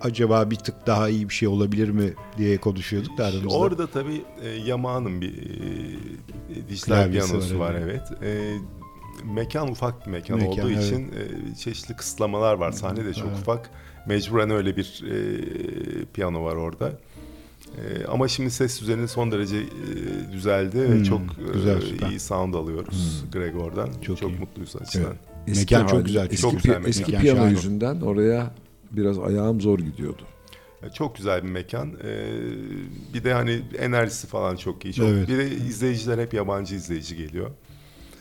acaba 0.00 0.50
bir 0.50 0.56
tık 0.56 0.86
daha 0.86 1.08
iyi 1.08 1.28
bir 1.28 1.34
şey 1.34 1.48
olabilir 1.48 1.88
mi 1.88 2.12
diye 2.38 2.56
konuşuyorduk 2.58 3.18
da 3.18 3.24
aramızda. 3.26 3.58
Orada 3.58 3.86
tabii 3.86 4.22
e, 4.42 4.48
Yamaha'nın 4.48 5.20
bir 5.20 5.32
e, 5.38 6.68
dijital 6.68 6.96
Klavyesi 7.04 7.26
piyanosu 7.28 7.58
var, 7.58 7.74
var, 7.74 7.80
evet. 7.80 8.02
E, 8.22 8.52
mekan 9.34 9.68
ufak 9.70 10.06
bir 10.06 10.10
mekan, 10.10 10.38
Mekan, 10.38 10.52
olduğu 10.52 10.70
evet. 10.70 10.84
için 10.84 11.12
e, 11.12 11.54
çeşitli 11.54 11.96
kısıtlamalar 11.96 12.54
var. 12.54 12.72
Sahne 12.72 13.04
de 13.04 13.14
çok 13.14 13.28
Evet. 13.28 13.38
ufak. 13.38 13.70
Mecburen 14.06 14.50
öyle 14.50 14.76
bir 14.76 15.04
e, 15.10 15.14
piyano 16.14 16.44
var 16.44 16.56
orada. 16.56 16.92
E, 17.78 18.06
ama 18.06 18.28
şimdi 18.28 18.50
ses 18.50 18.80
düzeni 18.80 19.08
son 19.08 19.32
derece 19.32 19.56
e, 19.56 20.32
düzeldi 20.32 20.80
ve 20.80 20.88
Hmm, 20.96 21.02
çok 21.02 21.20
e, 21.20 21.52
güzel, 21.54 21.80
süper. 21.80 22.10
iyi 22.10 22.20
sound 22.20 22.54
alıyoruz 22.54 23.24
Gregor'dan. 23.32 23.88
Çok 24.02 24.18
Çok, 24.18 24.30
iyi. 24.30 24.38
mutluyuz 24.38 24.76
açıdan. 24.76 25.06
Evet. 25.46 25.56
Mekan 25.56 25.86
çok 25.86 26.06
güzel. 26.06 26.24
Eski, 26.24 26.36
Çok 26.36 26.52
güzel 26.62 26.74
pi- 26.76 26.88
eski 26.88 27.02
mekan. 27.06 27.20
piyano 27.20 27.38
Şahane. 27.38 27.52
yüzünden 27.52 28.00
oraya 28.00 28.50
biraz 28.90 29.18
ayağım 29.18 29.60
zor 29.60 29.78
gidiyordu. 29.78 30.22
E, 30.82 30.90
Çok 30.90 31.16
güzel 31.16 31.42
bir 31.44 31.48
mekan. 31.48 31.88
E, 32.04 32.30
bir 33.14 33.24
de 33.24 33.32
hani 33.32 33.62
enerjisi 33.78 34.26
falan 34.26 34.56
çok 34.56 34.84
iyi. 34.84 34.94
Çok, 34.94 35.08
Evet. 35.08 35.28
Bir 35.28 35.38
de 35.38 35.50
izleyiciler 35.50 36.18
hep 36.18 36.34
yabancı 36.34 36.74
izleyici 36.74 37.16
geliyor. 37.16 37.50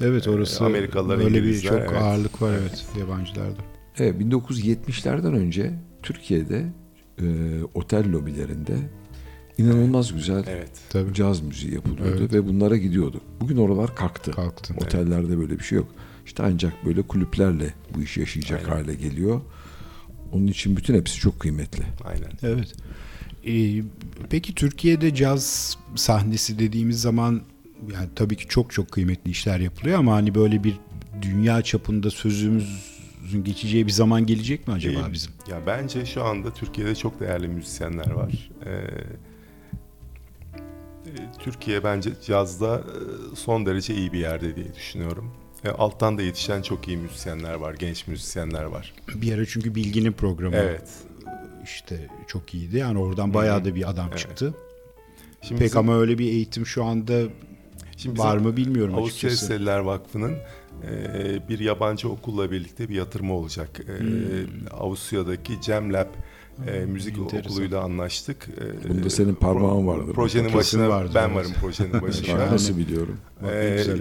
Evet 0.02 0.28
orası 0.28 0.64
Ee, 0.64 0.68
Amerikalılar, 0.68 1.18
öyle 1.18 1.44
bir 1.44 1.62
çok 1.62 1.78
evet. 1.80 1.92
ağırlık 2.02 2.42
var 2.42 2.52
evet, 2.62 2.86
yabancılarda. 3.00 3.58
Evet 3.98 4.22
1970'lerden 4.22 5.34
önce 5.34 5.74
Türkiye'de 6.04 6.66
e, 7.22 7.26
otel 7.74 8.12
lobilerinde 8.12 8.74
inanılmaz 9.58 10.14
güzel 10.14 10.44
Evet. 10.48 10.70
Tabii. 10.90 11.14
caz 11.14 11.42
müziği 11.42 11.74
yapılıyordu 11.74 12.18
Evet. 12.20 12.34
ve 12.34 12.48
bunlara 12.48 12.78
gidiyorduk. 12.78 13.22
Bugün 13.42 13.58
oralar 13.58 13.96
kalktı. 13.96 14.32
Kalktı. 14.32 14.74
Otellerde 14.78 15.38
böyle 15.38 15.60
bir 15.60 15.64
şey 15.64 15.76
yok. 15.78 15.88
İşte 16.26 16.44
ancak 16.44 16.86
böyle 16.86 17.02
kulüplerle 17.02 17.74
bu 17.96 18.02
iş 18.02 18.18
yaşayacak 18.18 18.60
Aynen. 18.70 18.70
hale 18.84 18.96
geliyor. 18.96 19.42
Onun 20.32 20.48
için 20.48 20.78
bütün 20.78 20.96
hepsi 20.96 21.18
çok 21.20 21.40
kıymetli. 21.40 21.84
Aynen. 22.04 22.32
Evet. 22.44 22.74
Ee, 23.48 23.84
peki 24.30 24.56
Türkiye'de 24.56 25.16
caz 25.16 25.78
sahnesi 25.96 26.60
dediğimiz 26.60 27.02
zaman 27.02 27.42
yani 27.94 28.10
tabii 28.16 28.36
ki 28.36 28.48
çok 28.48 28.72
çok 28.72 28.92
kıymetli 28.92 29.32
işler 29.32 29.60
yapılıyor 29.60 30.00
ama 30.00 30.14
hani 30.14 30.36
böyle 30.36 30.64
bir 30.64 30.80
dünya 31.22 31.62
çapında 31.62 32.10
sözümüzün 32.12 33.44
geçeceği 33.44 33.88
bir 33.88 33.92
zaman 33.92 34.26
gelecek 34.26 34.68
mi 34.68 34.74
acaba 34.74 35.08
Ee, 35.10 35.14
bizim? 35.14 35.32
Ya 35.50 35.58
bence 35.68 36.06
şu 36.06 36.24
anda 36.24 36.54
Türkiye'de 36.54 36.96
çok 36.96 37.20
değerli 37.20 37.48
müzisyenler 37.48 38.12
var. 38.12 38.50
Ee, 38.66 38.70
Türkiye 41.40 41.84
bence 41.84 42.10
cazda 42.26 42.76
e, 42.78 43.36
son 43.36 43.66
derece 43.66 43.96
iyi 43.96 44.14
bir 44.14 44.20
yerde 44.20 44.56
diye 44.56 44.76
düşünüyorum. 44.76 45.32
E, 45.66 45.70
alttan 45.70 46.18
da 46.18 46.22
yetişen 46.22 46.62
çok 46.62 46.88
iyi 46.88 46.98
müzisyenler 46.98 47.54
var, 47.54 47.74
genç 47.74 48.08
müzisyenler 48.08 48.64
var. 48.64 48.94
Bir 49.16 49.34
ara 49.34 49.46
çünkü 49.46 49.76
Bilgi'nin 49.76 50.12
programı 50.12 50.56
Evet. 50.56 50.90
işte 51.64 52.10
çok 52.28 52.54
iyiydi. 52.54 52.78
Yani 52.78 53.00
oradan 53.00 53.34
bayağı 53.34 53.66
da 53.66 53.76
bir 53.76 53.90
adam 53.90 54.08
Evet. 54.10 54.20
çıktı. 54.20 54.54
Şimdi 55.42 55.60
Pek 55.60 55.66
bizim- 55.68 55.80
ama 55.80 56.00
öyle 56.00 56.18
bir 56.18 56.26
eğitim 56.26 56.66
şu 56.66 56.84
anda 56.84 57.22
Şimdi 57.98 58.20
var 58.20 58.38
mı 58.38 58.58
bilmiyorum 58.58 58.96
Avusturya 58.96 59.30
açıkçası. 59.32 59.54
Eseliler 59.54 59.80
Vakfı'nın 59.80 60.36
e, 60.84 61.50
bir 61.50 61.60
yabancı 61.60 62.10
okulla 62.10 62.52
birlikte 62.52 62.90
bir 62.90 62.96
yatırımı 62.96 63.34
olacak. 63.34 63.80
E, 63.80 63.94
Avusturya'daki 64.74 65.62
Cem 65.62 65.94
Lab 65.94 66.08
e, 66.68 66.86
müzik 66.86 67.18
enteresan. 67.18 67.52
okuluyla 67.52 67.82
anlaştık. 67.82 68.50
E, 68.86 68.90
Bunda 68.90 69.10
senin 69.10 69.36
parmağın 69.36 69.88
vardır. 69.88 70.14
Projenin 70.14 70.54
başına 70.54 70.90
vardır, 70.90 71.12
ben 71.16 71.28
evet. 71.28 71.36
varım 71.36 71.52
projenin. 71.62 72.12
Şahane. 72.26 72.52
Nasıl 72.52 72.78
biliyorum? 72.78 73.18
Bak 73.42 73.52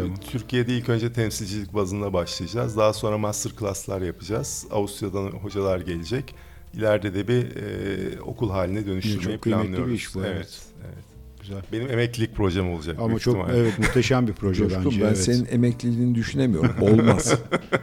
ama. 0.00 0.14
Türkiye'de 0.30 0.76
ilk 0.76 0.88
önce 0.88 1.12
temsilcilik 1.12 1.74
bazında 1.74 2.12
başlayacağız. 2.12 2.76
Daha 2.76 2.92
sonra 2.92 3.18
master 3.18 3.52
class'lar 3.58 4.00
yapacağız. 4.02 4.66
Avusturya'dan 4.70 5.30
hocalar 5.30 5.80
gelecek. 5.80 6.34
ileride 6.74 7.14
de 7.14 7.28
bir 7.28 7.56
e, 7.56 8.20
okul 8.20 8.50
haline 8.50 8.86
dönüştürmeyi 8.86 9.32
Çok 9.32 9.42
kıymetli 9.42 9.68
bir 9.68 9.74
planlıyoruz. 9.74 9.94
iş 9.94 10.14
bu, 10.14 10.24
evet. 10.24 10.60
evet. 10.86 11.04
Güzel. 11.40 11.62
Benim 11.72 11.90
emeklilik 11.90 12.34
projem 12.36 12.72
olacak. 12.72 12.96
Ama 13.00 13.18
çok 13.18 13.34
ihtimalle. 13.34 13.58
evet 13.58 13.78
muhteşem 13.78 14.26
bir 14.28 14.32
proje 14.32 14.64
Coşkun 14.64 14.84
bence. 14.84 15.00
ben 15.00 15.06
evet. 15.06 15.18
senin 15.18 15.46
emekliliğini 15.50 16.14
düşünemiyorum. 16.14 16.74
Olmaz. 16.80 17.34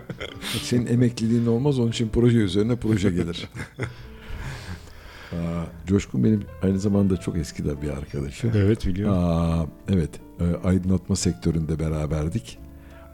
senin 0.62 0.88
emekliliğin 0.88 1.46
olmaz. 1.46 1.80
Onun 1.80 1.90
için 1.90 2.10
proje 2.10 2.38
üzerine 2.38 2.76
proje 2.76 3.10
gelir. 3.10 3.50
Aa, 5.32 5.66
Coşkun 5.88 6.24
benim 6.24 6.44
aynı 6.64 6.80
zamanda 6.80 7.18
çok 7.18 7.38
eski 7.38 7.66
de 7.66 7.82
bir 7.82 7.90
arkadaşım. 7.90 8.52
Evet 8.56 8.88
biliyorum. 8.88 9.18
Aa, 9.20 9.66
evet, 9.94 10.10
e, 10.40 10.68
aydınlatma 10.68 11.16
sektöründe 11.16 11.80
beraberdik. 11.80 12.60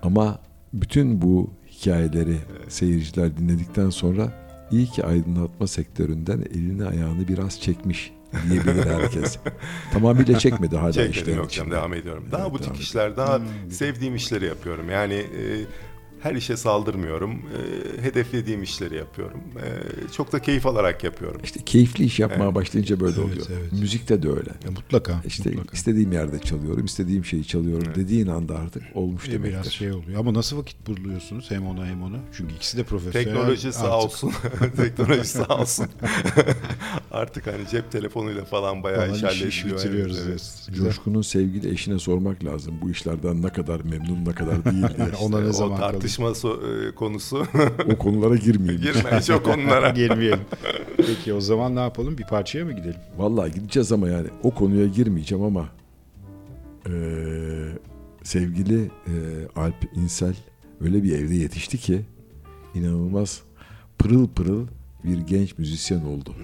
Ama 0.04 0.40
bütün 0.74 1.22
bu 1.22 1.52
hikayeleri 1.70 2.38
seyirciler 2.70 3.38
dinledikten 3.38 3.90
sonra 3.90 4.32
iyi 4.72 4.86
ki 4.86 5.04
aydınlatma 5.06 5.68
sektöründen 5.68 6.42
elini 6.54 6.86
ayağını 6.86 7.28
biraz 7.28 7.62
çekmiş 7.62 8.12
diyebilir 8.50 8.86
herkes. 8.86 9.38
Tamamıyla 9.94 10.40
çekmedi 10.40 10.78
hala 10.78 10.92
Çekmedim 10.92 11.22
işlerin 11.22 11.38
yok 11.38 11.52
canım 11.52 11.72
devam 11.72 11.94
ediyorum. 11.94 12.26
Daha 12.32 12.42
Evet, 12.42 12.54
butik 12.54 12.80
işler, 12.80 13.18
daha 13.18 13.38
Hmm. 13.38 13.72
sevdiğim 13.72 14.16
işleri 14.16 14.46
yapıyorum. 14.46 14.90
Yani 14.90 15.14
e, 15.14 15.44
her 16.24 16.36
işe 16.36 16.58
saldırmıyorum. 16.58 17.32
E, 17.32 18.02
hedeflediğim 18.04 18.64
işleri 18.64 18.96
yapıyorum. 18.96 19.40
E, 19.58 19.68
çok 20.12 20.32
da 20.32 20.40
keyif 20.42 20.66
alarak 20.66 21.04
yapıyorum. 21.04 21.42
İşte 21.44 21.60
keyifli 21.66 22.06
iş 22.06 22.20
yapmaya 22.20 22.44
Evet. 22.46 22.56
başlayınca 22.56 23.00
böyle 23.00 23.16
Evet, 23.16 23.26
oluyor. 23.26 23.46
evet. 23.62 23.72
Müzikte 23.72 24.24
de 24.24 24.30
öyle. 24.30 24.50
Ya 24.66 24.72
mutlaka. 24.72 25.22
İşte 25.26 25.50
mutlaka. 25.50 25.78
istediğim 25.78 26.12
yerde 26.12 26.40
çalıyorum, 26.40 26.86
istediğim 26.86 27.26
şeyi 27.26 27.46
çalıyorum 27.48 27.84
Evet. 27.88 27.96
dediğin 27.96 28.28
anda 28.28 28.56
artık 28.56 28.84
olmuş 28.94 29.30
E, 29.30 29.32
demektir. 29.32 29.54
biraz 29.54 29.72
şey 29.72 29.92
oluyor. 29.92 30.20
Ama 30.20 30.34
nasıl 30.34 30.58
vakit 30.58 30.88
buluyorsunuz 30.88 31.52
hem 31.52 31.68
ona 31.68 31.86
hem 31.86 32.04
ona? 32.04 32.18
Çünkü 32.38 32.56
ikisi 32.56 32.78
de 32.78 32.84
profesyonel. 32.84 33.26
Teknoloji 33.26 33.74
sağ 33.74 33.84
artık. 33.86 33.96
olsun. 34.06 34.32
Teknoloji 34.78 35.24
sağ 35.30 35.46
olsun. 35.58 35.88
Artık 37.12 37.48
hani 37.48 37.68
cep 37.72 37.92
telefonuyla 37.92 38.46
falan 38.46 38.84
bayağı 38.84 39.00
Falan 39.02 39.14
iş 39.16 39.24
hallediliyor. 39.24 39.78
bitiriyoruz, 39.78 40.20
Evet. 40.30 40.70
Coşkun'un 40.78 41.22
sevgili 41.22 41.70
eşine 41.74 42.00
sormak 42.00 42.44
lazım. 42.46 42.76
Bu 42.82 42.92
işlerden 42.92 43.42
ne 43.42 43.50
kadar 43.50 43.82
memnun, 43.82 44.26
ne 44.26 44.34
kadar 44.34 44.66
değil 44.66 44.84
diye. 44.98 45.08
Ona 45.22 45.40
ne 45.42 45.48
o 45.50 45.54
zaman 45.54 45.80
kalır? 45.80 46.02
Tartışma 46.18 46.50
so- 46.50 46.88
e, 46.90 46.96
konusu. 46.96 47.46
o 47.94 47.98
konulara 47.98 48.36
girmeyeyim. 48.36 48.82
Girme 48.94 49.22
çok 49.22 49.48
onlara. 49.48 49.90
Girmeyelim. 49.90 50.40
Peki 50.98 51.34
o 51.34 51.42
zaman 51.42 51.76
ne 51.76 51.80
yapalım? 51.80 52.18
Bir 52.18 52.24
parçaya 52.24 52.66
mı 52.66 52.74
gidelim? 52.74 53.00
Vallahi 53.18 53.52
gideceğiz 53.54 53.92
ama 53.92 54.10
yani 54.10 54.28
o 54.44 54.52
konuya 54.52 54.88
girmeyeceğim 54.88 55.44
ama 55.44 55.70
eee, 56.86 56.94
sevgili 58.24 58.80
eee, 59.08 59.14
Alp 59.56 59.76
İnsel 59.96 60.36
öyle 60.82 61.04
bir 61.04 61.16
evde 61.20 61.36
yetişti 61.36 61.78
ki 61.78 62.02
inanılmaz 62.76 63.42
pırıl 63.98 64.28
pırıl 64.28 64.68
bir 65.04 65.18
genç 65.18 65.58
müzisyen 65.58 66.02
oldu. 66.06 66.36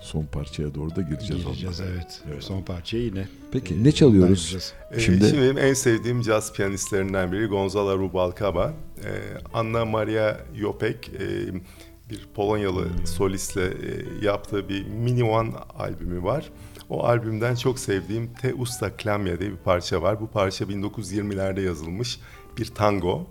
Son 0.00 0.24
parçaya 0.24 0.74
doğru 0.74 0.96
da 0.96 1.02
gireceğiz. 1.02 1.44
Gireceğiz 1.44 1.80
evet. 1.80 2.20
Evet. 2.32 2.44
Son 2.44 2.62
parçaya 2.62 3.02
yine. 3.04 3.28
Peki 3.52 3.74
e, 3.74 3.84
ne 3.84 3.92
çalıyoruz? 3.92 4.72
Ee, 4.92 5.00
Şimdi- 5.00 5.28
Şimdi, 5.28 5.42
benim 5.42 5.58
en 5.58 5.74
sevdiğim 5.74 6.22
caz 6.22 6.52
piyanistlerinden 6.52 7.32
biri 7.32 7.46
Gonzalo 7.46 7.98
Rubalcaba. 7.98 8.72
Ee, 9.04 9.08
Anna 9.54 9.84
Maria 9.84 10.36
Jopek 10.54 11.08
e, 11.08 11.46
bir 12.10 12.26
Polonyalı 12.34 12.86
solistle 13.06 13.64
e, 13.66 14.04
yaptığı 14.22 14.68
bir 14.68 14.86
Mini 14.86 15.24
One 15.24 15.50
albümü 15.78 16.22
var. 16.22 16.50
O 16.88 17.04
albümden 17.04 17.54
çok 17.54 17.78
sevdiğim 17.78 18.34
Te 18.34 18.54
Usta 18.54 18.96
Klamya 18.96 19.40
diye 19.40 19.50
bir 19.50 19.56
parça 19.56 20.02
var. 20.02 20.20
Bu 20.20 20.26
parça 20.30 20.64
1920'lerde 20.64 21.60
yazılmış 21.60 22.20
bir 22.58 22.66
tango. 22.66 23.26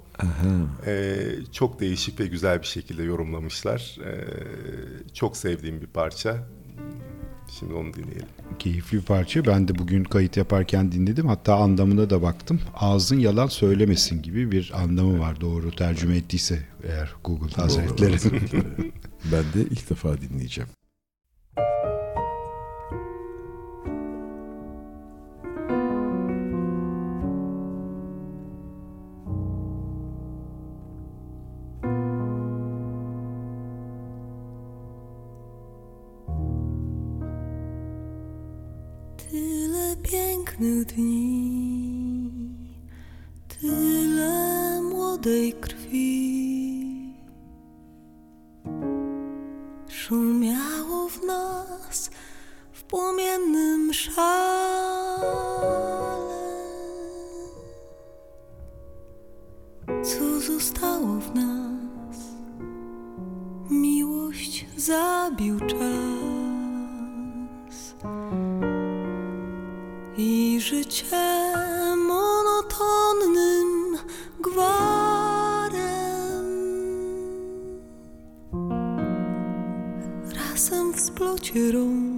Ee, 0.85 1.17
çok 1.51 1.79
değişik 1.79 2.19
ve 2.19 2.27
güzel 2.27 2.61
bir 2.61 2.67
şekilde 2.67 3.03
yorumlamışlar. 3.03 3.97
Ee, 4.05 4.25
çok 5.13 5.37
sevdiğim 5.37 5.81
bir 5.81 5.87
parça. 5.87 6.37
Şimdi 7.59 7.73
onu 7.73 7.93
dinleyelim. 7.93 8.27
Keyifli 8.59 8.97
bir 8.97 9.03
parça. 9.03 9.45
Ben 9.45 9.67
de 9.67 9.77
bugün 9.77 10.03
kayıt 10.03 10.37
yaparken 10.37 10.91
dinledim. 10.91 11.27
Hatta 11.27 11.55
anlamına 11.55 12.09
da 12.09 12.21
baktım. 12.21 12.61
Ağzın 12.75 13.19
yalan 13.19 13.47
söylemesin 13.47 14.21
gibi 14.21 14.51
bir 14.51 14.71
anlamı 14.75 15.19
var. 15.19 15.41
Doğru 15.41 15.71
tercüme 15.71 16.17
ettiyse 16.17 16.59
eğer 16.83 17.13
Google 17.23 17.53
Hazretleri. 17.55 18.17
Ben 19.31 19.43
de 19.43 19.69
ilk 19.69 19.89
defa 19.89 20.21
dinleyeceğim. 20.21 20.69
Szale. 54.15 55.67
Co 60.03 60.39
zostało 60.39 61.19
w 61.19 61.35
nas? 61.35 62.17
Miłość 63.69 64.65
zabił 64.77 65.59
czas 65.59 65.77
i 70.17 70.59
życie 70.61 71.53
monotonnym 72.07 73.97
gwarem. 74.39 75.77
Razem 80.35 80.93
w 80.93 80.99
splocie 80.99 81.71
rąk, 81.71 82.16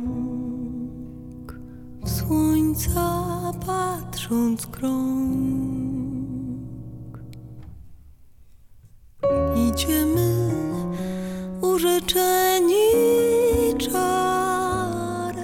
słońca 2.80 3.54
patrząc 3.66 4.68
krąg. 4.68 6.30
Idziemy 9.56 10.52
urzeczeni 11.62 12.92
czarem. 13.78 15.40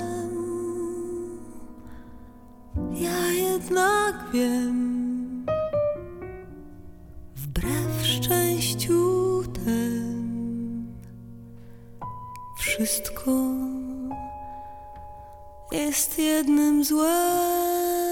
Ja 2.94 3.28
jednak 3.32 4.16
wiem, 4.34 5.46
wbrew 7.36 8.06
szczęściu 8.06 9.44
tem, 9.66 10.88
wszystko 12.58 13.32
jest 15.76 16.20
jednym 16.20 16.84
złem. 16.84 18.05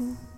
Cuckoo. 0.00 0.29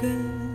根。 0.00 0.47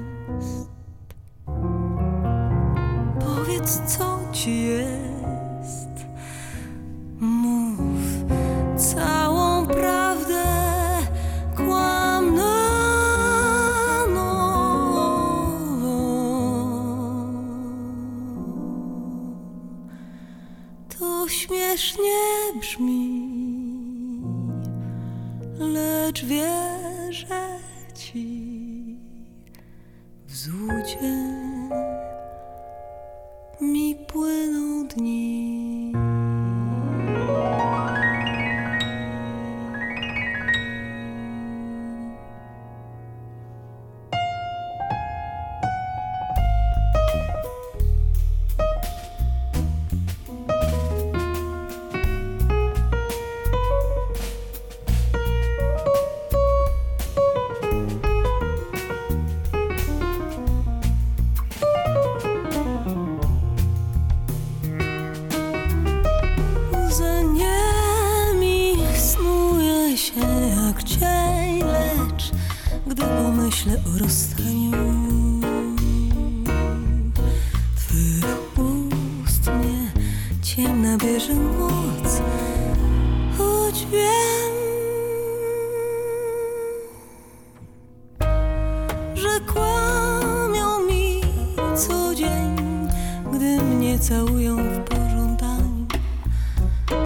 Że 89.23 89.39
kłamią 89.39 90.79
mi 90.87 91.21
co 91.75 92.15
dzień, 92.15 92.55
gdy 93.33 93.61
mnie 93.61 93.99
całują 93.99 94.57
w 94.57 94.79
pożądaniu. 94.79 95.85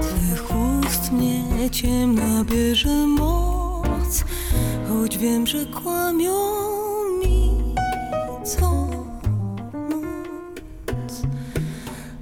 Twych 0.02 0.44
ust 0.52 1.12
mnie 1.12 1.70
ciemna 1.70 2.44
bierze 2.44 3.08
moc, 3.08 4.24
choć 4.90 5.18
wiem, 5.18 5.48
że 5.48 5.66
kłamią 5.66 6.34
mi 7.24 7.76
co 8.46 8.72
noc. 8.72 8.98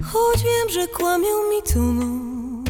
Choć 0.02 0.42
wiem, 0.42 0.68
że 0.70 0.86
kłamią 0.88 1.50
mi 1.50 1.62
co 1.64 1.78
noc. 1.78 2.66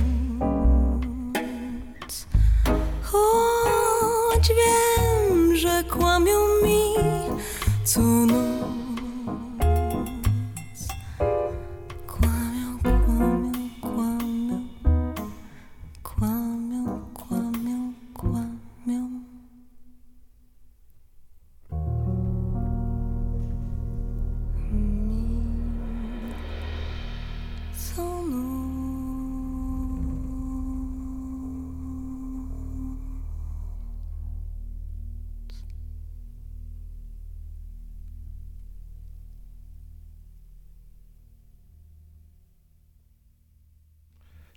Choć 3.02 4.48
wiem, 4.48 5.56
że 5.56 5.84
kłamią 5.84 6.45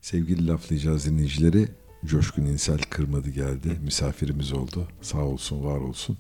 Sevgili 0.10 0.48
laflayacağız 0.48 1.06
dinleyicileri 1.06 1.68
Coşkun 2.06 2.46
İnsel 2.46 2.80
kırmadı 2.90 3.30
geldi. 3.30 3.80
Misafirimiz 3.84 4.54
oldu. 4.54 4.88
Sağ 5.02 5.20
olsun 5.20 5.64
var 5.64 5.78
olsun. 5.78 6.18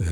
Ee, 0.00 0.06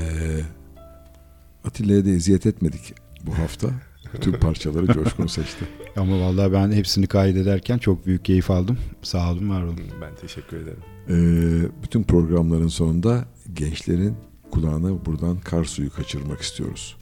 Atilla'ya 1.64 2.04
da 2.04 2.10
eziyet 2.10 2.46
etmedik 2.46 2.94
bu 3.26 3.38
hafta. 3.38 3.68
Bütün 4.14 4.32
parçaları 4.32 4.86
Coşkun 4.86 5.26
seçti. 5.26 5.64
Ama 5.96 6.20
vallahi 6.20 6.52
ben 6.52 6.72
hepsini 6.72 7.06
kaydederken 7.06 7.78
çok 7.78 8.06
büyük 8.06 8.24
keyif 8.24 8.50
aldım. 8.50 8.78
Sağ 9.02 9.32
olun, 9.32 9.50
var 9.50 9.62
olun. 9.62 9.80
Ben 10.00 10.14
teşekkür 10.20 10.56
ederim. 10.56 10.82
Ee, 11.08 11.82
bütün 11.82 12.02
programların 12.02 12.68
sonunda 12.68 13.24
gençlerin 13.54 14.16
kulağına 14.50 15.06
buradan 15.06 15.38
kar 15.38 15.64
suyu 15.64 15.92
kaçırmak 15.92 16.40
istiyoruz. 16.40 16.96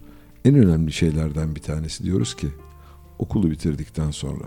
En 0.44 0.54
önemli 0.54 0.92
şeylerden 0.92 1.56
bir 1.56 1.62
tanesi 1.62 2.04
diyoruz 2.04 2.36
ki 2.36 2.48
okulu 3.18 3.50
bitirdikten 3.50 4.10
sonra 4.10 4.44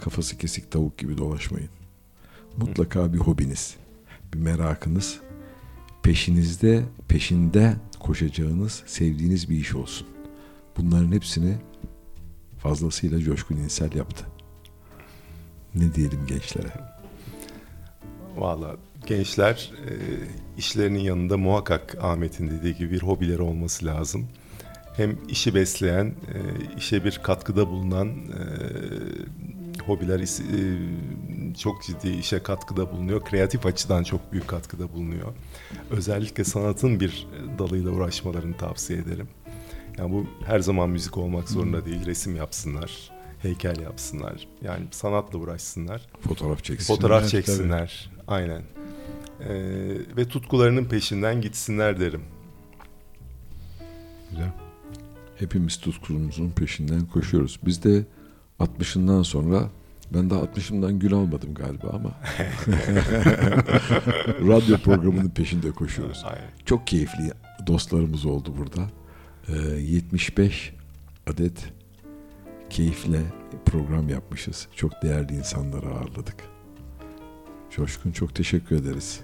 kafası 0.00 0.38
kesik 0.38 0.70
tavuk 0.70 0.98
gibi 0.98 1.18
dolaşmayın. 1.18 1.70
Mutlaka 2.56 3.12
bir 3.12 3.18
hobiniz, 3.18 3.76
bir 4.34 4.38
merakınız, 4.38 5.20
peşinizde, 6.02 6.84
peşinde 7.08 7.76
koşacağınız, 8.00 8.82
sevdiğiniz 8.86 9.50
bir 9.50 9.56
iş 9.56 9.74
olsun. 9.74 10.06
Bunların 10.76 11.12
hepsini 11.12 11.56
fazlasıyla 12.58 13.20
Coşkun 13.20 13.56
İnsel 13.56 13.94
yaptı. 13.94 14.26
Ne 15.74 15.94
diyelim 15.94 16.26
gençlere? 16.26 16.72
Valla 18.36 18.76
gençler 19.06 19.72
e, 19.88 19.92
işlerinin 20.58 20.98
yanında 20.98 21.36
muhakkak 21.36 21.96
Ahmet'in 22.00 22.50
dediği 22.50 22.74
gibi 22.74 22.90
bir 22.90 23.02
hobileri 23.02 23.42
olması 23.42 23.86
lazım. 23.86 24.28
Hem 24.96 25.18
işi 25.28 25.54
besleyen, 25.54 26.06
e, 26.06 26.38
işe 26.76 27.04
bir 27.04 27.20
katkıda 27.22 27.68
bulunan 27.68 28.08
e, 28.08 28.42
hobiler 29.90 30.20
e, 30.20 30.24
çok 31.54 31.82
ciddi 31.82 32.08
işe 32.08 32.42
katkıda 32.42 32.92
bulunuyor. 32.92 33.24
Kreatif 33.24 33.66
açıdan 33.66 34.02
çok 34.02 34.32
büyük 34.32 34.48
katkıda 34.48 34.92
bulunuyor. 34.92 35.34
Özellikle 35.90 36.44
sanatın 36.44 37.00
bir 37.00 37.26
dalıyla 37.58 37.90
uğraşmalarını 37.90 38.56
tavsiye 38.56 38.98
ederim. 38.98 39.28
Yani 39.98 40.12
bu 40.12 40.26
her 40.46 40.60
zaman 40.60 40.90
müzik 40.90 41.18
olmak 41.18 41.48
zorunda 41.48 41.84
değil. 41.84 42.06
Resim 42.06 42.36
yapsınlar, 42.36 43.10
heykel 43.42 43.80
yapsınlar. 43.80 44.48
Yani 44.62 44.86
sanatla 44.90 45.38
uğraşsınlar. 45.38 46.08
Fotoğraf 46.20 46.64
çeksin. 46.64 46.94
Fotoğraf 46.94 47.28
çeksinler. 47.28 48.10
Aynen. 48.28 48.62
Ee, 49.40 49.54
ve 50.16 50.28
tutkularının 50.28 50.84
peşinden 50.84 51.40
gitsinler 51.40 52.00
derim. 52.00 52.22
Güzel. 54.30 54.52
Hepimiz 55.36 55.76
tutkumuzun 55.76 56.50
peşinden 56.50 57.06
koşuyoruz. 57.06 57.60
Biz 57.66 57.84
de 57.84 58.04
60'ından 58.60 59.24
sonra 59.24 59.70
ben 60.14 60.30
daha 60.30 60.40
60'ımdan 60.40 60.98
gün 60.98 61.10
almadım 61.10 61.54
galiba 61.54 61.88
ama 61.92 62.10
radyo 64.48 64.78
programının 64.78 65.30
peşinde 65.30 65.70
koşuyoruz. 65.70 66.22
Aynen. 66.24 66.50
Çok 66.64 66.86
keyifli 66.86 67.30
dostlarımız 67.66 68.26
oldu 68.26 68.54
burada. 68.58 68.82
Ee, 69.48 69.80
75 69.80 70.72
adet 71.26 71.72
keyifle 72.70 73.20
program 73.66 74.08
yapmışız. 74.08 74.68
Çok 74.76 75.02
değerli 75.02 75.34
insanları 75.34 75.86
ağırladık. 75.86 76.36
Coşkun 77.70 78.12
çok 78.12 78.34
teşekkür 78.34 78.76
ederiz. 78.76 79.20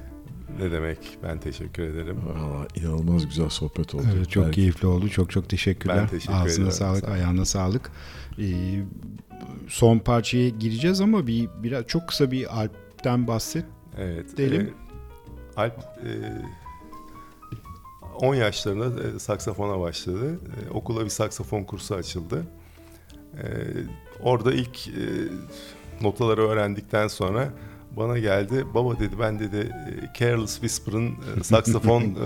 Ne 0.61 0.71
demek? 0.73 0.99
Ben 1.23 1.41
teşekkür 1.41 1.83
ederim. 1.83 2.17
Valla 2.27 2.67
inanılmaz 2.77 3.27
güzel 3.27 3.49
sohbet 3.49 3.95
oldu. 3.95 4.05
Evet, 4.17 4.31
çok 4.31 4.45
Belki- 4.45 4.55
keyifli 4.55 4.89
oldu. 4.89 5.09
Çok 5.09 5.31
çok 5.31 5.49
teşekkürler. 5.49 5.97
Ben 5.99 6.09
teşekkür 6.09 6.35
Ağzına 6.35 6.53
ederim. 6.55 6.71
sağlık, 6.73 7.05
Sağ 7.05 7.11
ayağına 7.11 7.45
sağlık. 7.45 7.91
Ee, 8.39 8.45
son 9.69 9.99
parçaya 9.99 10.49
gireceğiz 10.49 11.01
ama 11.01 11.27
bir 11.27 11.49
biraz 11.63 11.87
çok 11.87 12.09
kısa 12.09 12.31
bir 12.31 12.61
Alp'ten 12.61 13.27
bahset. 13.27 13.65
Evet. 13.99 14.41
E, 14.41 14.73
Alp 15.57 15.79
e, 15.79 16.11
10 18.21 18.35
yaşlarında 18.35 19.03
e, 19.03 19.19
saksafona 19.19 19.81
başladı. 19.81 20.35
E, 20.35 20.71
okula 20.71 21.05
bir 21.05 21.11
saksafon 21.11 21.65
kursu 21.65 21.95
açıldı. 21.95 22.47
E, 23.35 23.47
orada 24.23 24.53
ilk 24.53 24.89
e, 24.89 24.93
notaları 26.01 26.49
öğrendikten 26.49 27.09
sonra 27.09 27.53
bana 27.97 28.19
geldi. 28.19 28.65
Baba 28.75 28.99
dedi 28.99 29.19
ben 29.21 29.39
dedi 29.39 29.73
Careless 30.19 30.55
Whisper'ın 30.55 31.15
e, 31.41 31.45
saksafon 31.45 32.03
e, 32.03 32.17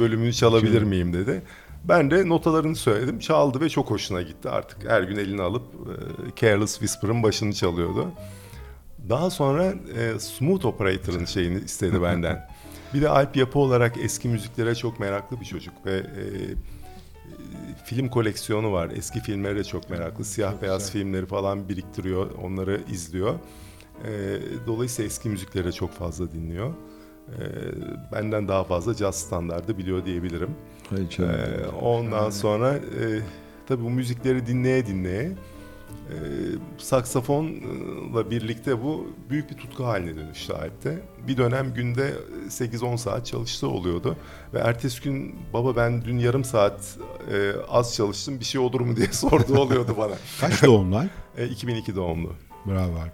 bölümünü 0.00 0.32
çalabilir 0.32 0.82
miyim 0.82 1.12
dedi. 1.12 1.42
Ben 1.88 2.10
de 2.10 2.28
notalarını 2.28 2.76
söyledim. 2.76 3.18
Çaldı 3.18 3.60
ve 3.60 3.68
çok 3.68 3.90
hoşuna 3.90 4.22
gitti. 4.22 4.48
Artık 4.48 4.90
her 4.90 5.02
gün 5.02 5.16
eline 5.16 5.42
alıp 5.42 5.62
e, 5.62 6.40
Careless 6.40 6.72
Whisper'ın 6.72 7.22
başını 7.22 7.52
çalıyordu. 7.52 8.12
Daha 9.08 9.30
sonra 9.30 9.74
e, 9.98 10.18
Smooth 10.18 10.64
Operator'ın 10.64 11.24
şeyini 11.24 11.64
istedi 11.64 12.02
benden. 12.02 12.48
Bir 12.94 13.02
de 13.02 13.08
Alp 13.08 13.36
yapı 13.36 13.58
olarak 13.58 13.96
eski 13.98 14.28
müziklere 14.28 14.74
çok 14.74 15.00
meraklı 15.00 15.40
bir 15.40 15.44
çocuk 15.44 15.86
ve 15.86 15.92
e, 15.92 16.00
e, 16.00 16.54
film 17.84 18.08
koleksiyonu 18.08 18.72
var. 18.72 18.90
Eski 18.96 19.20
filmlere 19.20 19.56
de 19.56 19.64
çok 19.64 19.90
meraklı. 19.90 20.24
Siyah 20.24 20.62
beyaz 20.62 20.90
filmleri 20.90 21.26
falan 21.26 21.68
biriktiriyor, 21.68 22.30
onları 22.42 22.80
izliyor. 22.90 23.34
E, 24.04 24.38
dolayısıyla 24.66 25.06
eski 25.06 25.28
müzikleri 25.28 25.64
de 25.64 25.72
çok 25.72 25.92
fazla 25.92 26.32
dinliyor. 26.32 26.74
E, 27.28 27.42
benden 28.12 28.48
daha 28.48 28.64
fazla 28.64 28.94
caz 28.94 29.14
standardı 29.14 29.78
biliyor 29.78 30.04
diyebilirim. 30.04 30.50
Hay 30.90 31.08
canım. 31.08 31.30
Ee, 31.30 31.66
ondan 31.66 32.30
sonra 32.30 32.74
e, 32.74 33.20
tabii 33.66 33.84
bu 33.84 33.90
müzikleri 33.90 34.46
dinleye 34.46 34.86
dinleye 34.86 35.32
e, 36.10 36.16
saksafonla 36.78 38.30
birlikte 38.30 38.82
bu 38.82 39.06
büyük 39.30 39.50
bir 39.50 39.56
tutku 39.56 39.84
haline 39.84 40.16
dönüştü 40.16 40.52
Alp'te. 40.52 40.98
Bir 41.28 41.36
dönem 41.36 41.74
günde 41.74 42.14
8-10 42.48 42.98
saat 42.98 43.26
çalıştığı 43.26 43.68
oluyordu. 43.68 44.16
Ve 44.54 44.58
ertesi 44.58 45.02
gün 45.02 45.36
baba 45.52 45.76
ben 45.76 46.04
dün 46.04 46.18
yarım 46.18 46.44
saat 46.44 46.98
e, 47.32 47.52
az 47.68 47.94
çalıştım 47.94 48.40
bir 48.40 48.44
şey 48.44 48.60
olur 48.60 48.80
mu 48.80 48.96
diye 48.96 49.06
sorduğu 49.12 49.58
oluyordu 49.58 49.94
bana. 49.98 50.14
Kaç 50.40 50.62
doğumlu 50.62 50.96
Alp? 50.96 51.10
E, 51.36 51.48
2002 51.48 51.96
doğumlu. 51.96 52.32
Bravo 52.66 52.94
Alp. 52.98 53.12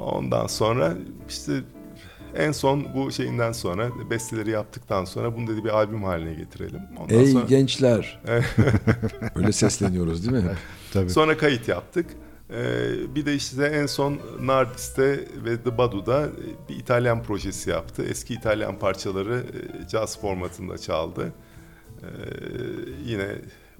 Ondan 0.00 0.46
sonra 0.46 0.94
işte 1.28 1.52
en 2.36 2.52
son 2.52 2.86
bu 2.94 3.12
şeyinden 3.12 3.52
sonra 3.52 3.90
besteleri 4.10 4.50
yaptıktan 4.50 5.04
sonra 5.04 5.36
bunu 5.36 5.46
dedi 5.46 5.64
bir 5.64 5.68
albüm 5.68 6.04
haline 6.04 6.34
getirelim. 6.34 6.80
Ondan 6.98 7.18
Ey 7.18 7.26
sonra... 7.26 7.44
gençler. 7.44 8.20
Öyle 9.34 9.52
sesleniyoruz 9.52 10.30
değil 10.30 10.44
mi? 10.44 10.50
Tabii. 10.92 11.10
Sonra 11.10 11.36
kayıt 11.36 11.68
yaptık. 11.68 12.06
Ee, 12.50 13.14
bir 13.14 13.26
de 13.26 13.34
işte 13.34 13.64
en 13.66 13.86
son 13.86 14.18
Nardis'te 14.40 15.24
ve 15.44 15.62
The 15.62 15.78
Badu'da 15.78 16.28
bir 16.68 16.76
İtalyan 16.76 17.22
projesi 17.22 17.70
yaptı. 17.70 18.04
Eski 18.10 18.34
İtalyan 18.34 18.78
parçaları 18.78 19.34
e, 19.34 19.88
jazz 19.88 20.20
formatında 20.20 20.78
çaldı. 20.78 21.32
Ee, 22.02 22.06
yine 23.04 23.28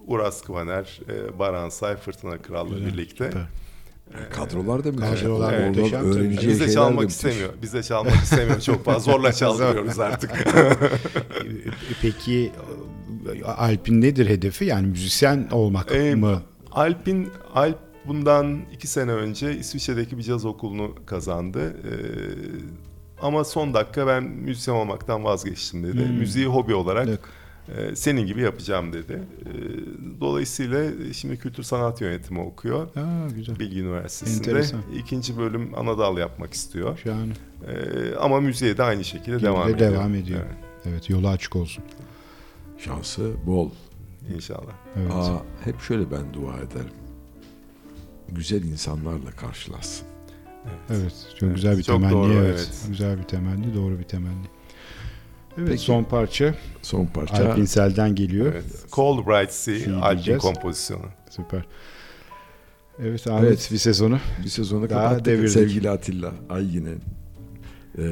Uras 0.07 0.43
Kvaner, 0.43 1.01
e, 1.09 1.39
Baran 1.39 1.69
Say, 1.69 1.97
Fırtına 1.97 2.39
Kral'la 2.39 2.77
birlikte. 2.77 3.25
süper. 3.25 3.43
Kadrolar 4.31 4.85
da 4.85 4.93
müthiş. 4.93 5.21
Kadrolar 5.21 5.53
Oradan 5.53 5.69
muhteşem 5.69 6.13
öğreneceği 6.13 6.51
Biz 6.53 6.61
de 6.61 6.71
çalmak 6.73 7.11
istemiyor. 7.11 7.51
Biz 7.63 7.73
de 7.75 7.83
çalmak 7.83 8.15
istemiyor 8.15 8.61
çok 8.61 8.85
fazla. 8.85 9.13
Zorla 9.13 9.33
çaldırıyoruz 9.33 10.01
artık. 10.01 10.31
E, 10.31 10.45
Peki 12.03 12.53
Alp'in 13.57 14.01
nedir 14.01 14.29
hedefi? 14.29 14.65
Yani 14.65 14.87
müzisyen 14.87 15.49
olmak 15.53 15.93
Ee, 15.95 16.15
mı? 16.15 16.43
Alp'in 16.73 17.29
Alp 17.55 17.79
bundan 18.07 18.59
iki 18.73 18.87
sene 18.87 19.13
önce 19.13 19.57
İsviçre'deki 19.59 20.19
bir 20.19 20.23
caz 20.23 20.45
okulunu 20.45 20.95
kazandı. 21.07 21.77
Ee, 21.85 21.93
ama 23.23 23.45
son 23.45 23.75
dakika 23.75 24.07
ben 24.07 24.23
müzisyen 24.25 24.75
olmaktan 24.75 25.25
vazgeçtim 25.25 25.83
dedi. 25.85 26.09
Hmm. 26.09 26.15
Müziği 26.15 26.47
hobi 26.47 26.75
olarak 26.75 27.09
Yok. 27.09 27.19
E, 27.69 27.97
senin 27.97 28.27
gibi 28.27 28.41
yapacağım 28.41 28.93
dedi. 28.93 29.23
Ee, 29.47 29.51
dolayısıyla 30.21 30.85
şimdi 31.13 31.37
kültür 31.39 31.63
sanat 31.63 32.01
yönetimi 32.01 32.41
okuyor. 32.41 32.87
Aa, 32.97 33.29
güzel. 33.35 33.59
Bilgi 33.59 33.81
Üniversitesi'nde. 33.81 34.49
Enteresan. 34.51 34.81
ikinci 34.99 35.39
bölüm 35.39 35.79
anadal 35.79 36.19
yapmak 36.19 36.53
istiyor. 36.55 36.99
Şahane. 37.05 37.33
Ee, 37.67 38.15
ama 38.21 38.41
müziğe 38.41 38.77
de 38.79 38.83
aynı 38.83 39.05
şekilde 39.05 39.37
Gibi 39.37 39.47
devam 39.47 39.69
de 39.69 39.73
ediyor. 39.73 39.93
devam 39.93 40.15
ediyor. 40.15 40.41
Evet, 40.41 40.57
Evet 40.87 41.11
yolu 41.11 41.29
açık 41.29 41.57
olsun. 41.57 41.85
Şansı 42.79 43.33
bol. 43.47 43.71
inşallah. 44.35 44.73
Evet. 44.97 45.13
Aa, 45.13 45.43
hep 45.65 45.81
şöyle 45.81 46.11
ben 46.11 46.35
dua 46.35 46.55
ederim. 46.57 46.91
Güzel 48.29 48.63
insanlarla 48.65 49.31
karşılaşsın. 49.31 50.07
Evet, 50.91 51.13
çok 51.35 51.43
Evet, 51.43 51.55
güzel 51.57 51.79
bir 51.79 51.83
çok 51.83 51.97
temenni. 51.97 52.13
doğru, 52.13 52.33
evet. 52.33 52.45
evet. 52.55 52.85
Güzel 52.89 53.19
bir 53.19 53.23
temenni, 53.23 53.75
doğru 53.75 53.99
bir 53.99 54.05
temenni. 54.05 54.47
Evet, 55.59 55.69
Peki. 55.69 55.83
son 55.83 56.05
parça 56.05 56.55
Son 56.83 57.07
parça. 57.07 57.51
Alp 57.51 57.59
İnsel'den 57.59 58.15
geliyor. 58.15 58.53
Evet. 58.53 58.65
Cold 58.93 59.27
Bright 59.27 59.53
Sea, 59.53 60.01
Alp'in 60.03 60.39
kompozisyonu. 60.39 61.07
Süper. 61.31 61.65
Evet 62.99 63.27
Ahmet 63.27 63.49
Evet. 63.49 63.69
bir 63.73 63.79
sezonu. 63.79 64.19
Bir 64.45 64.49
sezonu 64.49 64.91
Daha 64.91 65.03
kapattık. 65.03 65.27
devirdik. 65.27 65.51
Sevgili 65.51 65.91
Atilla 65.91 66.33
Aygin'in 66.51 67.01
ee, 67.99 68.03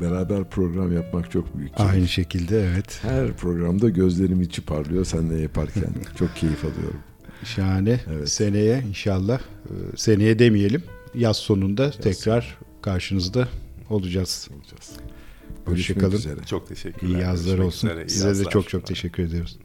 beraber 0.00 0.44
program 0.44 0.92
yapmak 0.92 1.30
çok 1.30 1.58
büyük. 1.58 1.76
keyif. 1.76 1.92
Aynı 1.92 2.08
şekilde 2.08 2.68
evet. 2.72 2.98
Her 3.02 3.32
programda 3.32 3.88
gözlerim 3.88 4.42
içi 4.42 4.62
parlıyor 4.62 5.04
seninle 5.04 5.40
yaparken. 5.42 5.94
çok 6.18 6.36
keyif 6.36 6.64
alıyorum. 6.64 7.00
Şahane. 7.44 8.00
Evet. 8.12 8.28
Seneye 8.28 8.82
inşallah 8.88 9.38
e, 9.38 9.96
seneye 9.96 10.38
demeyelim. 10.38 10.82
Yaz 11.14 11.36
sonunda 11.36 11.90
tekrar 11.90 12.58
karşınızda 12.82 13.48
olacağız. 13.90 14.48
Olacağız. 14.56 14.92
Hoşça 15.64 15.72
Görüşmek 15.94 16.00
kalın. 16.00 16.16
üzere. 16.16 16.40
Çok 16.46 16.68
teşekkürler. 16.68 17.08
İyi 17.14 17.22
yazlar 17.22 17.44
Görüşmek 17.46 17.66
olsun. 17.66 17.88
üzere, 17.88 18.04
iyi 18.04 18.10
Size 18.10 18.24
de 18.24 18.28
yazlar. 18.28 18.50
çok 18.50 18.68
çok 18.68 18.86
teşekkür 18.86 19.22
ediyoruz. 19.22 19.58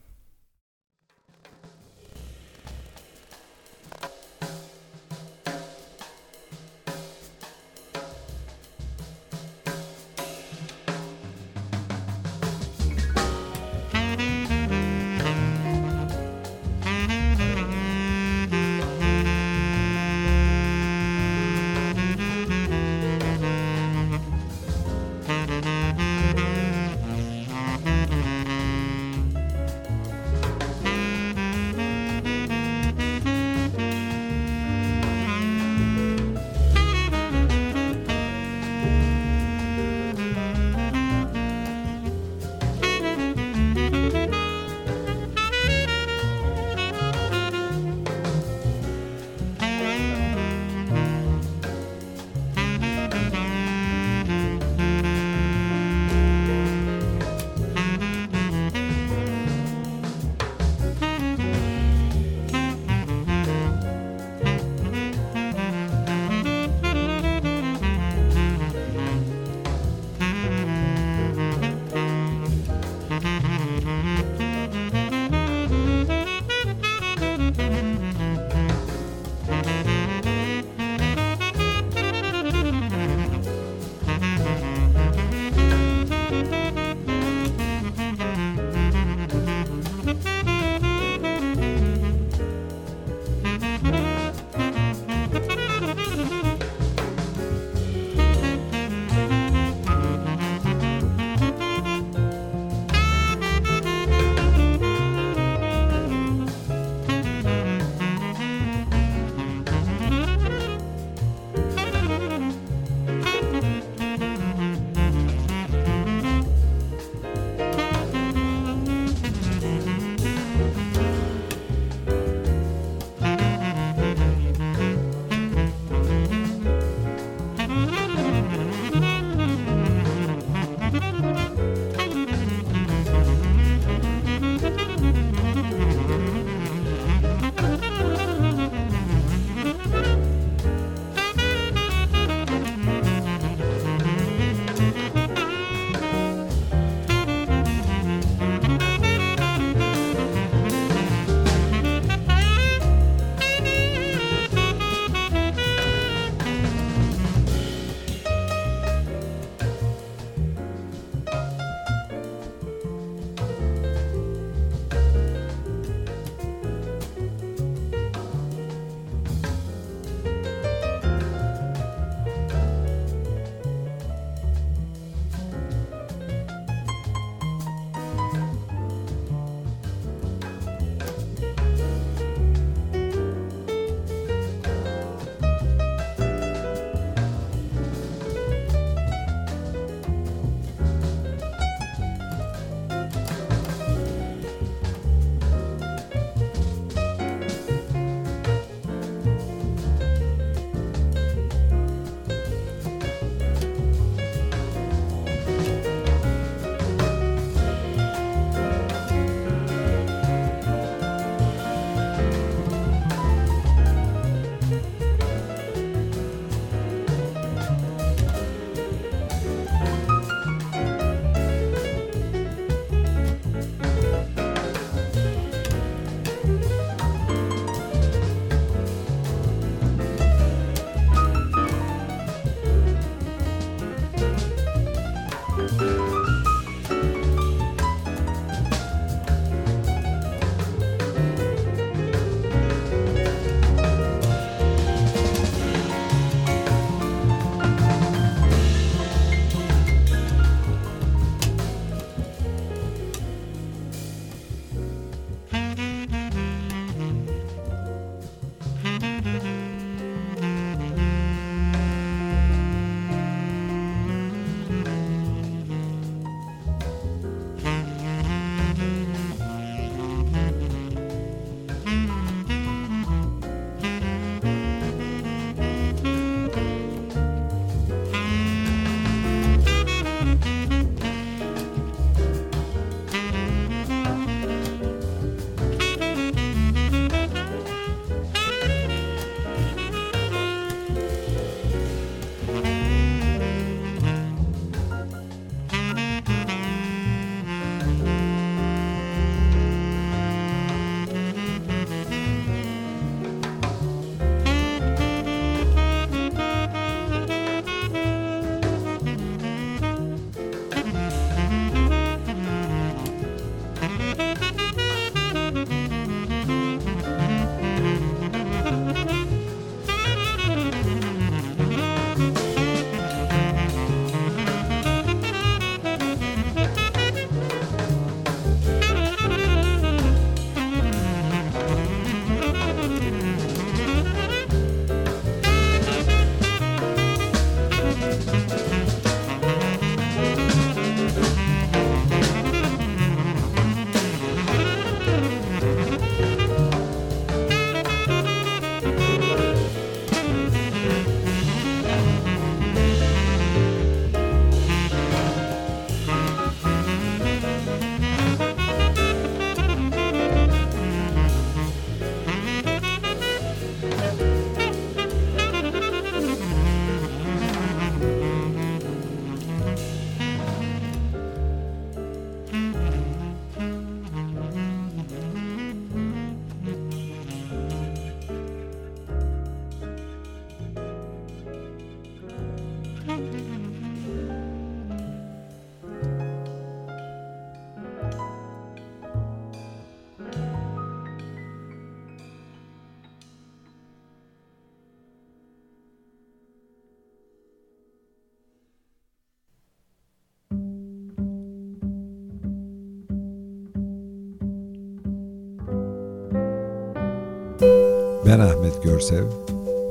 Ahmet 408.69 408.83
Görsev. 408.83 409.23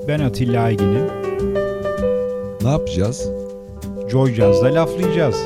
Ben 0.08 0.20
Atilla 0.20 0.62
Aygin'im. 0.62 1.06
Ne 2.62 2.68
yapacağız? 2.68 3.28
Joy 4.08 4.34
Jazz'da 4.34 4.74
laflayacağız. 4.74 5.36